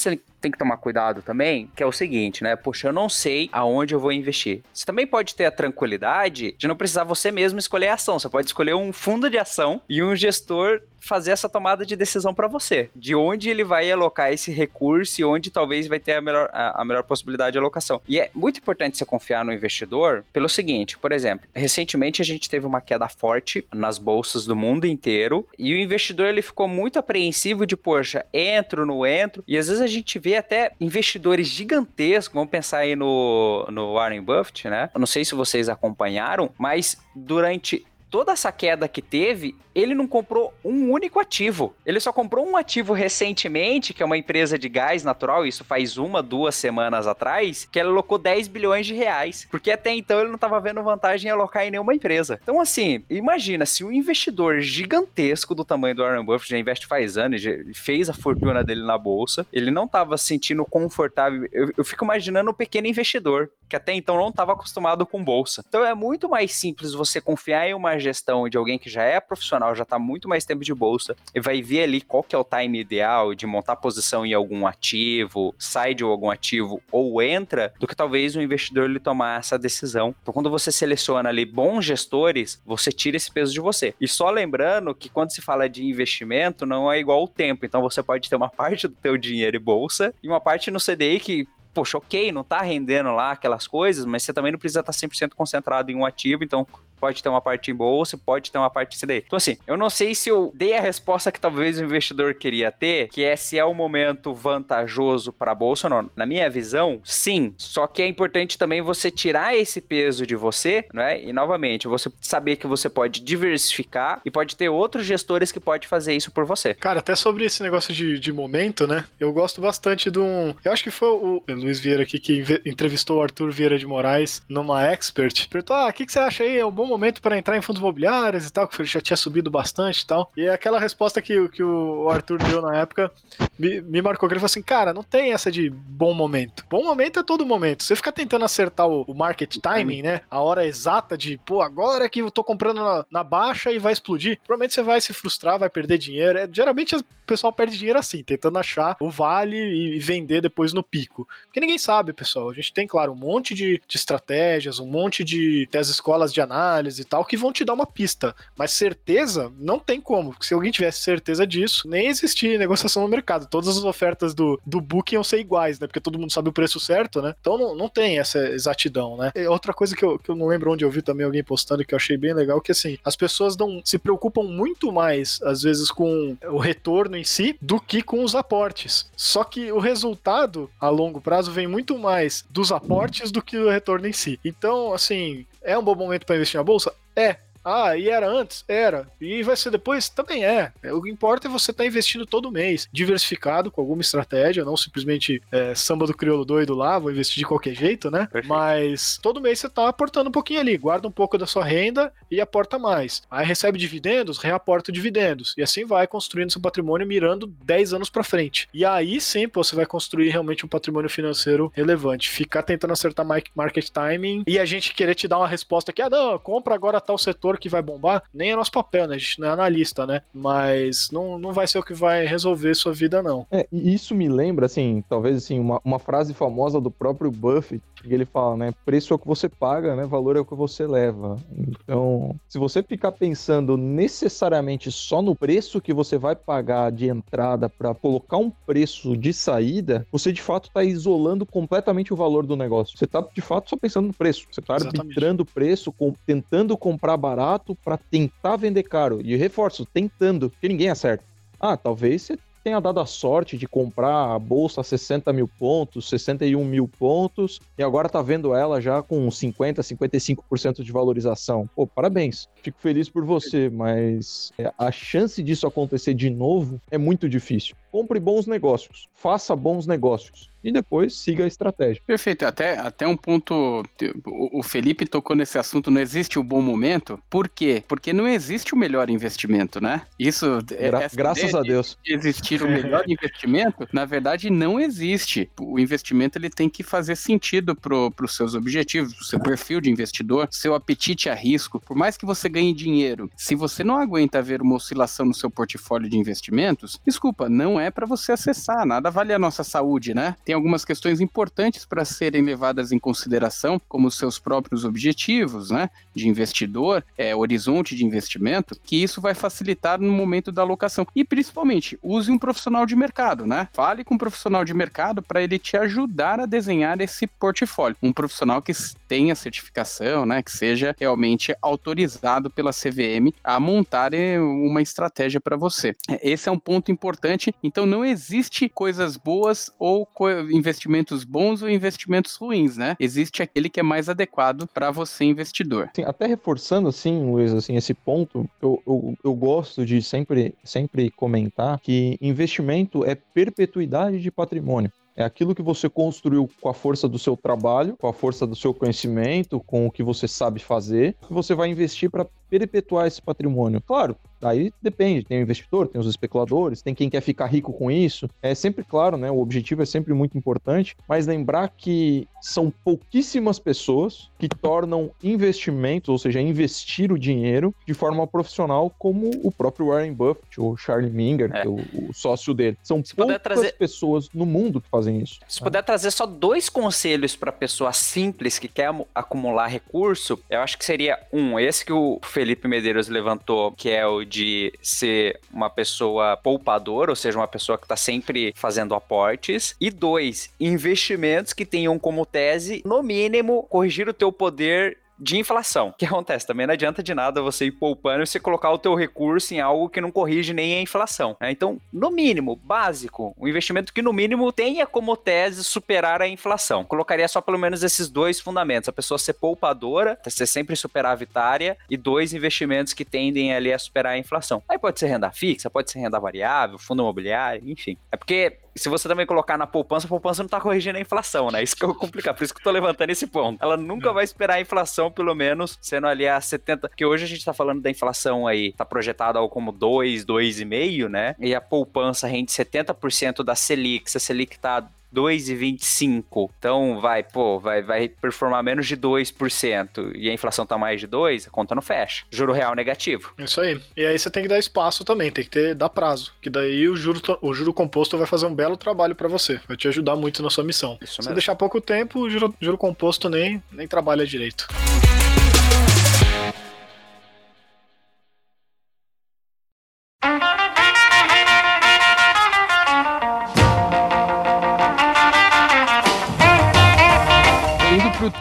tem 0.45 0.51
que 0.51 0.57
tomar 0.59 0.77
cuidado 0.77 1.23
também, 1.23 1.69
que 1.75 1.81
é 1.81 1.85
o 1.87 1.91
seguinte, 1.91 2.43
né? 2.43 2.55
Poxa, 2.55 2.89
eu 2.89 2.93
não 2.93 3.09
sei 3.09 3.49
aonde 3.51 3.95
eu 3.95 3.99
vou 3.99 4.11
investir. 4.11 4.61
Você 4.71 4.85
também 4.85 5.07
pode 5.07 5.33
ter 5.33 5.45
a 5.45 5.51
tranquilidade 5.51 6.53
de 6.55 6.67
não 6.67 6.75
precisar 6.75 7.03
você 7.03 7.31
mesmo 7.31 7.57
escolher 7.57 7.87
a 7.87 7.95
ação. 7.95 8.19
Você 8.19 8.29
pode 8.29 8.45
escolher 8.45 8.75
um 8.75 8.93
fundo 8.93 9.27
de 9.27 9.39
ação 9.39 9.81
e 9.89 10.03
um 10.03 10.15
gestor 10.15 10.81
fazer 11.05 11.31
essa 11.31 11.47
tomada 11.47 11.85
de 11.85 11.95
decisão 11.95 12.33
para 12.33 12.47
você, 12.47 12.89
de 12.95 13.13
onde 13.13 13.49
ele 13.49 13.63
vai 13.63 13.89
alocar 13.91 14.33
esse 14.33 14.51
recurso 14.51 15.21
e 15.21 15.23
onde 15.23 15.51
talvez 15.51 15.87
vai 15.87 15.99
ter 15.99 16.13
a 16.13 16.21
melhor, 16.21 16.49
a, 16.51 16.81
a, 16.81 16.85
melhor 16.85 17.03
possibilidade 17.03 17.53
de 17.53 17.59
alocação. 17.59 18.01
E 18.07 18.19
é 18.19 18.31
muito 18.33 18.57
importante 18.59 18.97
você 18.97 19.05
confiar 19.05 19.45
no 19.45 19.53
investidor 19.53 20.25
pelo 20.33 20.49
seguinte, 20.49 20.97
por 20.97 21.11
exemplo, 21.11 21.47
recentemente 21.53 22.21
a 22.21 22.25
gente 22.25 22.49
teve 22.49 22.65
uma 22.65 22.81
queda 22.81 23.07
forte 23.07 23.65
nas 23.73 23.99
bolsas 23.99 24.45
do 24.45 24.55
mundo 24.55 24.87
inteiro 24.87 25.47
e 25.59 25.73
o 25.73 25.77
investidor 25.77 26.27
ele 26.27 26.41
ficou 26.41 26.67
muito 26.67 26.97
apreensivo 26.97 27.67
de, 27.67 27.77
poxa, 27.77 28.25
entro, 28.33 28.85
não 28.85 29.05
entro, 29.05 29.43
e 29.47 29.57
às 29.57 29.67
vezes 29.67 29.81
a 29.81 29.87
gente 29.87 30.17
vê 30.17 30.34
até 30.38 30.71
investidores 30.79 31.47
gigantescos, 31.47 32.33
vamos 32.33 32.49
pensar 32.49 32.79
aí 32.79 32.95
no, 32.95 33.65
no 33.71 33.93
Warren 33.93 34.21
Buffett, 34.21 34.69
né? 34.69 34.89
Não 34.95 35.05
sei 35.05 35.23
se 35.25 35.36
vocês 35.36 35.69
acompanharam, 35.69 36.49
mas 36.57 36.97
durante 37.15 37.86
toda 38.09 38.31
essa 38.31 38.51
queda 38.51 38.88
que 38.88 39.01
teve, 39.01 39.55
ele 39.76 39.93
não 39.93 40.07
comprou 40.07 40.53
um 40.63 40.91
único 40.91 41.19
ativo. 41.19 41.76
Ele 41.86 41.99
só 41.99 42.13
comprou 42.13 42.47
um 42.47 42.55
ativo 42.55 42.93
recentemente, 42.93 43.93
que 43.93 44.01
é 44.01 44.05
uma 44.05 44.17
empresa 44.17 44.57
de 44.57 44.69
gás 44.69 45.03
natural, 45.03 45.45
isso 45.45 45.65
faz 45.65 45.97
uma, 45.97 46.23
duas 46.23 46.55
semanas 46.55 47.07
atrás, 47.07 47.67
que 47.69 47.78
ele 47.78 47.89
alocou 47.89 48.17
10 48.17 48.47
bilhões 48.47 48.86
de 48.86 48.93
reais. 48.93 49.47
Porque 49.51 49.71
até 49.71 49.93
então 49.93 50.19
ele 50.19 50.30
não 50.30 50.36
estava 50.36 50.59
vendo 50.59 50.82
vantagem 50.82 51.30
em 51.30 51.32
alocar 51.32 51.65
em 51.65 51.71
nenhuma 51.71 51.93
empresa. 51.93 52.39
Então, 52.41 52.61
assim, 52.61 53.03
imagina 53.09 53.65
se 53.65 53.84
um 53.84 53.91
investidor 53.91 54.61
gigantesco 54.61 55.53
do 55.53 55.65
tamanho 55.65 55.95
do 55.95 56.03
Warren 56.03 56.23
Buffett, 56.23 56.51
já 56.51 56.57
investe 56.57 56.88
faz 56.88 57.17
anos, 57.17 57.41
fez 57.73 58.09
a 58.09 58.13
fortuna 58.13 58.63
dele 58.63 58.84
na 58.84 58.97
bolsa, 58.97 59.45
ele 59.51 59.71
não 59.71 59.86
estava 59.86 60.17
se 60.17 60.36
sentindo 60.36 60.65
confortável. 60.65 61.47
Eu, 61.51 61.71
eu 61.78 61.84
fico 61.84 62.03
imaginando 62.03 62.51
um 62.51 62.53
pequeno 62.53 62.88
investidor, 62.88 63.49
que 63.69 63.76
até 63.76 63.93
então 63.93 64.17
não 64.17 64.30
estava 64.30 64.53
acostumado 64.53 65.05
com 65.05 65.23
bolsa. 65.23 65.63
Então 65.67 65.84
é 65.84 65.93
muito 65.93 66.30
mais 66.30 66.53
simples 66.53 66.93
você 66.93 67.21
confiar 67.21 67.67
em 67.67 67.73
uma 67.73 67.97
gestão 67.97 68.47
de 68.49 68.57
alguém 68.57 68.78
que 68.78 68.89
já 68.89 69.03
é 69.03 69.19
profissional, 69.19 69.64
já 69.74 69.84
está 69.84 69.97
muito 69.97 70.28
mais 70.28 70.45
tempo 70.45 70.63
de 70.63 70.74
bolsa, 70.74 71.16
e 71.34 71.39
vai 71.39 71.61
ver 71.61 71.84
ali 71.84 72.01
qual 72.01 72.22
que 72.22 72.36
é 72.36 72.38
o 72.38 72.43
time 72.43 72.80
ideal 72.80 73.34
de 73.34 73.47
montar 73.47 73.76
posição 73.78 74.26
em 74.26 74.34
algum 74.34 74.68
ativo, 74.68 75.55
sai 75.57 75.93
de 75.93 76.03
algum 76.03 76.30
ativo 76.30 76.82
ou 76.91 77.22
entra, 77.22 77.74
do 77.80 77.88
que 77.88 77.95
talvez 77.95 78.36
o 78.36 78.41
investidor 78.41 78.89
ele 78.89 78.99
tomar 78.99 79.39
essa 79.39 79.57
decisão. 79.57 80.13
Então, 80.22 80.34
quando 80.34 80.49
você 80.49 80.72
seleciona 80.72 81.30
ali 81.30 81.45
bons 81.45 81.86
gestores, 81.86 82.61
você 82.66 82.91
tira 82.91 83.18
esse 83.18 83.32
peso 83.32 83.53
de 83.53 83.59
você. 83.59 83.93
E 83.99 84.07
só 84.07 84.30
lembrando 84.30 84.93
que 84.93 85.09
quando 85.09 85.32
se 85.32 85.41
fala 85.41 85.70
de 85.70 85.84
investimento, 85.86 86.66
não 86.66 86.91
é 86.91 86.99
igual 86.99 87.24
o 87.24 87.28
tempo. 87.28 87.66
Então, 87.66 87.82
você 87.82 88.03
pode 88.03 88.30
ter 88.30 88.36
uma 88.36 88.49
parte 88.51 88.88
do 88.88 88.95
teu 88.95 89.18
dinheiro 89.18 89.57
em 89.57 89.61
bolsa 89.61 90.13
e 90.22 90.28
uma 90.28 90.41
parte 90.41 90.70
no 90.70 90.80
CDI 90.80 91.20
que 91.20 91.47
poxa, 91.76 91.97
ok, 91.97 92.32
não 92.32 92.43
tá 92.43 92.61
rendendo 92.61 93.13
lá 93.13 93.32
aquelas 93.32 93.67
coisas, 93.67 94.05
mas 94.05 94.23
você 94.23 94.34
também 94.34 94.53
não 94.53 94.57
precisa 94.57 94.80
estar 94.80 94.93
100% 94.93 95.34
concentrado 95.36 95.91
em 95.91 95.95
um 95.95 96.05
ativo, 96.05 96.43
então 96.43 96.65
pode 96.99 97.21
ter 97.21 97.30
uma 97.30 97.41
parte 97.41 97.69
em 97.69 97.76
bolsa, 97.76 98.17
pode 98.17 98.51
ter 98.51 98.57
uma 98.57 98.69
parte 98.69 98.97
CDI. 98.97 99.23
Então, 99.28 99.38
assim, 99.38 99.57
eu 99.67 99.78
não 99.78 99.89
sei 99.89 100.15
se 100.15 100.30
eu 100.30 100.51
dei 100.55 100.76
a 100.76 100.82
resposta 100.82 101.32
que 101.32 101.39
talvez 101.39 101.78
o 101.80 101.84
investidor 101.84 102.34
queria 102.34 102.71
ter, 102.71 103.09
que 103.09 103.23
é 103.23 103.36
se 103.36 103.59
é 103.59 103.65
um 103.65 103.73
momento 103.73 104.34
vantajoso 104.34 105.32
para 105.32 105.51
a 105.51 105.55
bolsa 105.55 105.88
ou 105.88 105.89
não. 105.89 106.09
Na 106.15 106.26
minha 106.26 106.49
visão, 106.49 106.99
sim. 107.03 107.53
Só 107.57 107.86
que 107.88 108.01
é 108.01 108.07
importante 108.07 108.57
também 108.57 108.82
você 108.82 109.11
tirar 109.11 109.55
esse 109.55 109.82
peso 109.82 110.26
de 110.26 110.36
você, 110.36 110.86
né? 110.93 111.21
E 111.21 111.32
novamente, 111.32 111.88
você 111.88 112.11
saber 112.21 112.55
que 112.55 112.65
você 112.65 112.89
pode 112.89 113.21
diversificar 113.21 114.21
e 114.26 114.32
pode 114.32 114.55
ter 114.55 114.69
outros 114.69 115.05
gestores 115.05 115.51
que 115.51 115.59
podem 115.59 115.88
fazer 115.88 116.15
isso 116.15 116.32
por 116.32 116.45
você. 116.45 116.73
Cara, 116.73 116.99
até 116.99 117.15
sobre 117.15 117.45
esse 117.45 117.61
negócio 117.61 117.93
de, 117.93 118.19
de 118.19 118.34
momento, 118.34 118.88
né? 118.88 119.05
Eu 119.19 119.32
gosto 119.32 119.61
bastante 119.61 120.09
de 120.09 120.19
um. 120.19 120.55
Eu 120.63 120.71
acho 120.71 120.84
que 120.84 120.91
foi 120.91 121.09
o 121.09 121.43
Luiz 121.66 121.80
Vieira 121.80 122.03
aqui 122.03 122.20
que 122.20 122.43
entrevistou 122.63 123.18
o 123.18 123.24
Arthur 123.24 123.51
Vieira 123.51 123.78
de 123.78 123.88
Moraes 123.88 124.43
numa 124.47 124.84
Expert. 124.84 125.49
Perguntou: 125.49 125.76
ah, 125.76 125.88
o 125.88 125.93
que, 125.93 126.05
que 126.05 126.11
você 126.11 126.20
acha 126.20 126.43
aí? 126.43 126.57
É 126.57 126.66
um 126.66 126.72
bom 126.72 126.86
momento 126.86 127.22
para 127.22 127.38
entrar 127.38 127.57
em 127.57 127.61
fundos 127.61 127.82
imobiliários 127.82 128.47
e 128.47 128.53
tal, 128.53 128.68
que 128.68 128.84
já 128.86 129.01
tinha 129.01 129.18
subido 129.18 129.49
bastante 129.49 130.01
e 130.01 130.05
tal. 130.05 130.32
E 130.38 130.45
é 130.45 130.53
aquela 130.53 130.80
resposta 130.80 131.22
que, 131.22 131.49
que 131.49 131.63
o 131.63 132.07
Arthur 132.09 132.38
deu 132.43 132.61
na 132.61 132.78
época 132.78 133.11
me, 133.57 133.82
me 133.82 134.01
marcou, 134.01 134.30
que 134.30 134.34
ele 134.34 134.39
falou 134.39 134.45
assim, 134.45 134.61
cara, 134.61 134.93
não 134.93 135.03
tem 135.03 135.34
essa 135.34 135.51
de 135.51 135.70
bom 135.70 136.13
momento. 136.13 136.66
Bom 136.70 136.84
momento 136.84 137.20
é 137.20 137.24
todo 137.24 137.45
momento. 137.45 137.84
Você 137.84 137.95
fica 137.95 138.11
tentando 138.11 138.45
acertar 138.45 138.88
o, 138.88 139.01
o 139.03 139.16
market 139.16 139.57
timing, 139.57 140.03
né? 140.03 140.22
A 140.30 140.39
hora 140.41 140.66
exata 140.66 141.18
de, 141.18 141.39
pô, 141.45 141.61
agora 141.61 142.07
que 142.07 142.22
eu 142.22 142.30
tô 142.30 142.43
comprando 142.43 142.84
na, 142.84 143.05
na 143.09 143.24
baixa 143.24 143.72
e 143.72 143.80
vai 143.80 143.93
explodir. 143.93 144.39
Provavelmente 144.45 144.76
você 144.76 144.84
vai 144.84 145.01
se 145.01 145.13
frustrar, 145.13 145.57
vai 145.57 145.70
perder 145.70 145.97
dinheiro. 145.97 146.38
É, 146.38 146.49
geralmente 146.51 146.95
o 146.95 147.03
pessoal 147.26 147.51
perde 147.51 147.78
dinheiro 147.78 147.97
assim, 147.97 148.24
tentando 148.24 148.59
achar 148.59 148.95
o 148.99 149.09
vale 149.09 149.57
e 149.57 149.99
vender 149.99 150.41
depois 150.41 150.74
no 150.74 150.84
pico. 150.84 151.28
Porque 151.56 151.66
ninguém 151.66 151.78
sabe, 151.78 152.12
pessoal. 152.12 152.49
A 152.49 152.53
gente 152.53 152.74
tem, 152.74 152.86
claro, 152.86 153.14
um 153.14 153.16
monte 153.16 153.53
de, 153.53 153.82
de 153.88 153.95
estratégias, 153.95 154.78
um 154.78 154.86
monte 154.86 155.24
de, 155.24 155.66
de 155.72 155.80
escolas 155.80 156.34
de 156.34 156.41
análise, 156.41 157.01
e 157.01 157.06
tal, 157.06 157.24
que 157.24 157.38
vão 157.38 157.53
te 157.53 157.64
dar 157.64 157.74
uma 157.74 157.86
pista. 157.86 158.36
Mas 158.58 158.72
certeza, 158.72 159.49
não 159.58 159.80
tem 159.80 160.01
como. 160.01 160.36
Se 160.41 160.53
alguém 160.53 160.70
tivesse 160.70 160.99
certeza 160.99 161.47
disso, 161.47 161.88
nem 161.88 162.08
existia 162.08 162.60
negociação 162.60 163.03
no 163.03 163.08
mercado. 163.08 163.47
Todas 163.47 163.78
as 163.78 163.86
ofertas 163.86 164.34
do, 164.34 164.60
do 164.66 164.82
book 164.82 165.14
iam 165.14 165.24
ser 165.24 165.39
iguais, 165.39 165.80
né? 165.80 165.88
Porque 165.88 166.01
todo 166.01 166.20
mundo 166.20 166.34
sabe 166.34 166.49
o 166.49 166.51
preço 166.51 166.78
certo, 166.78 167.22
né? 167.22 167.34
Então 167.39 167.58
não, 167.58 167.74
não 167.74 167.88
tem 167.88 168.20
essa 168.20 168.38
exatidão, 168.49 169.16
né? 169.16 169.32
E 169.34 169.47
outra 169.47 169.74
coisa 169.74 169.95
que 169.95 170.03
eu, 170.03 170.20
que 170.20 170.30
eu 170.30 170.36
não 170.36 170.47
lembro 170.47 170.74
onde 170.74 170.84
eu 170.84 170.91
vi 170.91 171.01
também 171.01 171.26
alguém 171.26 171.41
postando 171.41 171.86
que 171.86 171.93
eu 171.93 171.97
achei 171.97 172.18
bem 172.18 172.34
legal, 172.34 172.60
que 172.60 172.74
assim, 172.74 172.97
as 173.01 173.16
pessoas 173.16 173.56
não 173.56 173.82
se 173.86 173.97
preocupam 173.97 174.43
muito 174.43 174.91
mais, 174.91 175.39
às 175.41 175.62
vezes, 175.62 175.89
com 175.89 176.36
o 176.43 176.58
retorno 176.58 177.16
em 177.16 177.24
si 177.24 177.58
do 177.62 177.80
que 177.80 178.01
com 178.01 178.26
os 178.26 178.36
aportes. 178.36 179.10
Só 179.16 179.45
que 179.45 179.72
o 179.72 179.80
resultado 179.80 180.70
a 180.82 180.89
longo 180.89 181.22
prazo 181.22 181.44
vem 181.47 181.67
muito 181.67 181.97
mais 181.97 182.43
dos 182.49 182.71
aportes 182.71 183.31
do 183.31 183.41
que 183.41 183.57
do 183.57 183.69
retorno 183.69 184.07
em 184.07 184.13
si. 184.13 184.39
Então, 184.43 184.93
assim, 184.93 185.45
é 185.61 185.77
um 185.77 185.83
bom 185.83 185.95
momento 185.95 186.25
para 186.25 186.35
investir 186.35 186.57
na 186.57 186.63
bolsa? 186.63 186.93
É. 187.15 187.37
Ah, 187.66 187.97
e 187.97 188.09
era 188.09 188.28
antes? 188.28 188.63
Era. 188.68 189.07
E 189.20 189.41
vai 189.41 189.55
ser 189.55 189.72
depois? 189.72 190.07
Também 190.07 190.45
é. 190.45 190.72
O 190.93 191.01
que 191.01 191.09
importa 191.09 191.47
é 191.47 191.51
você 191.51 191.72
estar 191.72 191.84
tá 191.84 191.88
investindo 191.88 192.26
todo 192.26 192.51
mês, 192.51 192.88
diversificado 192.93 193.72
com 193.72 193.82
alguma 193.82 194.01
estratégia, 194.01 194.63
não 194.63 194.78
simplesmente 194.78 195.41
é, 195.51 195.74
samba 195.74 196.05
do 196.05 196.16
crioulo 196.16 196.45
doido 196.45 196.76
lá, 196.76 196.99
vou 196.99 197.11
investir 197.11 197.38
de 197.38 197.45
qualquer 197.45 197.74
jeito, 197.74 198.11
né? 198.11 198.28
Perfeito. 198.32 198.47
Mas 198.47 199.18
todo 199.22 199.41
mês 199.41 199.59
você 199.59 199.68
está 199.68 199.89
aportando 199.89 200.30
um 200.30 200.32
pouquinho 200.32 200.59
ali, 200.59 200.78
guarda 200.78 201.07
um 201.07 201.11
pouco 201.11 201.38
da 201.38 201.47
sua 201.47 201.66
renda 201.66 202.13
e 202.30 202.39
aporta 202.39 202.78
mais. 202.78 203.24
Aí 203.32 203.45
recebe 203.45 203.80
dividendos, 203.80 204.38
reaporta 204.38 204.91
dividendos. 204.91 205.55
E 205.57 205.63
assim 205.63 205.86
vai 205.86 206.05
construindo 206.05 206.51
seu 206.51 206.61
patrimônio 206.61 207.07
mirando 207.07 207.47
10 207.47 207.93
anos 207.93 208.09
para 208.09 208.24
frente. 208.24 208.70
E 208.74 208.86
aí 208.86 209.20
sim 209.20 209.47
você 209.51 209.76
vai 209.76 209.86
construir 209.86 210.30
realmente 210.30 210.66
um 210.66 210.70
patrimônio 210.70 211.09
financeiro 211.09 211.72
relevante. 211.74 212.30
Ficar 212.30 212.61
tentando 212.61 212.93
acertar 212.93 213.26
market 213.26 213.89
timing 213.89 214.43
e 214.45 214.59
a 214.59 214.66
gente 214.66 214.93
querer 214.93 215.16
te 215.16 215.28
dar 215.28 215.39
uma 215.39 215.47
resposta 215.47 215.91
que, 215.91 216.01
ah, 216.01 216.09
não, 216.09 216.38
compra 216.38 216.76
agora 216.76 217.01
tal 217.01 217.18
setor 217.18 217.55
que 217.58 217.70
vai 217.70 217.82
bombar, 217.82 218.24
nem 218.34 218.51
é 218.51 218.56
nosso 218.56 218.72
papel, 218.72 219.08
né? 219.08 219.16
A 219.16 219.18
gente 219.18 219.39
não 219.39 219.47
é 219.47 219.51
analista, 219.51 220.06
né? 220.06 220.22
Mas 220.34 221.10
não, 221.12 221.38
não 221.38 221.53
vai 221.53 221.68
ser 221.68 221.80
o 221.80 221.84
que 221.84 221.93
vai 221.93 222.26
resolver 222.26 222.74
sua 222.76 222.93
vida, 222.93 223.22
não. 223.22 223.45
É, 223.51 223.68
e 223.72 223.93
isso 223.93 224.14
me 224.16 224.28
lembra, 224.28 224.66
assim, 224.66 225.03
talvez 225.10 225.38
assim, 225.38 225.60
uma, 225.60 225.82
uma 225.84 225.99
frase 225.99 226.34
famosa 226.34 226.80
do 226.80 226.91
próprio 226.91 227.32
Buffett, 227.32 227.82
que 228.01 228.14
ele 228.14 228.26
fala, 228.26 228.56
né? 228.58 228.74
Preço 228.86 229.14
é 229.14 229.16
o 229.16 229.20
que 229.20 229.28
você 229.28 229.49
paga, 229.49 229.95
né? 229.95 230.06
Valor 230.06 230.38
é 230.38 230.39
o 230.39 230.45
que 230.45 230.56
você 230.56 230.86
leva. 230.86 231.38
Então, 231.58 232.36
se 232.47 232.58
você 232.58 232.84
ficar 232.84 233.12
pensando 233.12 233.78
necessariamente 233.78 234.91
só 234.91 235.22
no 235.22 235.36
preço 235.36 235.82
que 235.82 235.93
você 235.93 236.18
vai 236.18 236.36
pagar 236.36 236.91
de 236.91 237.08
entrada 237.08 237.68
para 237.68 237.93
colocar 237.93 238.38
um 238.38 238.49
preço 238.49 239.18
de 239.18 239.34
saída, 239.34 240.06
você 240.12 240.32
de 240.32 240.41
fato 240.41 240.68
está 240.68 240.84
isolando 240.84 241.45
completamente 241.45 242.14
o 242.14 242.18
valor 242.18 242.45
do 242.45 242.56
negócio. 242.56 242.97
Você 242.97 243.06
está 243.06 243.26
de 243.34 243.41
fato 243.41 243.70
só 243.70 243.78
pensando 243.78 244.08
no 244.08 244.14
preço. 244.14 244.45
Você 244.51 244.60
está 244.60 244.76
arbitrando 244.76 245.43
o 245.43 245.45
preço, 245.45 245.91
com, 245.91 246.14
tentando 246.26 246.78
comprar 246.78 247.18
barato 247.18 247.44
para 247.83 247.97
tentar 247.97 248.57
vender 248.57 248.83
caro. 248.83 249.19
E 249.23 249.35
reforço, 249.35 249.85
tentando, 249.85 250.49
porque 250.49 250.67
ninguém 250.67 250.89
acerta. 250.89 251.23
Ah, 251.59 251.77
talvez 251.77 252.23
você 252.23 252.37
tenha 252.65 252.81
dado 252.81 252.99
a 252.99 253.05
sorte 253.05 253.59
de 253.59 253.67
comprar 253.67 254.33
a 254.33 254.39
bolsa 254.39 254.81
a 254.81 254.83
60 254.83 255.31
mil 255.31 255.47
pontos, 255.47 256.09
61 256.09 256.65
mil 256.65 256.87
pontos, 256.87 257.59
e 257.77 257.83
agora 257.83 258.09
tá 258.09 258.23
vendo 258.23 258.55
ela 258.55 258.81
já 258.81 259.03
com 259.03 259.29
50, 259.29 259.83
55% 259.83 260.83
de 260.83 260.91
valorização. 260.91 261.69
Pô, 261.75 261.85
parabéns. 261.85 262.49
Fico 262.63 262.79
feliz 262.79 263.07
por 263.07 263.23
você, 263.23 263.69
mas 263.69 264.51
é, 264.57 264.73
a 264.79 264.91
chance 264.91 265.43
disso 265.43 265.67
acontecer 265.67 266.15
de 266.15 266.31
novo 266.31 266.81
é 266.89 266.97
muito 266.97 267.29
difícil. 267.29 267.75
Compre 267.91 268.19
bons 268.19 268.47
negócios, 268.47 269.07
faça 269.13 269.55
bons 269.55 269.85
negócios 269.85 270.49
e 270.66 270.72
depois 270.72 271.13
siga 271.13 271.43
a 271.43 271.47
estratégia. 271.47 272.01
Perfeito. 272.05 272.43
Até, 272.43 272.78
até 272.80 273.07
um 273.07 273.16
ponto. 273.16 273.84
O 274.26 274.63
Felipe 274.63 275.05
tocou 275.05 275.36
nesse 275.36 275.59
assunto, 275.59 275.91
não 275.91 276.01
existe 276.01 276.39
o 276.39 276.41
um 276.41 276.45
bom 276.45 276.61
momento. 276.61 277.20
Por 277.30 277.47
quê? 277.47 277.84
Porque 277.88 278.11
não 278.11 278.28
existe 278.28 278.74
o 278.74 278.78
melhor 278.78 279.09
investimento, 279.09 279.80
né? 279.80 280.01
Isso. 280.18 280.59
É, 280.72 280.89
Gra 280.89 281.07
graças 281.13 281.53
a 281.53 281.61
Deus. 281.61 281.97
De 282.03 282.13
existir 282.13 282.63
o 282.63 282.68
melhor 282.68 283.03
investimento, 283.07 283.88
na 283.93 284.05
verdade, 284.05 284.49
não 284.49 284.80
existe. 284.80 285.47
O 285.59 285.78
investimento 285.78 286.39
ele 286.39 286.49
tem 286.49 286.68
que 286.68 286.82
fazer 286.82 287.16
sentido 287.16 287.76
para 287.76 288.26
os 288.26 288.36
seus 288.36 288.55
objetivos, 288.55 289.13
pro 289.13 289.24
seu 289.24 289.39
perfil 289.39 289.80
de 289.80 289.91
investidor, 289.91 290.47
seu 290.49 290.74
apetite 290.74 291.30
a 291.30 291.36
risco. 291.36 291.80
Por 291.80 291.95
mais 291.95 292.18
que 292.18 292.26
você 292.26 292.49
ganhe 292.49 292.74
dinheiro, 292.74 293.30
se 293.38 293.53
você 293.53 293.84
não 293.84 293.99
aguenta 293.99 294.41
ver 294.41 294.63
uma 294.63 294.76
oscilação 294.76 295.28
no 295.28 295.34
seu 295.34 295.51
portfólio 295.51 296.09
de 296.09 296.18
investimentos, 296.18 296.99
desculpa, 297.05 297.47
não 297.47 297.80
é 297.80 297.91
para 297.91 298.07
você 298.07 298.32
acessar. 298.32 298.84
Nada 298.84 299.11
vale 299.11 299.32
a 299.32 299.38
nossa 299.38 299.63
saúde, 299.63 300.16
né? 300.16 300.36
Tem 300.43 300.55
algumas 300.56 300.84
questões 300.84 301.22
importantes 301.22 301.86
para 301.86 302.06
serem 302.06 302.41
levadas 302.41 302.91
em 302.91 302.99
consideração, 302.99 303.80
como 303.88 304.10
seus 304.10 304.39
próprios 304.39 304.84
objetivos, 304.86 305.70
né, 305.70 305.89
de 306.14 306.28
investidor, 306.28 307.03
é, 307.18 307.36
horizonte 307.36 307.95
de 307.95 308.06
investimento, 308.06 308.80
que 308.84 309.01
isso 309.01 309.22
vai 309.22 309.34
facilitar 309.34 309.99
no 309.99 310.12
momento 310.12 310.51
da 310.51 310.62
alocação. 310.62 311.06
E 311.16 311.24
principalmente, 311.24 311.97
use 312.01 312.32
um 312.32 312.38
profissional 312.38 312.86
de 312.86 312.95
mercado, 312.95 313.45
né? 313.45 313.68
Fale 313.74 314.03
com 314.03 314.16
um 314.16 314.18
profissional 314.18 314.64
de 314.66 314.74
mercado 314.74 315.22
para 315.22 315.41
ele 315.41 315.60
te 315.60 315.78
ajudar 315.78 316.39
a 316.39 316.45
desenhar 316.45 316.99
esse 317.01 317.28
portfólio. 317.28 317.97
Um 318.01 318.14
profissional 318.14 318.62
que 318.62 318.74
tenha 319.08 319.36
certificação, 319.36 320.26
né, 320.26 320.41
que 320.41 320.51
seja 320.51 320.95
realmente 320.99 321.56
autorizado 321.62 322.49
pela 322.49 322.72
CVM 322.72 323.34
a 323.43 323.60
montar 323.60 324.14
eh, 324.14 324.39
uma 324.39 324.82
estratégia 324.82 325.39
para 325.39 325.56
você. 325.56 325.95
Esse 326.22 326.49
é 326.49 326.51
um 326.51 326.60
ponto 326.60 326.91
importante. 326.91 327.53
Então 327.64 327.86
não 327.86 328.03
existe 328.03 328.70
coisas 328.70 329.18
boas 329.18 329.72
ou 329.78 330.06
co 330.06 330.26
investimentos 330.51 331.23
bons 331.23 331.61
ou 331.61 331.69
investimentos 331.69 332.35
ruins, 332.35 332.77
né? 332.77 332.95
Existe 332.99 333.41
aquele 333.41 333.69
que 333.69 333.79
é 333.79 333.83
mais 333.83 334.09
adequado 334.09 334.67
para 334.73 334.91
você, 334.91 335.25
investidor. 335.25 335.89
Sim, 335.95 336.03
até 336.03 336.25
reforçando, 336.25 336.89
assim, 336.89 337.25
Luiz, 337.25 337.53
assim, 337.53 337.75
esse 337.75 337.93
ponto, 337.93 338.49
eu, 338.61 338.81
eu, 338.85 339.17
eu 339.23 339.33
gosto 339.33 339.85
de 339.85 340.01
sempre, 340.01 340.53
sempre 340.63 341.09
comentar 341.11 341.79
que 341.79 342.17
investimento 342.21 343.03
é 343.05 343.15
perpetuidade 343.15 344.19
de 344.19 344.31
patrimônio. 344.31 344.91
É 345.17 345.23
aquilo 345.23 345.55
que 345.55 345.61
você 345.61 345.87
construiu 345.87 346.49
com 346.59 346.67
a 346.67 346.73
força 346.73 347.07
do 347.07 347.17
seu 347.17 347.37
trabalho, 347.37 347.95
com 347.95 348.07
a 348.07 348.13
força 348.13 348.45
do 348.45 348.55
seu 348.55 348.73
conhecimento, 348.73 349.61
com 349.61 349.87
o 349.87 349.91
que 349.91 350.03
você 350.03 350.27
sabe 350.27 350.59
fazer, 350.59 351.15
que 351.25 351.33
você 351.33 351.55
vai 351.55 351.69
investir 351.69 352.09
para 352.09 352.27
perpetuar 352.49 353.07
esse 353.07 353.21
patrimônio. 353.21 353.81
Claro, 353.81 354.17
Aí 354.45 354.71
depende, 354.81 355.23
tem 355.23 355.39
o 355.39 355.41
investidor, 355.41 355.87
tem 355.87 355.99
os 355.99 356.07
especuladores, 356.07 356.81
tem 356.81 356.93
quem 356.93 357.09
quer 357.09 357.21
ficar 357.21 357.47
rico 357.47 357.73
com 357.73 357.89
isso. 357.89 358.29
É 358.41 358.53
sempre 358.53 358.83
claro, 358.83 359.17
né? 359.17 359.31
O 359.31 359.39
objetivo 359.39 359.81
é 359.81 359.85
sempre 359.85 360.13
muito 360.13 360.37
importante, 360.37 360.95
mas 361.07 361.25
lembrar 361.25 361.69
que 361.69 362.27
são 362.41 362.71
pouquíssimas 362.83 363.57
pessoas 363.57 364.29
que 364.37 364.47
tornam 364.47 365.09
investimentos, 365.23 366.09
ou 366.09 366.17
seja, 366.19 366.39
investir 366.39 367.11
o 367.11 367.17
dinheiro 367.17 367.73
de 367.87 367.93
forma 367.95 368.27
profissional, 368.27 368.93
como 368.99 369.31
o 369.43 369.51
próprio 369.51 369.87
Warren 369.87 370.13
Buffett, 370.13 370.61
ou 370.61 370.77
Charlie 370.77 371.11
Munger, 371.11 371.49
é. 371.51 371.61
que 371.61 371.67
é 371.67 371.69
o, 371.69 372.09
o, 372.09 372.13
sócio 372.13 372.53
dele. 372.53 372.77
São 372.83 373.03
Se 373.03 373.15
poucas 373.15 373.41
trazer... 373.41 373.71
pessoas 373.73 374.29
no 374.31 374.45
mundo 374.45 374.79
que 374.79 374.87
fazem 374.89 375.19
isso. 375.21 375.39
Se 375.47 375.59
puder 375.59 375.81
trazer 375.81 376.11
só 376.11 376.27
dois 376.27 376.69
conselhos 376.69 377.35
para 377.35 377.51
pessoa 377.51 377.91
simples 377.91 378.59
que 378.59 378.67
quer 378.67 378.93
acumular 379.13 379.67
recurso, 379.67 380.39
eu 380.47 380.59
acho 380.59 380.77
que 380.77 380.85
seria 380.85 381.19
um, 381.33 381.59
esse 381.59 381.83
que 381.83 381.93
o 381.93 382.19
Felipe 382.23 382.67
Medeiros 382.67 383.07
levantou, 383.07 383.71
que 383.71 383.89
é 383.89 384.05
o 384.05 384.23
de 384.36 384.73
ser 384.81 385.39
uma 385.51 385.69
pessoa 385.69 386.36
poupadora, 386.36 387.11
ou 387.11 387.15
seja, 387.15 387.39
uma 387.39 387.47
pessoa 387.47 387.77
que 387.77 387.86
está 387.86 387.95
sempre 387.95 388.53
fazendo 388.55 388.93
aportes. 388.93 389.75
E 389.79 389.89
dois, 389.89 390.51
investimentos 390.59 391.53
que 391.53 391.65
tenham 391.65 391.97
como 391.97 392.25
tese, 392.25 392.81
no 392.86 393.01
mínimo, 393.01 393.63
corrigir 393.63 394.09
o 394.09 394.13
teu 394.13 394.31
poder 394.31 394.97
de 395.18 395.38
inflação. 395.38 395.89
O 395.89 395.93
que 395.93 396.05
acontece? 396.05 396.45
Também 396.45 396.68
não 396.68 396.74
adianta 396.74 397.01
de 397.01 397.13
nada 397.13 397.41
você 397.41 397.66
ir 397.66 397.72
poupando 397.72 398.24
e 398.24 398.28
você 398.28 398.39
colocar 398.39 398.72
o 398.72 398.78
teu 398.78 398.95
recurso 398.95 399.53
em 399.53 399.59
algo 399.59 399.89
que 399.89 400.01
não 400.01 400.11
corrige 400.11 400.53
nem 400.53 400.76
a 400.76 400.82
inflação. 400.82 401.36
Né? 401.39 401.51
Então, 401.51 401.80
no 401.91 402.11
mínimo, 402.11 402.55
básico, 402.55 403.36
um 403.39 403.47
investimento 403.47 403.93
que 403.93 404.01
no 404.01 404.13
mínimo 404.13 404.51
tenha 404.51 404.86
como 404.86 405.16
tese 405.16 405.63
superar 405.63 406.22
a 406.22 406.28
inflação. 406.28 406.84
Colocaria 406.84 407.28
só 407.28 407.41
pelo 407.41 407.57
menos 407.57 407.84
esses 407.84 408.09
dois 408.09 408.39
fundamentos. 408.39 408.89
A 408.89 408.93
pessoa 408.93 409.18
ser 409.18 409.34
poupadora, 409.34 410.20
ser 410.28 410.45
sempre 410.45 410.76
superavitária 410.76 411.78
e 411.89 411.97
dois 411.97 412.34
investimentos 412.34 412.93
que 412.93 413.05
tendem 413.05 413.53
ali 413.53 413.72
a 413.72 413.80
superar 413.80 414.13
a 414.13 414.18
inflação. 414.18 414.61
Aí 414.68 414.78
pode 414.78 414.99
ser 414.99 415.07
renda 415.07 415.32
fixa, 415.32 415.70
pode 415.70 415.91
ser 415.91 415.99
renda 415.99 416.20
variável, 416.20 416.78
fundo 416.78 417.01
imobiliário, 417.01 417.63
enfim. 417.66 417.97
É 418.11 418.18
porque 418.18 418.57
se 418.76 418.89
você 418.89 419.07
também 419.07 419.26
colocar 419.26 419.57
na 419.57 419.65
poupança, 419.65 420.05
a 420.05 420.09
poupança 420.09 420.43
não 420.43 420.49
tá 420.49 420.59
corrigindo 420.59 420.97
a 420.97 421.01
inflação, 421.01 421.49
né? 421.49 421.63
Isso 421.63 421.76
que 421.76 421.86
é 421.86 421.93
complicado. 421.93 422.36
Por 422.36 422.43
isso 422.43 422.53
que 422.53 422.59
eu 422.59 422.63
tô 422.63 422.71
levantando 422.71 423.09
esse 423.09 423.26
ponto. 423.26 423.63
Ela 423.63 423.78
nunca 423.78 424.11
vai 424.11 424.23
esperar 424.23 424.55
a 424.55 424.61
inflação, 424.61 425.09
pelo 425.09 425.34
menos, 425.34 425.78
sendo 425.82 426.07
ali 426.07 426.28
a 426.28 426.39
70. 426.41 426.89
Porque 426.89 427.05
hoje 427.05 427.23
a 427.23 427.28
gente 427.28 427.45
tá 427.45 427.53
falando 427.53 427.82
da 427.82 427.89
inflação 427.89 428.45
aí, 428.45 428.73
tá 428.73 428.84
projetado 428.84 429.39
algo 429.39 429.53
como 429.53 429.71
2, 429.71 430.26
2,5, 430.26 431.07
né? 431.07 431.36
E 431.39 431.55
a 431.55 431.61
poupança 431.61 432.28
rende 432.28 432.51
70% 432.51 433.43
da 433.43 433.55
Selic. 433.55 434.11
Se 434.11 434.17
a 434.17 434.19
Selic 434.19 434.59
tá 434.59 434.86
2,25. 435.16 436.49
Então 436.59 436.99
vai, 436.99 437.24
pô, 437.24 437.59
vai, 437.59 437.82
vai 437.82 438.09
performar 438.09 438.63
menos 438.63 438.86
de 438.88 438.97
2% 438.97 440.11
e 440.16 440.30
a 440.30 440.34
inflação 440.34 440.66
tá 440.66 440.78
mais 440.78 440.99
de 440.99 441.07
2, 441.07 441.47
a 441.47 441.49
conta 441.49 441.74
não 441.74 441.82
fecha. 441.82 442.26
Juro 442.30 442.53
real 442.53 442.76
negativo. 442.76 443.34
Isso 443.38 443.61
aí. 443.61 443.80
E 443.95 444.05
aí 444.05 444.18
você 444.18 444.30
tem 444.30 444.43
que 444.43 444.49
dar 444.49 444.59
espaço 444.59 445.03
também, 445.05 445.32
tem 445.32 445.43
que 445.43 445.49
ter 445.49 445.76
dar 445.76 445.89
prazo, 445.89 446.34
que 446.41 446.49
daí 446.49 446.88
o 446.88 446.95
juro, 446.95 447.22
o 447.41 447.53
juro 447.53 447.74
composto 447.74 448.18
vai 448.18 448.28
fazer 448.28 448.45
um 448.45 448.53
belo 448.53 448.78
trabalho 448.78 449.16
para 449.16 449.28
você, 449.28 449.59
vai 449.68 449.78
te 449.78 449.88
ajudar 449.88 450.16
muito 450.16 450.43
na 450.43 450.49
sua 450.49 450.63
missão. 450.63 450.97
Isso 451.01 451.22
Se 451.22 451.34
deixar 451.34 451.55
pouco 451.55 451.80
tempo, 451.80 452.20
o 452.20 452.30
juro, 452.30 452.53
juro 452.59 452.78
composto 452.78 453.30
nem, 453.30 453.63
nem 453.72 453.88
trabalha 453.88 454.26
direito. 454.26 454.68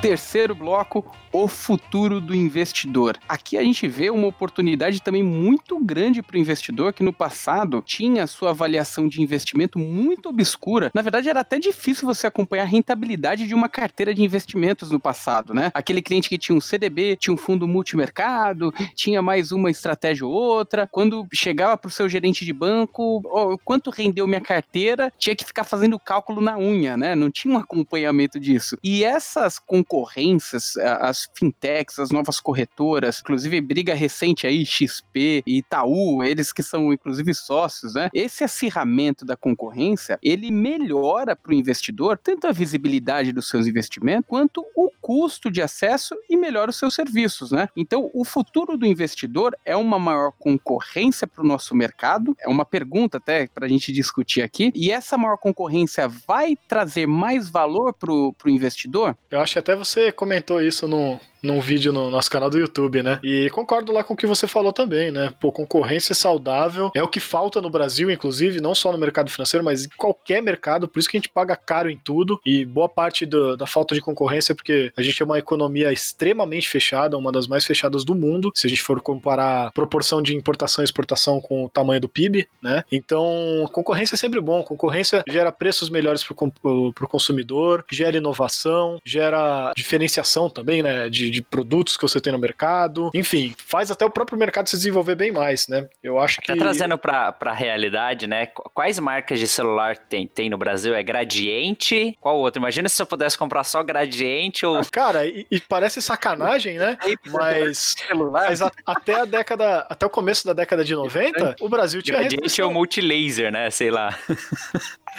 Terceiro 0.01 0.55
bloco, 0.55 1.05
o 1.33 1.49
futuro 1.49 2.21
do 2.21 2.35
investidor. 2.35 3.19
Aqui 3.29 3.59
a 3.59 3.63
gente 3.63 3.89
vê 3.89 4.09
uma 4.09 4.29
oportunidade 4.29 5.03
também 5.03 5.23
muito 5.23 5.83
grande 5.83 6.23
para 6.23 6.37
o 6.37 6.39
investidor 6.39 6.93
que 6.93 7.03
no 7.03 7.13
passado 7.13 7.83
tinha 7.85 8.27
sua 8.27 8.51
avaliação 8.51 9.09
de 9.09 9.21
investimento 9.21 9.79
muito 9.79 10.29
obscura. 10.29 10.93
Na 10.95 11.03
verdade, 11.03 11.29
era 11.29 11.41
até 11.41 11.59
difícil 11.59 12.07
você 12.07 12.27
acompanhar 12.27 12.63
a 12.63 12.67
rentabilidade 12.67 13.49
de 13.49 13.55
uma 13.55 13.69
carteira 13.69 14.15
de 14.15 14.23
investimentos 14.23 14.91
no 14.91 15.01
passado, 15.01 15.53
né? 15.53 15.73
Aquele 15.75 16.01
cliente 16.01 16.29
que 16.29 16.39
tinha 16.39 16.57
um 16.57 16.61
CDB, 16.61 17.17
tinha 17.17 17.35
um 17.35 17.39
fundo 17.39 17.67
multimercado, 17.67 18.73
tinha 18.95 19.21
mais 19.21 19.51
uma 19.51 19.71
estratégia 19.71 20.27
ou 20.27 20.33
outra. 20.33 20.89
Quando 20.91 21.27
chegava 21.33 21.77
para 21.77 21.89
o 21.89 21.93
seu 21.93 22.09
gerente 22.09 22.45
de 22.45 22.53
banco, 22.53 23.23
oh, 23.25 23.59
quanto 23.65 23.91
rendeu 23.91 24.27
minha 24.27 24.41
carteira, 24.41 25.13
tinha 25.19 25.35
que 25.35 25.45
ficar 25.45 25.65
fazendo 25.65 25.99
cálculo 25.99 26.41
na 26.41 26.57
unha, 26.57 26.97
né? 26.97 27.15
Não 27.15 27.31
tinha 27.31 27.55
um 27.55 27.59
acompanhamento 27.59 28.39
disso. 28.39 28.79
E 28.85 29.03
essas 29.03 29.59
concorrências, 29.85 30.77
as 30.77 31.29
fintechs, 31.35 31.99
as 31.99 32.11
novas 32.11 32.41
corretoras, 32.41 33.21
inclusive 33.21 33.61
briga 33.61 33.95
recente 33.95 34.47
aí, 34.47 34.65
XP 34.65 35.43
e 35.47 35.59
Itaú, 35.59 36.23
eles 36.23 36.53
que 36.53 36.63
são 36.63 36.93
inclusive 36.93 37.35
sócios, 37.35 37.95
né? 37.95 38.09
Esse 38.13 38.45
acirramento 38.45 39.25
da 39.25 39.37
concorrência, 39.37 40.19
ele 40.23 40.51
melhora 40.51 41.37
para 41.37 41.51
o 41.51 41.55
investidor 41.55 42.19
tanto 42.19 42.47
a 42.47 42.53
visibilidade 42.53 43.33
dos 43.33 43.49
seus 43.49 43.67
investimentos 43.67 44.25
quanto 44.29 44.65
o 44.75 44.91
custo 45.01 45.51
de 45.51 45.61
acesso 45.61 46.15
e 46.31 46.37
melhora 46.37 46.71
os 46.71 46.77
seus 46.77 46.95
serviços, 46.95 47.51
né? 47.53 47.69
Então, 47.77 48.11
o 48.15 48.25
futuro 48.25 48.77
do 48.79 48.87
investidor 48.87 49.57
é 49.65 49.77
uma 49.77 49.99
maior 49.99 50.33
concorrência 50.39 51.27
para 51.27 51.43
o 51.43 51.47
nosso 51.47 51.75
mercado, 51.75 52.35
é 52.41 52.49
uma 52.49 52.65
pergunta 52.65 53.19
até 53.19 53.47
para 53.47 53.67
a 53.67 53.69
gente 53.69 53.93
discutir 53.93 54.43
aqui, 54.43 54.73
e 54.75 54.91
essa 54.91 55.19
maior 55.19 55.37
concorrência 55.37 56.09
vai 56.09 56.57
trazer 56.69 57.07
mais 57.07 57.51
valor 57.51 57.93
para 57.93 58.11
o 58.13 58.35
investidor? 58.47 59.17
Eu 59.31 59.41
acho 59.41 59.55
que 59.55 59.59
você 59.75 60.13
comentou 60.13 60.61
isso 60.63 60.87
no, 60.87 61.21
num 61.45 61.61
vídeo 61.61 61.93
no 61.93 62.11
nosso 62.11 62.31
canal 62.31 62.51
do 62.51 62.59
YouTube, 62.59 63.03
né? 63.03 63.21
E 63.23 63.49
concordo 63.51 63.93
lá 63.93 64.03
com 64.03 64.15
o 64.15 64.17
que 64.17 64.27
você 64.27 64.47
falou 64.47 64.73
também, 64.73 65.11
né? 65.11 65.33
Pô, 65.41 65.53
concorrência 65.53 66.15
saudável 66.15 66.91
é 66.95 67.03
o 67.03 67.09
que 67.09 67.21
falta 67.21 67.61
no 67.61 67.71
Brasil, 67.71 68.11
inclusive, 68.11 68.61
não 68.61 68.75
só 68.75 68.91
no 68.91 68.99
mercado 68.99 69.31
financeiro, 69.31 69.65
mas 69.65 69.85
em 69.85 69.89
qualquer 69.97 70.43
mercado, 70.43 70.89
por 70.89 70.99
isso 70.99 71.09
que 71.09 71.17
a 71.17 71.21
gente 71.21 71.29
paga 71.29 71.57
caro 71.57 71.91
em 71.91 71.97
tudo. 71.97 72.41
E 72.45 72.65
boa 72.65 72.89
parte 72.89 73.27
do, 73.27 73.57
da 73.57 73.67
falta 73.67 73.95
de 73.95 74.01
concorrência 74.01 74.53
é 74.53 74.55
porque 74.55 74.93
a 74.97 75.03
gente 75.03 75.23
é 75.23 75.25
uma 75.25 75.39
economia 75.39 75.93
extremamente 75.93 76.69
fechada, 76.69 77.17
uma 77.17 77.31
das 77.31 77.47
mais 77.47 77.65
fechadas 77.65 78.05
do 78.05 78.15
mundo, 78.15 78.53
se 78.55 78.67
a 78.67 78.71
gente 78.71 78.83
for 78.83 79.01
comparar 79.01 79.69
a 79.69 79.71
proporção 79.71 80.23
de 80.23 80.35
importação 80.35 80.83
e 80.83 80.87
exportação 80.87 81.41
com 81.41 81.65
o 81.65 81.69
tamanho 81.69 82.01
do 82.01 82.09
PIB, 82.09 82.49
né? 82.63 82.85
Então, 82.91 83.69
concorrência 83.73 84.15
é 84.15 84.19
sempre 84.19 84.41
bom. 84.41 84.63
Concorrência 84.63 85.23
gera 85.29 85.53
preços 85.53 85.91
melhores 85.91 86.23
para 86.23 86.35
o 86.35 87.09
consumidor, 87.09 87.85
gera 87.91 88.17
inovação, 88.17 88.99
gera 89.05 89.73
diferenciação 89.77 90.49
também, 90.49 90.83
né? 90.83 91.09
De, 91.09 91.31
de 91.35 91.43
produtos 91.43 91.97
que 91.97 92.03
você 92.03 92.21
tem 92.21 92.33
no 92.33 92.39
mercado. 92.39 93.11
Enfim, 93.13 93.55
faz 93.59 93.91
até 93.91 94.05
o 94.05 94.11
próprio 94.11 94.39
mercado 94.39 94.69
se 94.69 94.77
desenvolver 94.77 95.15
bem 95.15 95.33
mais, 95.33 95.69
né? 95.69 95.89
Eu 96.03 96.19
acho 96.19 96.41
que. 96.41 96.47
Tá 96.47 96.57
trazendo 96.57 96.97
para 96.97 97.35
a 97.41 97.53
realidade, 97.53 98.27
né? 98.27 98.47
Quais 98.73 98.99
marcas 98.99 99.39
de 99.39 99.49
celular 99.49 99.97
tem, 99.97 100.27
tem 100.27 100.49
no 100.49 100.57
Brasil? 100.57 100.95
É 100.95 101.03
Gradiente? 101.03 102.17
Qual 102.21 102.39
outro? 102.39 102.61
Imagina 102.61 102.89
se 102.89 103.01
eu 103.01 103.07
pudesse 103.07 103.37
comprar 103.37 103.65
só 103.65 103.83
Gradiente 103.83 104.65
ou. 104.65 104.77
Ah, 104.77 104.85
cara, 104.91 105.27
e, 105.27 105.47
e, 105.51 105.61
parece 105.61 106.01
sacanagem, 106.01 106.79
né? 106.79 106.97
Mas, 107.27 107.97
mas 108.33 108.63
a, 108.63 108.71
até 108.87 109.21
a 109.21 109.25
década, 109.25 109.87
até 109.91 110.07
o 110.07 110.11
começo 110.11 110.47
da 110.47 110.53
década 110.53 110.85
de 110.85 110.95
90, 110.95 111.57
o 111.61 111.69
Brasil 111.69 112.03
tinha. 112.03 112.19
Gradiente 112.19 112.63
ou 112.63 112.73
multilaser, 112.73 113.51
né? 113.51 113.71
Sei 113.71 113.91
lá. 113.91 114.17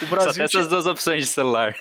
O 0.02 0.06
Brasil 0.06 0.32
Só 0.32 0.34
tem 0.34 0.44
essas 0.44 0.50
tinha... 0.50 0.64
duas 0.64 0.86
opções 0.86 1.24
de 1.24 1.30
celular. 1.30 1.74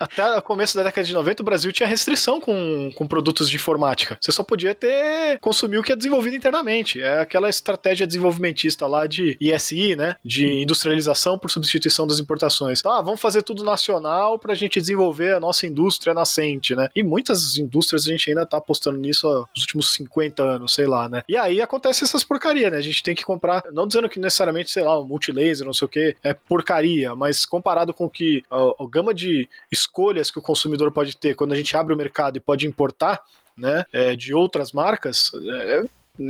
Até 0.00 0.36
o 0.36 0.42
começo 0.42 0.76
da 0.76 0.82
década 0.82 1.06
de 1.06 1.12
90, 1.12 1.42
o 1.42 1.44
Brasil 1.44 1.72
tinha 1.72 1.88
restrição 1.88 2.40
com, 2.40 2.90
com 2.94 3.06
produtos 3.06 3.48
de 3.48 3.55
informática. 3.56 4.18
Você 4.20 4.32
só 4.32 4.42
podia 4.42 4.74
ter 4.74 5.38
consumir 5.40 5.78
o 5.78 5.82
que 5.82 5.92
é 5.92 5.96
desenvolvido 5.96 6.36
internamente. 6.36 7.00
É 7.00 7.20
aquela 7.20 7.48
estratégia 7.48 8.06
desenvolvimentista 8.06 8.86
lá 8.86 9.06
de 9.06 9.36
ISI, 9.40 9.96
né? 9.96 10.16
De 10.24 10.62
industrialização 10.62 11.38
por 11.38 11.50
substituição 11.50 12.06
das 12.06 12.18
importações. 12.18 12.84
Ah, 12.84 13.02
vamos 13.02 13.20
fazer 13.20 13.42
tudo 13.42 13.64
nacional 13.64 14.38
para 14.38 14.52
a 14.52 14.56
gente 14.56 14.80
desenvolver 14.80 15.34
a 15.34 15.40
nossa 15.40 15.66
indústria 15.66 16.14
nascente, 16.14 16.74
né? 16.74 16.88
E 16.94 17.02
muitas 17.02 17.58
indústrias 17.58 18.06
a 18.06 18.10
gente 18.10 18.30
ainda 18.30 18.46
tá 18.46 18.56
apostando 18.58 18.98
nisso 18.98 19.26
nos 19.54 19.62
últimos 19.64 19.92
50 19.92 20.42
anos, 20.42 20.74
sei 20.74 20.86
lá, 20.86 21.08
né? 21.08 21.22
E 21.28 21.36
aí 21.36 21.60
acontece 21.60 22.04
essas 22.04 22.24
porcaria, 22.24 22.70
né? 22.70 22.78
A 22.78 22.82
gente 22.82 23.02
tem 23.02 23.14
que 23.14 23.24
comprar, 23.24 23.62
não 23.72 23.86
dizendo 23.86 24.08
que 24.08 24.18
necessariamente, 24.18 24.70
sei 24.70 24.82
lá, 24.82 24.98
o 24.98 25.04
multilaser, 25.04 25.66
não 25.66 25.74
sei 25.74 25.86
o 25.86 25.88
que, 25.88 26.16
é 26.22 26.34
porcaria, 26.34 27.14
mas 27.14 27.36
mas 27.36 27.44
comparado 27.44 27.92
com 27.92 28.08
que 28.08 28.44
a, 28.50 28.56
a 28.56 28.88
gama 28.88 29.12
de 29.12 29.48
escolhas 29.70 30.30
que 30.30 30.38
o 30.38 30.42
consumidor 30.42 30.92
pode 30.92 31.16
ter 31.16 31.34
quando 31.34 31.52
a 31.52 31.56
gente 31.56 31.76
abre 31.76 31.92
o 31.92 31.96
mercado 31.96 32.36
e 32.36 32.40
pode 32.40 32.66
importar, 32.66 33.20
né, 33.56 33.84
é, 33.92 34.14
de 34.14 34.34
outras 34.34 34.72
marcas, 34.72 35.30
é, 35.34 35.82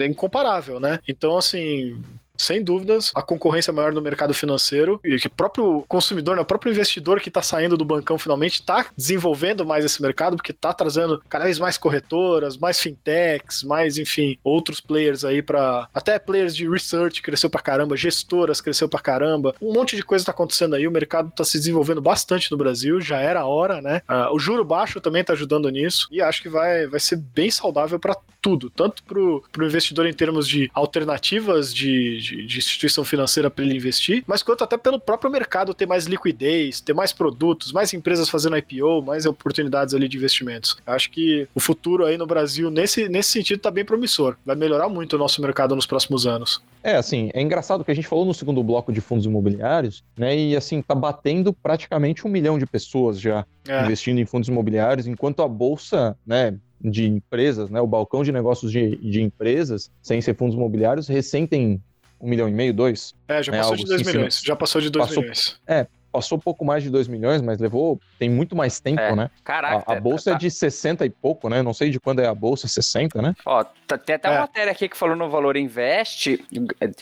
é 0.02 0.06
incomparável, 0.06 0.78
né? 0.80 1.00
Então, 1.08 1.36
assim, 1.36 2.02
sem 2.38 2.62
dúvidas, 2.62 3.12
a 3.14 3.22
concorrência 3.22 3.72
maior 3.72 3.92
no 3.92 4.02
mercado 4.02 4.34
financeiro 4.34 5.00
e 5.04 5.16
que 5.18 5.26
o 5.26 5.30
próprio 5.30 5.84
consumidor, 5.88 6.36
né, 6.36 6.42
o 6.42 6.46
próprio 6.46 6.70
investidor 6.70 7.20
que 7.20 7.28
está 7.28 7.42
saindo 7.42 7.76
do 7.76 7.84
bancão 7.84 8.18
finalmente 8.18 8.60
está 8.60 8.86
desenvolvendo 8.96 9.64
mais 9.64 9.84
esse 9.84 10.00
mercado, 10.02 10.36
porque 10.36 10.52
está 10.52 10.72
trazendo 10.72 11.22
cada 11.28 11.44
vez 11.44 11.58
mais 11.58 11.78
corretoras, 11.78 12.56
mais 12.56 12.80
fintechs, 12.80 13.62
mais, 13.62 13.98
enfim, 13.98 14.38
outros 14.42 14.80
players 14.80 15.24
aí 15.24 15.42
para 15.42 15.88
até 15.94 16.18
players 16.18 16.54
de 16.54 16.68
research 16.68 17.22
cresceu 17.22 17.50
pra 17.50 17.60
caramba, 17.60 17.96
gestoras 17.96 18.60
cresceu 18.60 18.88
pra 18.88 19.00
caramba, 19.00 19.54
um 19.60 19.72
monte 19.72 19.96
de 19.96 20.02
coisa 20.02 20.22
está 20.22 20.32
acontecendo 20.32 20.74
aí, 20.74 20.86
o 20.86 20.92
mercado 20.92 21.28
está 21.28 21.44
se 21.44 21.58
desenvolvendo 21.58 22.00
bastante 22.00 22.50
no 22.50 22.56
Brasil, 22.56 23.00
já 23.00 23.18
era 23.18 23.40
a 23.40 23.46
hora, 23.46 23.80
né? 23.80 24.02
Uh, 24.08 24.34
o 24.34 24.38
juro 24.38 24.64
baixo 24.64 25.00
também 25.00 25.20
está 25.20 25.32
ajudando 25.32 25.68
nisso 25.68 26.08
e 26.10 26.20
acho 26.20 26.42
que 26.42 26.48
vai, 26.48 26.86
vai 26.86 27.00
ser 27.00 27.16
bem 27.16 27.50
saudável 27.50 27.98
para 27.98 28.16
tudo, 28.46 28.70
tanto 28.70 29.02
para 29.02 29.18
o 29.18 29.66
investidor 29.66 30.06
em 30.06 30.12
termos 30.12 30.46
de 30.46 30.70
alternativas 30.72 31.74
de, 31.74 32.20
de, 32.20 32.46
de 32.46 32.58
instituição 32.58 33.04
financeira 33.04 33.50
para 33.50 33.64
ele 33.64 33.74
investir, 33.74 34.22
mas 34.24 34.40
quanto 34.40 34.62
até 34.62 34.78
pelo 34.78 35.00
próprio 35.00 35.28
mercado 35.28 35.74
ter 35.74 35.84
mais 35.84 36.06
liquidez, 36.06 36.80
ter 36.80 36.94
mais 36.94 37.12
produtos, 37.12 37.72
mais 37.72 37.92
empresas 37.92 38.28
fazendo 38.28 38.56
IPO, 38.56 39.02
mais 39.02 39.26
oportunidades 39.26 39.94
ali 39.94 40.06
de 40.06 40.16
investimentos. 40.16 40.76
Acho 40.86 41.10
que 41.10 41.48
o 41.56 41.58
futuro 41.58 42.06
aí 42.06 42.16
no 42.16 42.24
Brasil, 42.24 42.70
nesse, 42.70 43.08
nesse 43.08 43.32
sentido, 43.32 43.56
está 43.56 43.68
bem 43.68 43.84
promissor. 43.84 44.36
Vai 44.46 44.54
melhorar 44.54 44.88
muito 44.88 45.14
o 45.14 45.18
nosso 45.18 45.42
mercado 45.42 45.74
nos 45.74 45.84
próximos 45.84 46.24
anos. 46.24 46.62
É, 46.84 46.94
assim, 46.94 47.30
é 47.34 47.42
engraçado 47.42 47.84
que 47.84 47.90
a 47.90 47.94
gente 47.94 48.06
falou 48.06 48.24
no 48.24 48.32
segundo 48.32 48.62
bloco 48.62 48.92
de 48.92 49.00
fundos 49.00 49.26
imobiliários, 49.26 50.04
né? 50.16 50.38
E 50.38 50.54
assim, 50.54 50.80
tá 50.80 50.94
batendo 50.94 51.52
praticamente 51.52 52.24
um 52.24 52.30
milhão 52.30 52.60
de 52.60 52.64
pessoas 52.64 53.20
já 53.20 53.44
é. 53.66 53.82
investindo 53.82 54.20
em 54.20 54.24
fundos 54.24 54.48
imobiliários, 54.48 55.08
enquanto 55.08 55.42
a 55.42 55.48
bolsa, 55.48 56.16
né, 56.24 56.56
de 56.90 57.06
empresas, 57.06 57.70
né, 57.70 57.80
o 57.80 57.86
balcão 57.86 58.22
de 58.22 58.32
negócios 58.32 58.70
de, 58.70 58.96
de 58.96 59.20
empresas, 59.20 59.90
sem 60.02 60.20
ser 60.20 60.36
fundos 60.36 60.54
imobiliários, 60.54 61.08
recém 61.08 61.46
tem 61.46 61.82
um 62.20 62.28
milhão 62.28 62.48
e 62.48 62.52
meio, 62.52 62.72
dois. 62.72 63.14
É, 63.28 63.42
já 63.42 63.52
passou 63.52 63.76
de 63.76 63.84
dois 63.84 64.00
assim, 64.00 64.10
milhões. 64.10 64.42
Já 64.44 64.56
passou 64.56 64.80
de 64.80 64.90
dois 64.90 65.10
milhões. 65.10 65.60
É, 65.66 65.86
passou 66.16 66.38
pouco 66.38 66.64
mais 66.64 66.82
de 66.82 66.88
2 66.88 67.08
milhões, 67.08 67.42
mas 67.42 67.58
levou. 67.58 68.00
Tem 68.18 68.30
muito 68.30 68.56
mais 68.56 68.80
tempo, 68.80 69.02
é, 69.02 69.14
né? 69.14 69.30
Caraca. 69.44 69.84
A, 69.86 69.96
a 69.96 70.00
bolsa 70.00 70.30
tá, 70.30 70.36
é 70.36 70.38
de 70.38 70.50
60 70.50 71.04
e 71.04 71.10
pouco, 71.10 71.50
né? 71.50 71.62
Não 71.62 71.74
sei 71.74 71.90
de 71.90 72.00
quando 72.00 72.20
é 72.20 72.26
a 72.26 72.34
bolsa, 72.34 72.66
60, 72.66 73.20
né? 73.20 73.34
Ó, 73.44 73.62
tá, 73.86 73.98
tem 73.98 74.16
até 74.16 74.28
é. 74.28 74.30
uma 74.30 74.40
matéria 74.40 74.72
aqui 74.72 74.88
que 74.88 74.96
falou 74.96 75.14
no 75.14 75.28
Valor 75.28 75.58
Invest, 75.58 76.42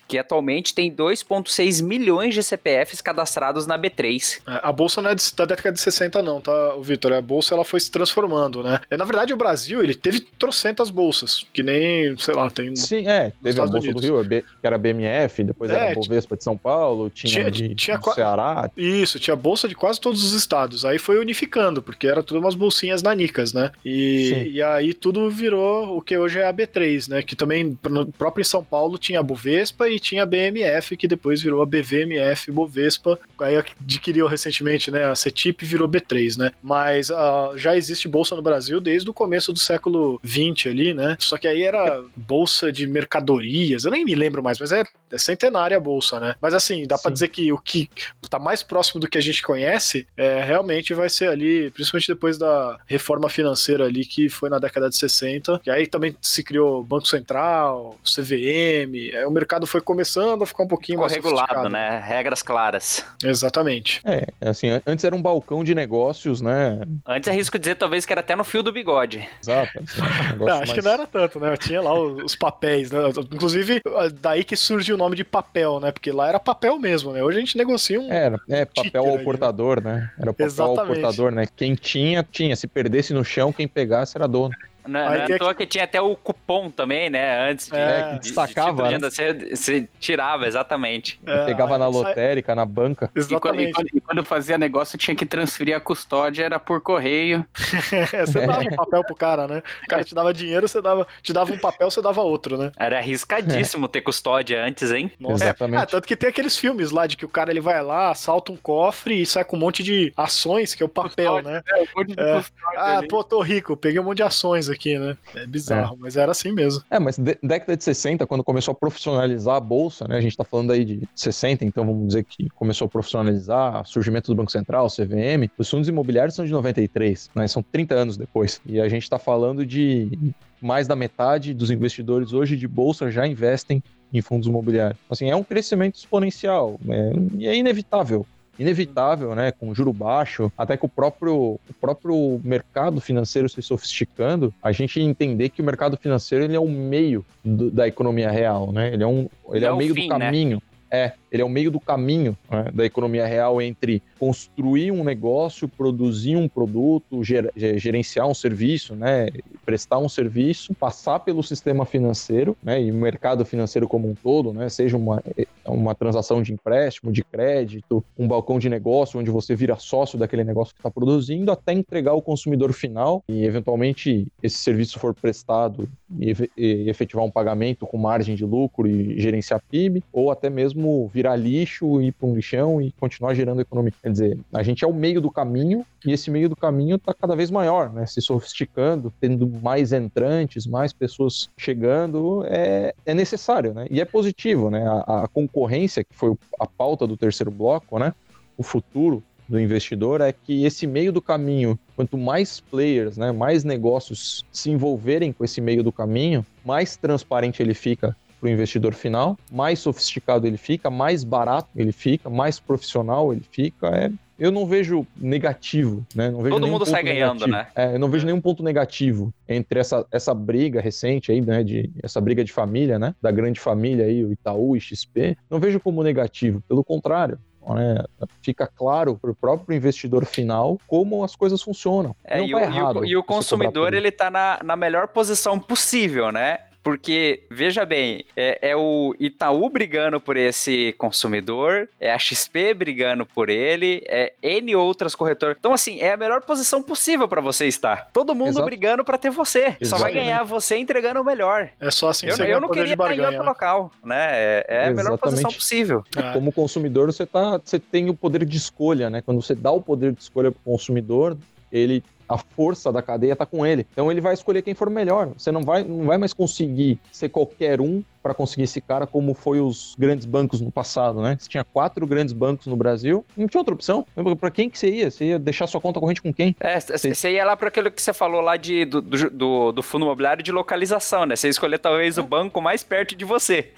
que 0.09 0.19
atualmente 0.19 0.75
tem 0.75 0.93
2,6 0.93 1.81
milhões 1.81 2.35
de 2.35 2.43
CPFs 2.43 3.01
cadastrados 3.01 3.69
na 3.69 3.79
B3. 3.79 4.41
É, 4.49 4.61
a 4.65 4.73
bolsa 4.73 5.01
não 5.01 5.11
é 5.11 5.15
de, 5.15 5.23
da 5.37 5.45
década 5.45 5.73
de 5.73 5.81
60, 5.81 6.21
não, 6.21 6.41
tá, 6.41 6.75
Vitor? 6.81 7.12
A 7.12 7.23
bolsa 7.23 7.55
ela 7.55 7.65
foi 7.65 7.79
se 7.79 7.93
transformando, 7.93 8.65
né? 8.65 8.81
É, 8.91 8.97
na 8.97 9.05
verdade, 9.05 9.33
o 9.33 9.37
Brasil 9.37 9.81
ele 9.81 9.95
teve 9.95 10.19
trocentas 10.19 10.91
bolsas, 10.91 11.47
que 11.53 11.62
nem, 11.62 12.17
sei 12.19 12.35
lá, 12.35 12.51
tem. 12.51 12.75
Sim, 12.75 13.07
é. 13.07 13.33
Teve 13.41 13.61
a 13.61 13.67
Bolsa 13.67 13.79
Unidos. 13.79 14.03
do 14.03 14.23
Rio, 14.23 14.29
que 14.29 14.67
era 14.67 14.77
BMF, 14.77 15.45
depois 15.45 15.71
é, 15.71 15.75
era 15.75 15.93
a 15.93 15.95
Bovespa 15.95 16.37
de 16.37 16.43
São 16.43 16.57
Paulo, 16.57 17.09
tinha, 17.11 17.33
tinha, 17.33 17.51
de, 17.51 17.75
tinha 17.77 18.01
Ceará. 18.25 18.71
Isso 18.77 19.03
isso, 19.05 19.20
tinha 19.20 19.36
bolsa 19.36 19.68
de 19.68 19.74
quase 19.74 20.00
todos 20.00 20.24
os 20.24 20.32
estados. 20.32 20.84
Aí 20.84 20.98
foi 20.98 21.18
unificando, 21.18 21.82
porque 21.82 22.07
era 22.07 22.22
tudo 22.22 22.40
umas 22.40 22.55
bolsinhas 22.55 23.02
nanicas, 23.02 23.52
né? 23.52 23.70
E, 23.84 24.50
e 24.55 24.62
aí 24.62 24.92
tudo 24.92 25.30
virou 25.30 25.96
o 25.96 26.02
que 26.02 26.16
hoje 26.16 26.40
é 26.40 26.46
a 26.46 26.52
B3, 26.52 27.09
né? 27.09 27.22
Que 27.22 27.36
também, 27.36 27.78
próprio 28.18 28.42
em 28.42 28.44
São 28.44 28.64
Paulo, 28.64 28.98
tinha 28.98 29.20
a 29.20 29.22
Bovespa 29.22 29.88
e 29.88 30.00
tinha 30.00 30.24
a 30.24 30.26
BMF, 30.26 30.96
que 30.96 31.07
depois 31.07 31.40
virou 31.40 31.62
a 31.62 31.66
BVMF 31.66 32.50
Bovespa. 32.50 33.18
Aí 33.38 33.57
adquiriu 33.57 34.26
recentemente, 34.26 34.90
né? 34.90 35.05
A 35.05 35.14
CETIP 35.14 35.64
virou 35.64 35.88
B3, 35.88 36.38
né? 36.38 36.50
Mas 36.62 37.11
uh, 37.11 37.57
já 37.57 37.76
existe 37.76 38.09
bolsa 38.09 38.34
no 38.34 38.42
Brasil 38.42 38.80
desde 38.80 39.09
o 39.09 39.14
começo 39.14 39.52
do 39.52 39.59
século 39.59 40.18
20 40.22 40.68
ali, 40.68 40.94
né? 40.94 41.16
Só 41.18 41.36
que 41.36 41.46
aí 41.46 41.62
era 41.62 42.02
bolsa 42.16 42.72
de 42.72 42.86
mercadorias, 42.86 43.84
eu 43.84 43.90
nem 43.90 44.05
me 44.05 44.14
lembro 44.14 44.42
mais, 44.42 44.59
mas 44.59 44.72
é, 44.72 44.84
é 45.11 45.18
centenária 45.18 45.76
a 45.76 45.80
bolsa, 45.80 46.18
né? 46.18 46.34
Mas 46.40 46.55
assim, 46.55 46.86
dá 46.86 46.98
para 46.98 47.11
dizer 47.11 47.28
que 47.28 47.52
o 47.52 47.59
que 47.59 47.88
tá 48.28 48.38
mais 48.38 48.62
próximo 48.62 48.93
próximo 48.95 49.01
do 49.01 49.09
que 49.09 49.18
a 49.18 49.20
gente 49.20 49.42
conhece, 49.42 50.07
é, 50.16 50.42
realmente 50.42 50.95
vai 50.95 51.09
ser 51.09 51.28
ali, 51.28 51.70
principalmente 51.70 52.09
depois 52.09 52.38
da 52.38 52.78
reforma 52.86 53.28
financeira 53.28 53.84
ali, 53.84 54.05
que 54.05 54.28
foi 54.28 54.49
na 54.49 54.59
década 54.59 54.88
de 54.88 54.97
60, 54.97 55.61
que 55.61 55.70
aí 55.70 55.86
também 55.86 56.16
se 56.20 56.42
criou 56.42 56.82
Banco 56.82 57.07
Central, 57.07 57.97
CVM, 58.05 59.11
é, 59.12 59.26
o 59.26 59.30
mercado 59.30 59.66
foi 59.66 59.80
começando 59.80 60.42
a 60.42 60.47
ficar 60.47 60.64
um 60.64 60.68
pouquinho 60.68 60.99
Ficou 60.99 61.03
mais 61.03 61.12
regulado, 61.12 61.68
né? 61.68 62.03
Regras 62.05 62.42
claras. 62.42 63.05
Exatamente. 63.22 64.01
É, 64.05 64.26
assim, 64.49 64.68
antes 64.86 65.05
era 65.05 65.14
um 65.14 65.22
balcão 65.22 65.64
de 65.64 65.74
negócios, 65.74 66.40
né? 66.40 66.80
Antes 67.07 67.28
é 67.28 67.32
risco 67.32 67.59
dizer 67.59 67.76
talvez 67.76 68.07
que 68.07 68.12
era 68.12 68.20
até 68.20 68.36
no 68.36 68.45
fio 68.45 68.62
do 68.62 68.72
bigode. 68.72 69.28
Exato. 69.42 69.78
Assim, 69.78 70.03
um 70.34 70.38
não, 70.47 70.49
acho 70.49 70.59
mais... 70.59 70.72
que 70.72 70.82
não 70.82 70.90
era 70.90 71.07
tanto, 71.07 71.40
né? 71.40 71.57
Tinha 71.57 71.80
lá 71.80 71.95
os, 71.99 72.24
os 72.24 72.36
papéis, 72.36 72.90
né? 72.90 73.01
Inclusive, 73.32 73.80
daí 74.20 74.45
que 74.45 74.57
surge 74.57 74.92
o 74.92 74.97
nome 74.97 75.16
de 75.16 75.24
papel, 75.24 75.80
né? 75.80 75.90
Porque 75.90 76.12
lá 76.12 76.28
era 76.28 76.38
papel 76.38 76.78
mesmo, 76.78 77.12
né? 77.12 77.22
Hoje 77.22 77.38
a 77.38 77.40
gente 77.40 77.57
negocia 77.57 78.01
um. 78.01 78.12
Era, 78.12 78.38
é, 78.49 78.64
papel 78.75 79.07
ao 79.07 79.18
portador, 79.20 79.83
né? 79.83 80.11
Era 80.18 80.31
o 80.31 80.35
papel 80.35 80.47
Exatamente. 80.47 80.81
ao 80.81 80.87
portador, 80.87 81.33
né? 81.33 81.47
Quem 81.57 81.75
tinha, 81.75 82.27
tinha. 82.29 82.57
Se 82.57 82.66
perdesse 82.66 83.14
no 83.14 83.25
chão, 83.25 83.53
quem 83.53 83.68
pegasse 83.68 84.16
era 84.16 84.27
dono. 84.27 84.55
Não, 84.87 85.01
Aí 85.09 85.18
não 85.18 85.26
é 85.26 85.35
à 85.35 85.39
toa 85.39 85.55
que 85.55 85.66
tinha 85.66 85.85
até 85.85 86.01
o 86.01 86.14
cupom 86.16 86.70
também, 86.70 87.09
né? 87.11 87.51
Antes 87.51 87.68
de, 87.68 87.76
É, 87.76 88.03
que 88.03 88.09
de- 88.14 88.14
de 88.20 88.20
destacava, 88.28 88.70
título 88.70 88.76
de 88.76 88.82
né? 88.82 88.91
renda, 88.91 89.11
você, 89.11 89.57
você 89.57 89.89
tirava, 89.99 90.47
exatamente. 90.47 91.18
É, 91.26 91.45
Pegava 91.47 91.78
na 91.78 91.87
aí 91.87 91.93
sai- 91.93 92.03
lotérica, 92.03 92.55
na 92.55 92.64
banca. 92.66 93.07
E 93.07 93.09
quando, 93.09 93.61
e, 93.61 93.64
Exatamente. 93.68 93.72
quando, 93.72 93.87
e 93.95 94.01
quando 94.01 94.24
fazia 94.24 94.59
negócio, 94.59 94.99
tinha 94.99 95.14
que 95.14 95.24
transferir 95.26 95.76
a 95.76 95.80
custódia, 95.80 96.45
era 96.45 96.59
por 96.59 96.80
correio. 96.80 97.45
você 98.26 98.47
dava 98.47 98.61
um 98.61 98.76
papel 98.76 99.05
pro 99.05 99.14
cara, 99.14 99.47
né? 99.49 99.62
O 99.85 99.87
cara 99.89 100.05
te 100.05 100.14
dava 100.14 100.32
dinheiro, 100.35 100.68
você 100.68 100.80
dava, 100.82 101.07
te 101.22 101.32
dava 101.32 101.53
um 101.53 101.59
papel, 101.59 101.91
você 101.91 102.03
dava 102.03 102.20
outro, 102.22 102.57
né? 102.59 102.70
Era 102.76 102.99
arriscadíssimo 102.99 103.89
ter 103.89 104.01
custódia 104.03 104.62
antes, 104.64 104.91
hein? 104.93 105.11
Nossa. 105.18 105.45
Exatamente. 105.45 105.82
Ah, 105.82 105.87
tanto 105.87 106.07
que 106.07 106.16
tem 106.16 106.28
aqueles 106.28 106.57
filmes 106.59 106.91
lá 106.91 107.07
de 107.07 107.16
que 107.16 107.24
o 107.24 107.28
cara 107.28 107.51
ele 107.51 107.61
vai 107.61 107.82
lá, 107.82 108.11
assalta 108.11 108.53
um 108.53 108.57
cofre 108.57 109.20
e 109.22 109.26
sai 109.26 109.45
com 109.45 109.57
um 109.57 109.61
monte 109.61 109.82
de 109.82 110.12
ações, 110.16 110.74
que 110.74 110.82
é 110.82 110.87
o 110.87 110.89
papel, 110.89 111.43
né? 111.43 111.62
É, 111.66 111.82
um 111.82 111.87
monte 111.97 112.14
de 112.14 112.20
É. 112.20 112.35
custódia 112.37 112.78
Ah, 112.80 112.99
ali. 112.99 113.09
pô, 113.09 113.22
tô 113.24 113.41
rico, 113.41 113.76
peguei 113.76 114.01
um 114.01 114.05
monte 114.05 114.18
de 114.18 114.22
ações 114.22 114.68
aqui, 114.68 114.74
né? 114.99 115.16
É 115.35 115.47
bizarro, 115.47 115.97
mas 115.99 116.16
era 116.16 116.33
assim 116.33 116.53
mesmo. 116.53 116.83
É, 116.91 116.99
mas 116.99 117.16
de- 117.18 117.39
década 117.43 117.77
de 117.77 117.85
60, 117.85 118.27
quando 118.27 118.43
começou 118.45 118.72
a 118.72 118.75
profissionalizar 118.75 119.57
a 119.57 119.61
bolsa, 119.61 120.07
né? 120.09 120.16
A 120.16 120.20
gente 120.20 120.37
tá 120.37 120.45
falando 120.45 120.72
aí 120.72 120.85
de 120.85 121.09
60, 121.14 121.64
então 121.64 121.85
vamos 121.85 122.09
dizer 122.09 122.25
que 122.25 122.49
começou 122.51 122.87
a 122.87 122.89
profissionalizar, 122.89 123.87
surgimento 123.87 124.31
do 124.33 124.37
Banco 124.37 124.51
Central, 124.53 124.89
CVM. 124.89 125.51
Os 125.59 125.68
fundos 125.68 125.89
imobiliários 125.89 126.35
são 126.35 126.45
de 126.45 126.53
93, 126.53 127.31
né? 127.35 127.47
São 127.49 127.62
30 127.62 127.95
anos 127.95 128.16
depois. 128.16 128.61
E 128.66 128.81
a 128.81 128.89
gente 128.89 129.09
tá 129.09 129.18
falando 129.18 129.64
de 129.64 130.35
mais 130.61 130.87
da 130.87 130.97
metade 130.97 131.53
dos 131.53 131.70
investidores 131.70 132.33
hoje 132.33 132.57
de 132.57 132.66
bolsa 132.66 133.11
já 133.11 133.27
investem 133.27 133.83
em 134.12 134.22
fundos 134.22 134.47
imobiliários. 134.49 134.99
Assim, 135.11 135.29
é 135.29 135.37
um 135.37 135.43
crescimento 135.43 135.97
exponencial, 135.97 136.79
né? 136.83 137.12
E 137.37 137.47
é 137.47 137.57
inevitável 137.57 138.25
inevitável, 138.59 139.34
né, 139.34 139.52
com 139.52 139.74
juro 139.74 139.92
baixo, 139.92 140.50
até 140.57 140.76
que 140.76 140.84
o 140.86 140.88
próprio, 140.88 141.34
o 141.68 141.74
próprio 141.80 142.40
mercado 142.44 143.00
financeiro 143.00 143.48
se 143.48 143.61
sofisticando, 143.62 144.52
a 144.62 144.72
gente 144.72 145.00
entender 145.00 145.48
que 145.48 145.61
o 145.61 145.64
mercado 145.64 145.96
financeiro 145.96 146.44
ele 146.44 146.57
é 146.57 146.61
o 146.61 146.68
meio 146.68 147.24
do- 147.44 147.70
da 147.70 147.86
economia 147.88 148.30
real, 148.30 148.72
né? 148.72 148.92
Ele 148.92 149.02
é 149.02 149.07
um, 149.07 149.28
ele 149.52 149.64
é, 149.64 149.68
É 149.68 149.72
o 149.72 149.76
meio 149.76 149.94
fim, 149.94 150.09
do 150.09 150.18
né? 150.18 150.24
caminho. 150.26 150.62
É, 150.90 151.12
ele 151.35 151.43
é 151.43 151.45
o 151.45 151.49
meio 151.49 151.68
do 151.68 151.80
caminho 151.80 152.39
né, 152.49 152.66
da 152.72 152.85
economia 152.87 153.26
real 153.26 153.61
entre 153.61 154.01
construir 154.20 154.93
um 154.93 155.03
negócio, 155.03 155.66
produzir 155.66 156.37
um 156.37 156.49
produto, 156.49 157.24
ger- 157.24 157.51
ge- 157.57 157.76
gerenciar 157.76 158.28
um 158.28 158.32
serviço, 158.35 158.95
né, 158.95 159.28
prestar 159.66 159.99
um 159.99 160.09
serviço, 160.09 160.72
passar 160.74 161.18
pelo 161.18 161.43
sistema 161.43 161.85
financeiro, 161.85 162.57
né, 162.62 162.80
e 162.80 162.93
o 162.93 162.95
mercado 162.95 163.45
financeiro 163.45 163.89
como 163.89 164.09
um 164.09 164.14
todo, 164.14 164.53
né, 164.53 164.68
seja 164.68 164.97
uma, 164.97 165.20
uma 165.66 165.93
transação 165.93 166.41
de 166.41 166.53
empréstimo, 166.53 167.11
de 167.11 167.24
crédito, 167.24 168.05
um 168.16 168.28
balcão 168.28 168.61
de 168.61 168.68
negócio 168.68 169.18
onde 169.18 169.30
você 169.30 169.57
vira 169.57 169.74
sócio 169.74 170.16
daquele 170.16 170.45
negócio 170.45 170.72
que 170.72 170.78
está 170.78 170.91
produzindo, 170.91 171.51
até 171.51 171.72
entregar 171.72 172.12
ao 172.12 172.22
consumidor 172.22 172.72
final 172.72 173.24
e 173.28 173.45
eventualmente 173.45 174.28
esse 174.41 174.59
serviço 174.59 175.01
for 175.01 175.12
prestado 175.12 175.89
e, 176.16 176.32
e 176.57 176.89
efetivar 176.89 177.24
um 177.24 177.30
pagamento 177.30 177.87
com 177.89 177.99
margem 177.99 178.37
de 178.37 178.45
lucro 178.45 178.87
e 178.87 179.18
gerenciar 179.20 179.61
PIB, 179.68 180.05
ou 180.12 180.30
até 180.30 180.49
mesmo 180.49 181.11
virar 181.12 181.24
lixo, 181.35 182.03
ir 182.03 182.12
para 182.12 182.27
um 182.27 182.35
lixão 182.35 182.83
e 182.83 182.91
continuar 182.93 183.35
gerando 183.35 183.61
economia. 183.61 183.93
Quer 184.03 184.11
dizer, 184.11 184.39
a 184.53 184.62
gente 184.62 184.85
é 184.85 184.89
o 184.89 184.93
meio 184.93 185.20
do 185.20 185.31
caminho 185.31 185.87
e 186.05 186.12
esse 186.12 186.31
meio 186.31 186.49
do 186.49 186.57
caminho 186.57 186.97
está 186.97 187.14
cada 187.14 187.37
vez 187.37 187.51
maior, 187.51 187.93
né? 187.93 188.05
Se 188.07 188.20
sofisticando, 188.20 189.12
tendo 189.20 189.47
mais 189.47 189.93
entrantes, 189.93 190.66
mais 190.66 190.93
pessoas 190.93 191.49
chegando, 191.57 192.45
é, 192.47 192.93
é 193.07 193.14
necessário, 193.14 193.72
né? 193.72 193.87
E 193.91 194.01
é 194.01 194.05
positivo, 194.05 194.70
né? 194.70 194.85
A, 194.87 195.25
a 195.25 195.29
concorrência, 195.29 196.03
que 196.03 196.14
foi 196.14 196.35
a 196.61 196.66
pauta 196.66 197.07
do 197.07 197.16
terceiro 197.16 197.51
bloco, 197.53 197.99
né? 197.99 198.12
O 198.57 198.62
futuro 198.62 199.22
do 199.49 199.61
investidor 199.61 200.20
é 200.20 200.33
que 200.33 200.64
esse 200.64 200.87
meio 200.87 201.12
do 201.12 201.20
caminho, 201.20 201.79
quanto 201.95 202.16
mais 202.16 202.61
players, 202.61 203.16
né, 203.16 203.31
mais 203.31 203.62
negócios 203.62 204.45
se 204.51 204.70
envolverem 204.70 205.33
com 205.33 205.45
esse 205.45 205.61
meio 205.61 205.83
do 205.83 205.93
caminho, 205.93 206.45
mais 206.64 206.97
transparente 206.97 207.62
ele 207.62 207.75
fica 207.75 208.16
para 208.45 208.51
o 208.51 208.53
investidor 208.53 208.92
final, 208.92 209.38
mais 209.51 209.78
sofisticado 209.78 210.47
ele 210.47 210.59
fica, 210.59 210.90
mais 210.90 211.24
barato 211.24 211.66
ele 211.74 211.92
fica, 211.92 212.28
mais 212.28 212.61
profissional 212.61 213.32
ele 213.32 213.42
fica. 213.51 213.86
É, 213.88 214.11
eu 214.38 214.51
não 214.53 214.66
vejo 214.66 215.07
negativo, 215.16 216.05
né? 216.14 216.28
Não 216.30 216.42
vejo 216.42 216.51
Todo 216.51 216.61
nenhum 216.62 216.72
mundo 216.74 216.80
ponto 216.84 216.90
sai 216.90 217.03
ganhando, 217.03 217.47
negativo. 217.47 217.51
né? 217.57 217.66
É, 217.74 217.95
eu 217.95 217.99
não 217.99 218.11
vejo 218.11 218.26
nenhum 218.26 218.40
ponto 218.42 218.62
negativo 218.62 219.32
entre 219.49 219.80
essa, 219.80 220.05
essa 220.12 220.34
briga 220.34 220.78
recente 220.80 221.32
aí, 221.32 221.40
né, 221.40 221.62
de 221.64 221.90
essa 222.03 222.20
briga 222.20 222.45
de 222.45 222.53
família, 222.53 222.99
né, 222.99 223.14
da 223.22 223.30
grande 223.30 223.59
família 223.59 224.05
aí, 224.05 224.22
o 224.22 224.30
Itaú 224.32 224.76
e 224.76 224.80
XP. 224.80 225.38
Não 225.49 225.59
vejo 225.59 225.80
como 225.80 226.03
negativo, 226.03 226.61
pelo 226.68 226.84
contrário. 226.84 227.38
né, 227.66 228.05
fica 228.42 228.66
claro 228.66 229.16
para 229.16 229.30
o 229.30 229.34
próprio 229.34 229.74
investidor 229.74 230.26
final 230.26 230.78
como 230.86 231.24
as 231.24 231.34
coisas 231.34 231.62
funcionam. 231.62 232.14
É, 232.22 232.42
e, 232.42 232.51
tá 232.51 232.57
o, 232.59 232.61
e 232.61 232.82
o- 232.82 233.05
e 233.07 233.16
o 233.16 233.24
consumidor, 233.24 233.95
ele 233.95 234.11
tá 234.11 234.30
na, 234.30 234.61
na 234.62 234.76
melhor 234.76 235.09
posição 235.09 235.59
possível, 235.59 236.30
né? 236.30 236.59
Porque, 236.85 237.45
veja 237.51 237.87
bem, 237.87 238.26
é, 238.37 238.59
é 238.70 238.76
o 238.76 239.16
Itaú 239.18 239.70
brigando 239.70 240.20
por 240.20 240.37
esse 240.37 240.95
consumidor, 240.99 241.89
é 241.99 242.12
a 242.12 242.18
XP 242.18 242.74
brigando 242.74 243.24
por 243.24 243.49
ele, 243.49 244.05
é 244.07 244.35
N 244.43 244.76
outras 244.76 245.14
corretoras. 245.14 245.57
Então, 245.59 245.72
assim, 245.72 246.01
é 246.01 246.12
a 246.12 246.16
melhor 246.18 246.43
posição 246.43 246.82
possível 246.82 247.26
para 247.26 247.41
você 247.41 247.66
estar. 247.66 248.11
Todo 248.12 248.35
mundo 248.35 248.51
Exato. 248.51 248.66
brigando 248.66 249.03
para 249.03 249.16
ter 249.16 249.30
você. 249.30 249.78
Só 249.82 249.97
vai 249.97 250.12
ganhar 250.12 250.45
você 250.45 250.76
entregando 250.76 251.22
o 251.22 251.24
melhor. 251.24 251.70
É 251.80 251.91
só 251.91 252.11
assim 252.11 252.26
que 252.26 252.32
Eu, 252.32 252.37
você 252.37 252.53
eu 252.53 252.61
não 252.61 252.68
queria 252.68 252.93
estar 252.93 253.16
em 253.16 253.20
outro 253.20 253.39
né? 253.39 253.49
local, 253.49 253.91
né? 254.05 254.26
É, 254.32 254.66
é 254.68 254.89
a 254.89 254.91
melhor 254.91 255.16
posição 255.16 255.51
possível. 255.51 256.05
É. 256.14 256.32
Como 256.35 256.53
consumidor, 256.53 257.11
você, 257.11 257.24
tá, 257.24 257.59
você 257.64 257.78
tem 257.78 258.11
o 258.11 258.14
poder 258.14 258.45
de 258.45 258.59
escolha, 258.59 259.09
né? 259.09 259.22
Quando 259.22 259.41
você 259.41 259.55
dá 259.55 259.70
o 259.70 259.80
poder 259.80 260.12
de 260.12 260.20
escolha 260.20 260.53
para 260.53 260.61
o 260.61 260.70
consumidor, 260.70 261.35
ele 261.72 262.05
a 262.35 262.39
força 262.39 262.93
da 262.93 263.01
cadeia 263.01 263.32
está 263.32 263.47
com 263.47 263.64
ele. 263.64 263.87
Então 263.93 264.11
ele 264.11 264.20
vai 264.20 264.35
escolher 264.35 264.62
quem 264.62 264.74
for 264.74 264.91
melhor. 264.91 265.28
Você 265.37 265.53
não 265.53 265.62
vai, 265.62 265.85
não 265.85 266.05
vai 266.05 266.18
mais 266.18 266.32
conseguir 266.32 266.99
ser 267.12 267.28
qualquer 267.28 267.80
um 267.80 268.03
para 268.22 268.35
conseguir 268.35 268.62
esse 268.62 268.80
cara 268.80 269.07
como 269.07 269.35
foi 269.35 269.61
os 269.61 269.95
grandes 269.99 270.24
bancos 270.24 270.61
no 270.61 270.72
passado, 270.72 271.20
né? 271.20 271.37
Você 271.39 271.49
tinha 271.49 271.62
quatro 271.62 272.07
grandes 272.07 272.32
bancos 272.32 272.66
no 272.66 272.74
Brasil, 272.74 273.24
não 273.37 273.47
tinha 273.47 273.61
outra 273.61 273.74
opção. 273.74 274.07
Para 274.41 274.51
quem 274.51 274.68
que 274.68 274.78
você 274.78 274.89
ia? 274.89 275.11
Você 275.11 275.26
ia 275.26 275.39
deixar 275.39 275.66
sua 275.66 275.80
conta 275.80 276.01
corrente 276.01 276.22
com 276.22 276.32
quem? 276.32 276.57
É, 276.59 276.80
você 276.80 277.32
ia 277.32 277.45
lá 277.45 277.57
para 277.57 277.68
aquilo 277.68 277.91
que 277.91 278.01
você 278.01 278.14
falou 278.14 278.41
lá 278.41 278.57
de, 278.57 278.87
do, 278.87 279.03
do, 279.03 279.30
do, 279.30 279.72
do 279.72 279.82
fundo 279.82 280.07
imobiliário 280.07 280.43
de 280.43 280.51
localização, 280.51 281.26
né? 281.26 281.37
Você 281.37 281.49
ia 281.49 281.51
escolher 281.51 281.78
talvez 281.78 282.16
o 282.18 282.22
banco 282.22 282.61
mais 282.61 282.82
perto 282.82 283.14
de 283.14 283.24
você. 283.24 283.72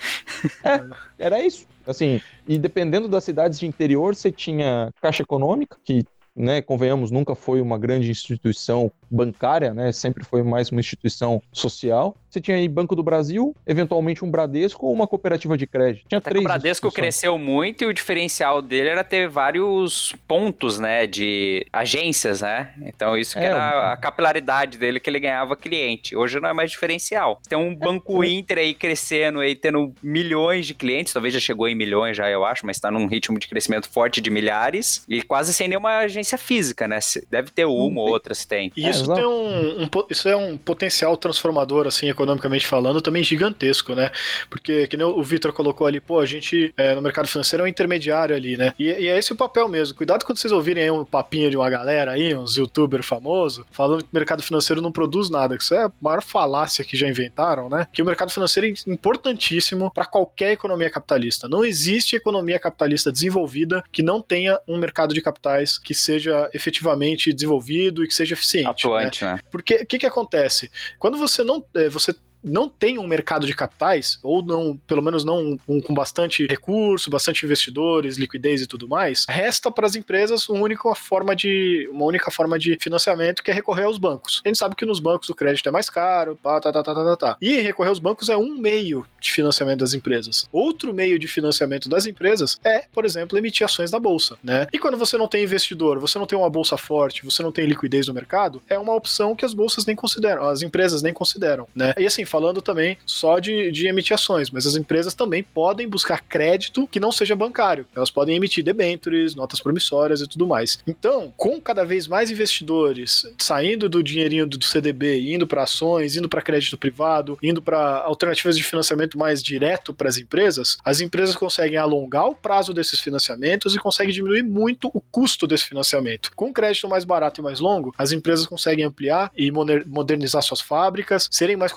Era 1.19 1.45
isso. 1.45 1.67
Assim, 1.85 2.21
e 2.49 2.59
dependendo 2.59 3.09
das 3.09 3.25
cidades 3.25 3.59
de 3.59 3.67
interior, 3.67 4.15
você 4.15 4.31
tinha 4.33 4.93
Caixa 5.01 5.23
Econômica, 5.23 5.77
que 5.85 6.05
né, 6.37 6.61
convenhamos, 6.61 7.11
nunca 7.11 7.35
foi 7.35 7.61
uma 7.61 7.79
grande 7.79 8.11
instituição 8.11 8.93
bancária, 9.11 9.73
né, 9.73 9.93
sempre 9.93 10.25
foi 10.25 10.43
mais 10.43 10.71
uma 10.71 10.81
instituição 10.81 11.43
social. 11.53 12.15
Você 12.29 12.41
tinha 12.41 12.57
aí 12.57 12.69
Banco 12.69 12.95
do 12.95 13.03
Brasil, 13.03 13.57
eventualmente 13.67 14.25
um 14.25 14.31
Bradesco 14.31 14.87
ou 14.87 14.93
uma 14.93 15.07
cooperativa 15.07 15.57
de 15.57 15.67
crédito. 15.67 16.07
Tinha 16.09 16.19
Até 16.19 16.31
três 16.31 16.45
o 16.45 16.45
Bradesco 16.45 16.93
cresceu 16.93 17.39
muito 17.39 17.85
e 17.85 17.87
o 17.87 17.95
diferencial 17.95 18.61
dele 18.61 18.91
era 18.91 19.03
ter 19.03 19.29
vários 19.29 20.15
pontos, 20.29 20.79
né, 20.79 21.07
de 21.07 21.67
agências, 21.73 22.43
né? 22.43 22.75
Então 22.83 23.17
isso 23.17 23.35
que 23.35 23.41
É, 23.41 23.47
era 23.47 23.93
a 23.93 23.97
capilaridade 23.97 24.77
dele 24.77 25.01
que 25.01 25.09
ele 25.09 25.21
ganhava 25.21 25.57
cliente. 25.57 26.15
Hoje 26.15 26.39
não 26.39 26.51
é 26.51 26.53
mais 26.53 26.71
diferencial. 26.71 27.41
Tem 27.49 27.57
um 27.57 27.75
banco 27.75 28.23
Inter 28.23 28.59
aí 28.59 28.75
crescendo 28.75 29.41
aí, 29.41 29.55
tendo 29.55 29.95
milhões 30.03 30.67
de 30.67 30.75
clientes, 30.75 31.13
talvez 31.13 31.33
já 31.33 31.41
chegou 31.41 31.69
em 31.69 31.75
milhões 31.75 32.17
já, 32.17 32.29
eu 32.29 32.45
acho, 32.45 32.67
mas 32.67 32.77
está 32.77 32.91
num 32.91 33.07
ritmo 33.07 33.39
de 33.39 33.49
crescimento 33.49 33.89
forte 33.89 34.21
de 34.21 34.29
milhares 34.29 35.05
e 35.09 35.23
quase 35.23 35.55
sem 35.55 35.69
nenhuma 35.69 35.99
agência 35.99 36.26
física, 36.37 36.89
né? 36.89 36.99
Deve 37.31 37.51
ter 37.51 37.65
uma 37.65 38.01
ou 38.01 38.09
outra 38.09 38.35
se 38.35 38.47
tem. 38.47 38.73
E 38.77 38.85
É, 38.85 38.91
isso 38.91 39.05
exato. 39.05 39.21
tem 39.21 39.27
um, 39.27 39.83
um 39.85 39.89
isso 40.11 40.29
é 40.29 40.37
um 40.37 40.57
potencial 40.57 41.17
transformador, 41.17 41.87
assim, 41.87 42.09
economicamente 42.09 42.67
falando, 42.67 43.01
também 43.01 43.23
gigantesco, 43.23 43.95
né? 43.95 44.11
Porque, 44.51 44.87
que 44.89 44.97
nem 44.97 45.07
o 45.07 45.23
Vitor 45.23 45.53
colocou 45.53 45.87
ali, 45.87 46.01
pô, 46.01 46.19
a 46.19 46.27
gente 46.27 46.73
é, 46.77 46.95
no 46.95 47.03
mercado 47.03 47.29
financeiro 47.29 47.63
é 47.63 47.67
um 47.67 47.69
intermediário 47.69 48.35
ali, 48.35 48.57
né? 48.57 48.73
E, 48.79 48.85
e 48.87 49.09
é 49.09 49.19
esse 49.19 49.33
o 49.33 49.37
papel 49.37 49.69
mesmo. 49.69 49.97
Cuidado 49.97 50.25
quando 50.25 50.39
vocês 50.39 50.53
ouvirem 50.53 50.85
aí 50.85 50.91
um 50.91 51.05
papinho 51.05 51.51
de 51.51 51.57
uma 51.57 51.71
galera 51.71 52.13
aí, 52.13 52.35
uns 52.35 52.57
youtubers 52.57 53.07
famosos, 53.07 53.65
falando 53.71 54.03
que 54.03 54.09
o 54.11 54.17
mercado 54.17 54.43
financeiro 54.43 54.81
não 54.83 54.91
produz 54.91 55.31
nada, 55.31 55.57
que 55.57 55.63
isso 55.63 55.75
é 55.75 55.85
a 55.85 55.93
maior 56.01 56.23
falácia 56.23 56.85
que 56.85 56.97
já 56.97 57.09
inventaram, 57.09 57.69
né? 57.69 57.87
Que 57.93 58.03
o 58.03 58.05
mercado 58.05 58.31
financeiro 58.31 58.67
é 58.67 58.91
importantíssimo 58.91 59.91
para 59.93 60.05
qualquer 60.05 60.53
economia 60.53 60.91
capitalista. 60.91 61.49
Não 61.49 61.65
existe 61.65 62.17
economia 62.17 62.59
capitalista 62.59 63.13
desenvolvida 63.13 63.85
que 63.93 64.03
não 64.03 64.21
tenha 64.21 64.59
um 64.67 64.77
mercado 64.77 65.15
de 65.15 65.21
capitais 65.21 65.79
que 65.79 65.95
seja 65.95 66.16
efetivamente 66.53 67.33
desenvolvido 67.33 68.03
e 68.05 68.09
que 68.09 68.15
seja 68.15 68.35
eficiente. 68.35 68.65
né? 68.67 68.71
Atuante, 68.71 69.25
né? 69.25 69.39
Porque 69.51 69.77
o 69.77 69.87
que, 69.87 69.99
que 69.99 70.07
acontece? 70.07 70.71
Quando 70.99 71.17
você 71.17 71.43
não. 71.45 71.65
é, 71.75 71.89
Você 71.89 72.15
não 72.47 72.69
tem 72.69 72.99
um 72.99 73.07
mercado 73.07 73.47
de 73.47 73.55
capitais, 73.55 74.19
ou 74.23 74.43
não, 74.43 74.77
pelo 74.87 75.03
menos 75.03 75.25
não 75.25 75.59
um, 75.67 75.81
com 75.81 75.93
bastante 75.93 76.47
recurso, 76.47 77.11
bastante 77.11 77.45
investidores, 77.45 78.17
liquidez 78.17 78.63
e 78.63 78.67
tudo 78.67 78.89
mais, 78.89 79.27
resta 79.29 79.71
para 79.71 79.87
as 79.87 79.97
empresas 79.97 80.49
uma 80.49 80.63
única 80.63 80.95
forma 80.95 81.35
de 81.35 81.89
uma 81.91 82.05
única 82.05 82.31
forma 82.31 82.59
de 82.59 82.79
financiamento 82.81 83.43
que 83.43 83.51
é 83.51 83.55
recorrer 83.55 83.85
aos 83.85 83.99
bancos. 83.99 84.41
A 84.45 84.49
gente 84.49 84.59
sabe 84.59 84.77
que 84.77 84.87
nos 84.87 85.01
bancos 85.01 85.29
o 85.29 85.35
crédito 85.35 85.69
é 85.69 85.73
mais 85.73 85.91
caro, 85.91 86.39
tá, 86.43 86.61
tá, 86.61 86.73
tá, 86.73 86.83
tá, 86.83 86.95
tá, 86.95 87.17
tá. 87.17 87.37
E 87.41 87.61
recorrer 87.61 87.89
aos 87.89 87.99
bancos 87.99 88.29
é 88.29 88.37
um 88.37 88.57
meio 88.57 89.05
de 89.21 89.33
financiamento 89.33 89.81
das 89.81 89.95
empresas. 89.95 90.49
Outro 90.53 90.95
meio 90.95 91.19
de 91.19 91.27
financiamento 91.27 91.89
das 91.89 92.07
empresas 92.07 92.61
é, 92.65 92.85
por 92.93 93.05
exemplo, 93.05 93.37
emitir 93.37 93.65
ações 93.65 93.91
na 93.91 93.99
bolsa, 93.99 94.39
né? 94.43 94.67
E 94.73 94.79
quando 94.79 94.97
você 94.97 95.19
não 95.19 95.27
tem 95.27 95.43
investidor, 95.43 95.99
você 95.99 96.19
não 96.19 96.27
tem 96.27 96.39
uma 96.39 96.51
bolsa 96.51 96.77
forte, 96.77 97.25
você 97.25 97.43
não 97.43 97.51
tem 97.51 97.67
liquidez 97.67 98.07
no 98.07 98.15
mercado, 98.15 98.63
é 98.69 98.79
uma 98.79 98.95
opção 98.95 99.35
que 99.35 99.45
as 99.45 99.53
bolsas 99.53 99.85
nem 99.85 99.97
consideram, 99.97 100.49
as 100.49 100.63
empresas 100.63 101.03
nem 101.03 101.13
consideram, 101.13 101.67
né? 101.75 101.95
E 101.99 102.07
assim, 102.07 102.25
falando 102.37 102.61
também 102.61 102.99
só 103.07 103.39
de, 103.39 103.73
de 103.73 103.89
emitir 103.89 104.13
ações, 104.13 104.51
mas 104.51 104.67
as 104.67 104.77
empresas 104.77 105.15
também 105.15 105.43
podem 105.43 105.89
buscar 105.89 106.21
crédito 106.21 106.87
que 106.87 107.01
não 107.01 107.11
seja 107.11 107.35
bancário. 107.35 107.87
Elas 107.97 108.11
podem 108.11 108.37
emitir 108.37 108.63
debêntures, 108.63 109.35
notas 109.35 109.59
promissórias 109.59 110.21
e 110.21 110.29
tudo 110.29 110.47
mais. 110.47 110.79
Então, 110.87 111.33
com 111.35 111.59
cada 111.59 111.83
vez 111.83 112.07
mais 112.07 112.31
investidores 112.31 113.27
saindo 113.39 113.89
do 113.89 114.03
dinheirinho 114.03 114.47
do 114.47 114.63
CDB, 114.63 115.33
indo 115.33 115.47
para 115.47 115.63
ações, 115.63 116.15
indo 116.15 116.29
para 116.29 116.43
crédito 116.43 116.77
privado, 116.77 117.39
indo 117.43 117.63
para 117.63 118.03
alternativas 118.03 118.55
de 118.55 118.63
financiamento 118.63 119.17
mais 119.17 119.43
direto 119.43 119.95
para 119.95 120.11
as 120.11 120.19
empresas, 120.19 120.77
as 120.85 121.01
empresas 121.01 121.35
conseguem 121.35 121.79
alongar 121.79 122.27
o 122.27 122.35
prazo 122.35 122.75
desses 122.75 123.01
financiamentos 123.01 123.75
e 123.75 123.79
conseguem 123.79 124.13
diminuir 124.13 124.43
muito 124.43 124.91
o 124.93 125.01
custo 125.01 125.47
desse 125.47 125.65
financiamento. 125.65 126.31
Com 126.37 126.53
crédito 126.53 126.87
mais 126.87 127.05
barato 127.05 127.41
e 127.41 127.45
mais 127.45 127.61
longo, 127.61 127.95
as 127.97 128.13
empresas 128.13 128.47
conseguem 128.47 128.85
ampliar 128.85 129.33
e 129.35 129.51
modernizar 129.51 130.43
suas 130.43 130.61
fábricas, 130.61 131.29
serem 131.31 131.57
mais 131.57 131.73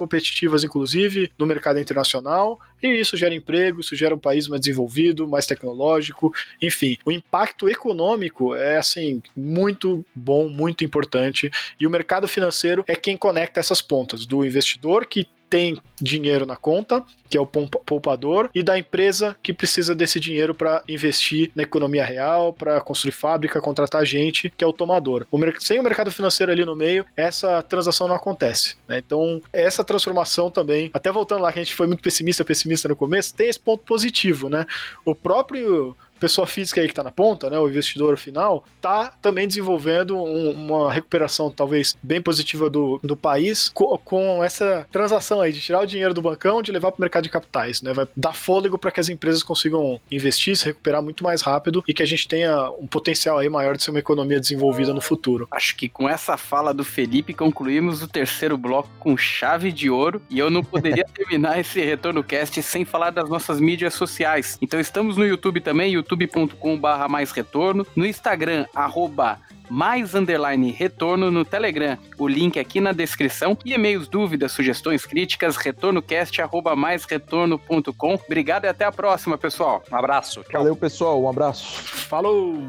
competitivas, 0.49 0.63
inclusive, 0.63 1.31
no 1.37 1.45
mercado 1.45 1.79
internacional, 1.79 2.59
e 2.81 2.87
isso 2.87 3.15
gera 3.15 3.33
emprego, 3.33 3.81
isso 3.81 3.95
gera 3.95 4.15
um 4.15 4.19
país 4.19 4.47
mais 4.47 4.61
desenvolvido, 4.61 5.27
mais 5.27 5.45
tecnológico, 5.45 6.33
enfim. 6.61 6.97
O 7.05 7.11
impacto 7.11 7.69
econômico 7.69 8.55
é, 8.55 8.77
assim, 8.77 9.21
muito 9.35 10.05
bom, 10.13 10.49
muito 10.49 10.83
importante, 10.83 11.51
e 11.79 11.85
o 11.85 11.89
mercado 11.89 12.27
financeiro 12.27 12.83
é 12.87 12.95
quem 12.95 13.15
conecta 13.15 13.59
essas 13.59 13.81
pontas, 13.81 14.25
do 14.25 14.43
investidor 14.45 15.05
que 15.05 15.27
tem 15.49 15.81
dinheiro 16.01 16.45
na 16.45 16.55
conta, 16.55 17.03
que 17.29 17.37
é 17.37 17.41
o 17.41 17.45
poupador, 17.45 18.49
e 18.53 18.63
da 18.63 18.77
empresa 18.77 19.35
que 19.43 19.53
precisa 19.53 19.93
desse 19.93 20.19
dinheiro 20.19 20.55
para 20.55 20.83
investir 20.87 21.51
na 21.55 21.63
economia 21.63 22.05
real, 22.05 22.53
para 22.53 22.79
construir 22.81 23.11
fábrica, 23.11 23.61
contratar 23.61 24.05
gente, 24.05 24.51
que 24.55 24.63
é 24.63 24.67
o 24.67 24.73
tomador. 24.73 25.25
O 25.31 25.39
sem 25.59 25.79
o 25.79 25.83
mercado 25.83 26.11
financeiro 26.11 26.51
ali 26.51 26.63
no 26.63 26.75
meio, 26.75 27.05
essa 27.15 27.61
transação 27.63 28.07
não 28.07 28.15
acontece. 28.15 28.75
Né? 28.87 28.99
Então, 28.99 29.41
essa 29.51 29.83
transformação 29.83 30.49
também, 30.51 30.89
até 30.93 31.11
voltando 31.11 31.41
lá 31.41 31.51
que 31.51 31.59
a 31.59 31.63
gente 31.63 31.75
foi 31.75 31.87
muito 31.87 32.03
pessimista, 32.03 32.45
pessimista 32.45 32.87
no 32.87 32.95
começo, 32.95 33.33
tem 33.33 33.49
esse 33.49 33.59
ponto 33.59 33.83
positivo, 33.83 34.49
né? 34.49 34.65
O 35.05 35.15
próprio 35.15 35.95
pessoa 36.20 36.45
física 36.45 36.82
aí 36.82 36.88
que 36.88 36.91
está 36.91 37.03
na 37.03 37.11
ponta, 37.11 37.49
né, 37.49 37.57
o 37.57 37.67
investidor 37.67 38.17
final, 38.17 38.63
está 38.76 39.13
também 39.22 39.47
desenvolvendo 39.47 40.17
um, 40.17 40.51
uma 40.51 40.91
recuperação 40.91 41.49
talvez 41.49 41.97
bem 42.01 42.22
positiva 42.22 42.70
do, 42.70 42.99
do 43.03 43.15
país 43.15 43.70
com, 43.74 43.97
com, 43.97 44.43
essa 44.43 44.88
transação 44.91 45.41
aí 45.41 45.51
de 45.51 45.61
tirar 45.61 45.82
o 45.82 45.86
dinheiro 45.86 46.13
do 46.13 46.22
bancão, 46.22 46.61
de 46.61 46.72
levar 46.72 46.91
para 46.91 46.99
o 46.99 47.01
mercado 47.01 47.24
de 47.24 47.30
capitais, 47.30 47.82
né, 47.82 47.93
vai 47.93 48.07
dar 48.15 48.34
fôlego 48.34 48.78
para 48.78 48.91
que 48.91 48.99
as 48.99 49.09
empresas 49.09 49.43
consigam 49.43 49.99
investir, 50.11 50.55
se 50.55 50.65
recuperar 50.65 51.01
muito 51.01 51.24
mais 51.24 51.41
rápido 51.41 51.84
e 51.88 51.93
que 51.93 52.03
a 52.03 52.05
gente 52.05 52.28
tenha 52.28 52.70
um 52.72 52.88
potencial 52.88 53.38
aí 53.38 53.49
maior 53.49 53.76
de 53.76 53.84
ser 53.84 53.91
uma 53.91 53.99
economia 53.99 54.39
desenvolvida 54.39 54.93
no 54.93 55.01
futuro. 55.01 55.47
Acho 55.51 55.76
que 55.76 55.88
com 55.88 56.07
essa 56.07 56.38
fala 56.38 56.74
do 56.74 56.84
Felipe 56.84 57.34
concluímos 57.34 58.01
o 58.01 58.07
terceiro 58.07 58.57
bloco 58.57 58.89
com 58.99 59.15
chave 59.17 59.72
de 59.72 59.89
ouro 59.89 60.22
e 60.30 60.39
eu 60.39 60.49
não 60.49 60.63
poderia 60.63 61.05
terminar 61.13 61.59
esse 61.59 61.82
retorno 61.82 62.24
cast 62.24 62.61
sem 62.61 62.84
falar 62.86 63.11
das 63.11 63.30
nossas 63.30 63.59
mídias 63.59 63.93
sociais. 63.93 64.57
Então 64.61 64.80
estamos 64.80 65.17
no 65.17 65.26
YouTube 65.26 65.61
também, 65.61 65.93
YouTube 65.93 66.09
youtube.com/barra 66.16 67.07
mais 67.07 67.32
retorno, 67.32 67.86
no 67.95 68.05
Instagram, 68.05 68.66
arroba 68.74 69.39
mais 69.70 70.16
underline 70.16 70.72
retorno 70.72 71.30
no 71.30 71.45
Telegram. 71.45 71.97
O 72.18 72.28
link 72.28 72.60
aqui 72.60 72.82
na 72.82 72.91
descrição. 72.91 73.57
E 73.64 73.74
e-mails, 73.74 74.07
dúvidas, 74.07 74.51
sugestões, 74.51 75.05
críticas, 75.05 75.55
retornocast 75.57 76.41
arroba 76.41 76.76
mais 76.76 77.05
retorno.com. 77.05 78.20
Obrigado 78.26 78.66
e 78.66 78.68
até 78.68 78.86
a 78.86 78.91
próxima, 78.91 79.38
pessoal. 79.38 79.84
Um 79.91 79.95
abraço. 79.95 80.43
Tchau. 80.49 80.62
Valeu, 80.62 80.76
pessoal. 80.76 81.22
Um 81.22 81.30
abraço. 81.30 81.84
Falou! 81.84 82.64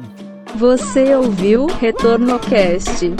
Você 0.55 1.15
ouviu 1.15 1.65
Retorno 1.65 2.37
Cast. 2.39 3.11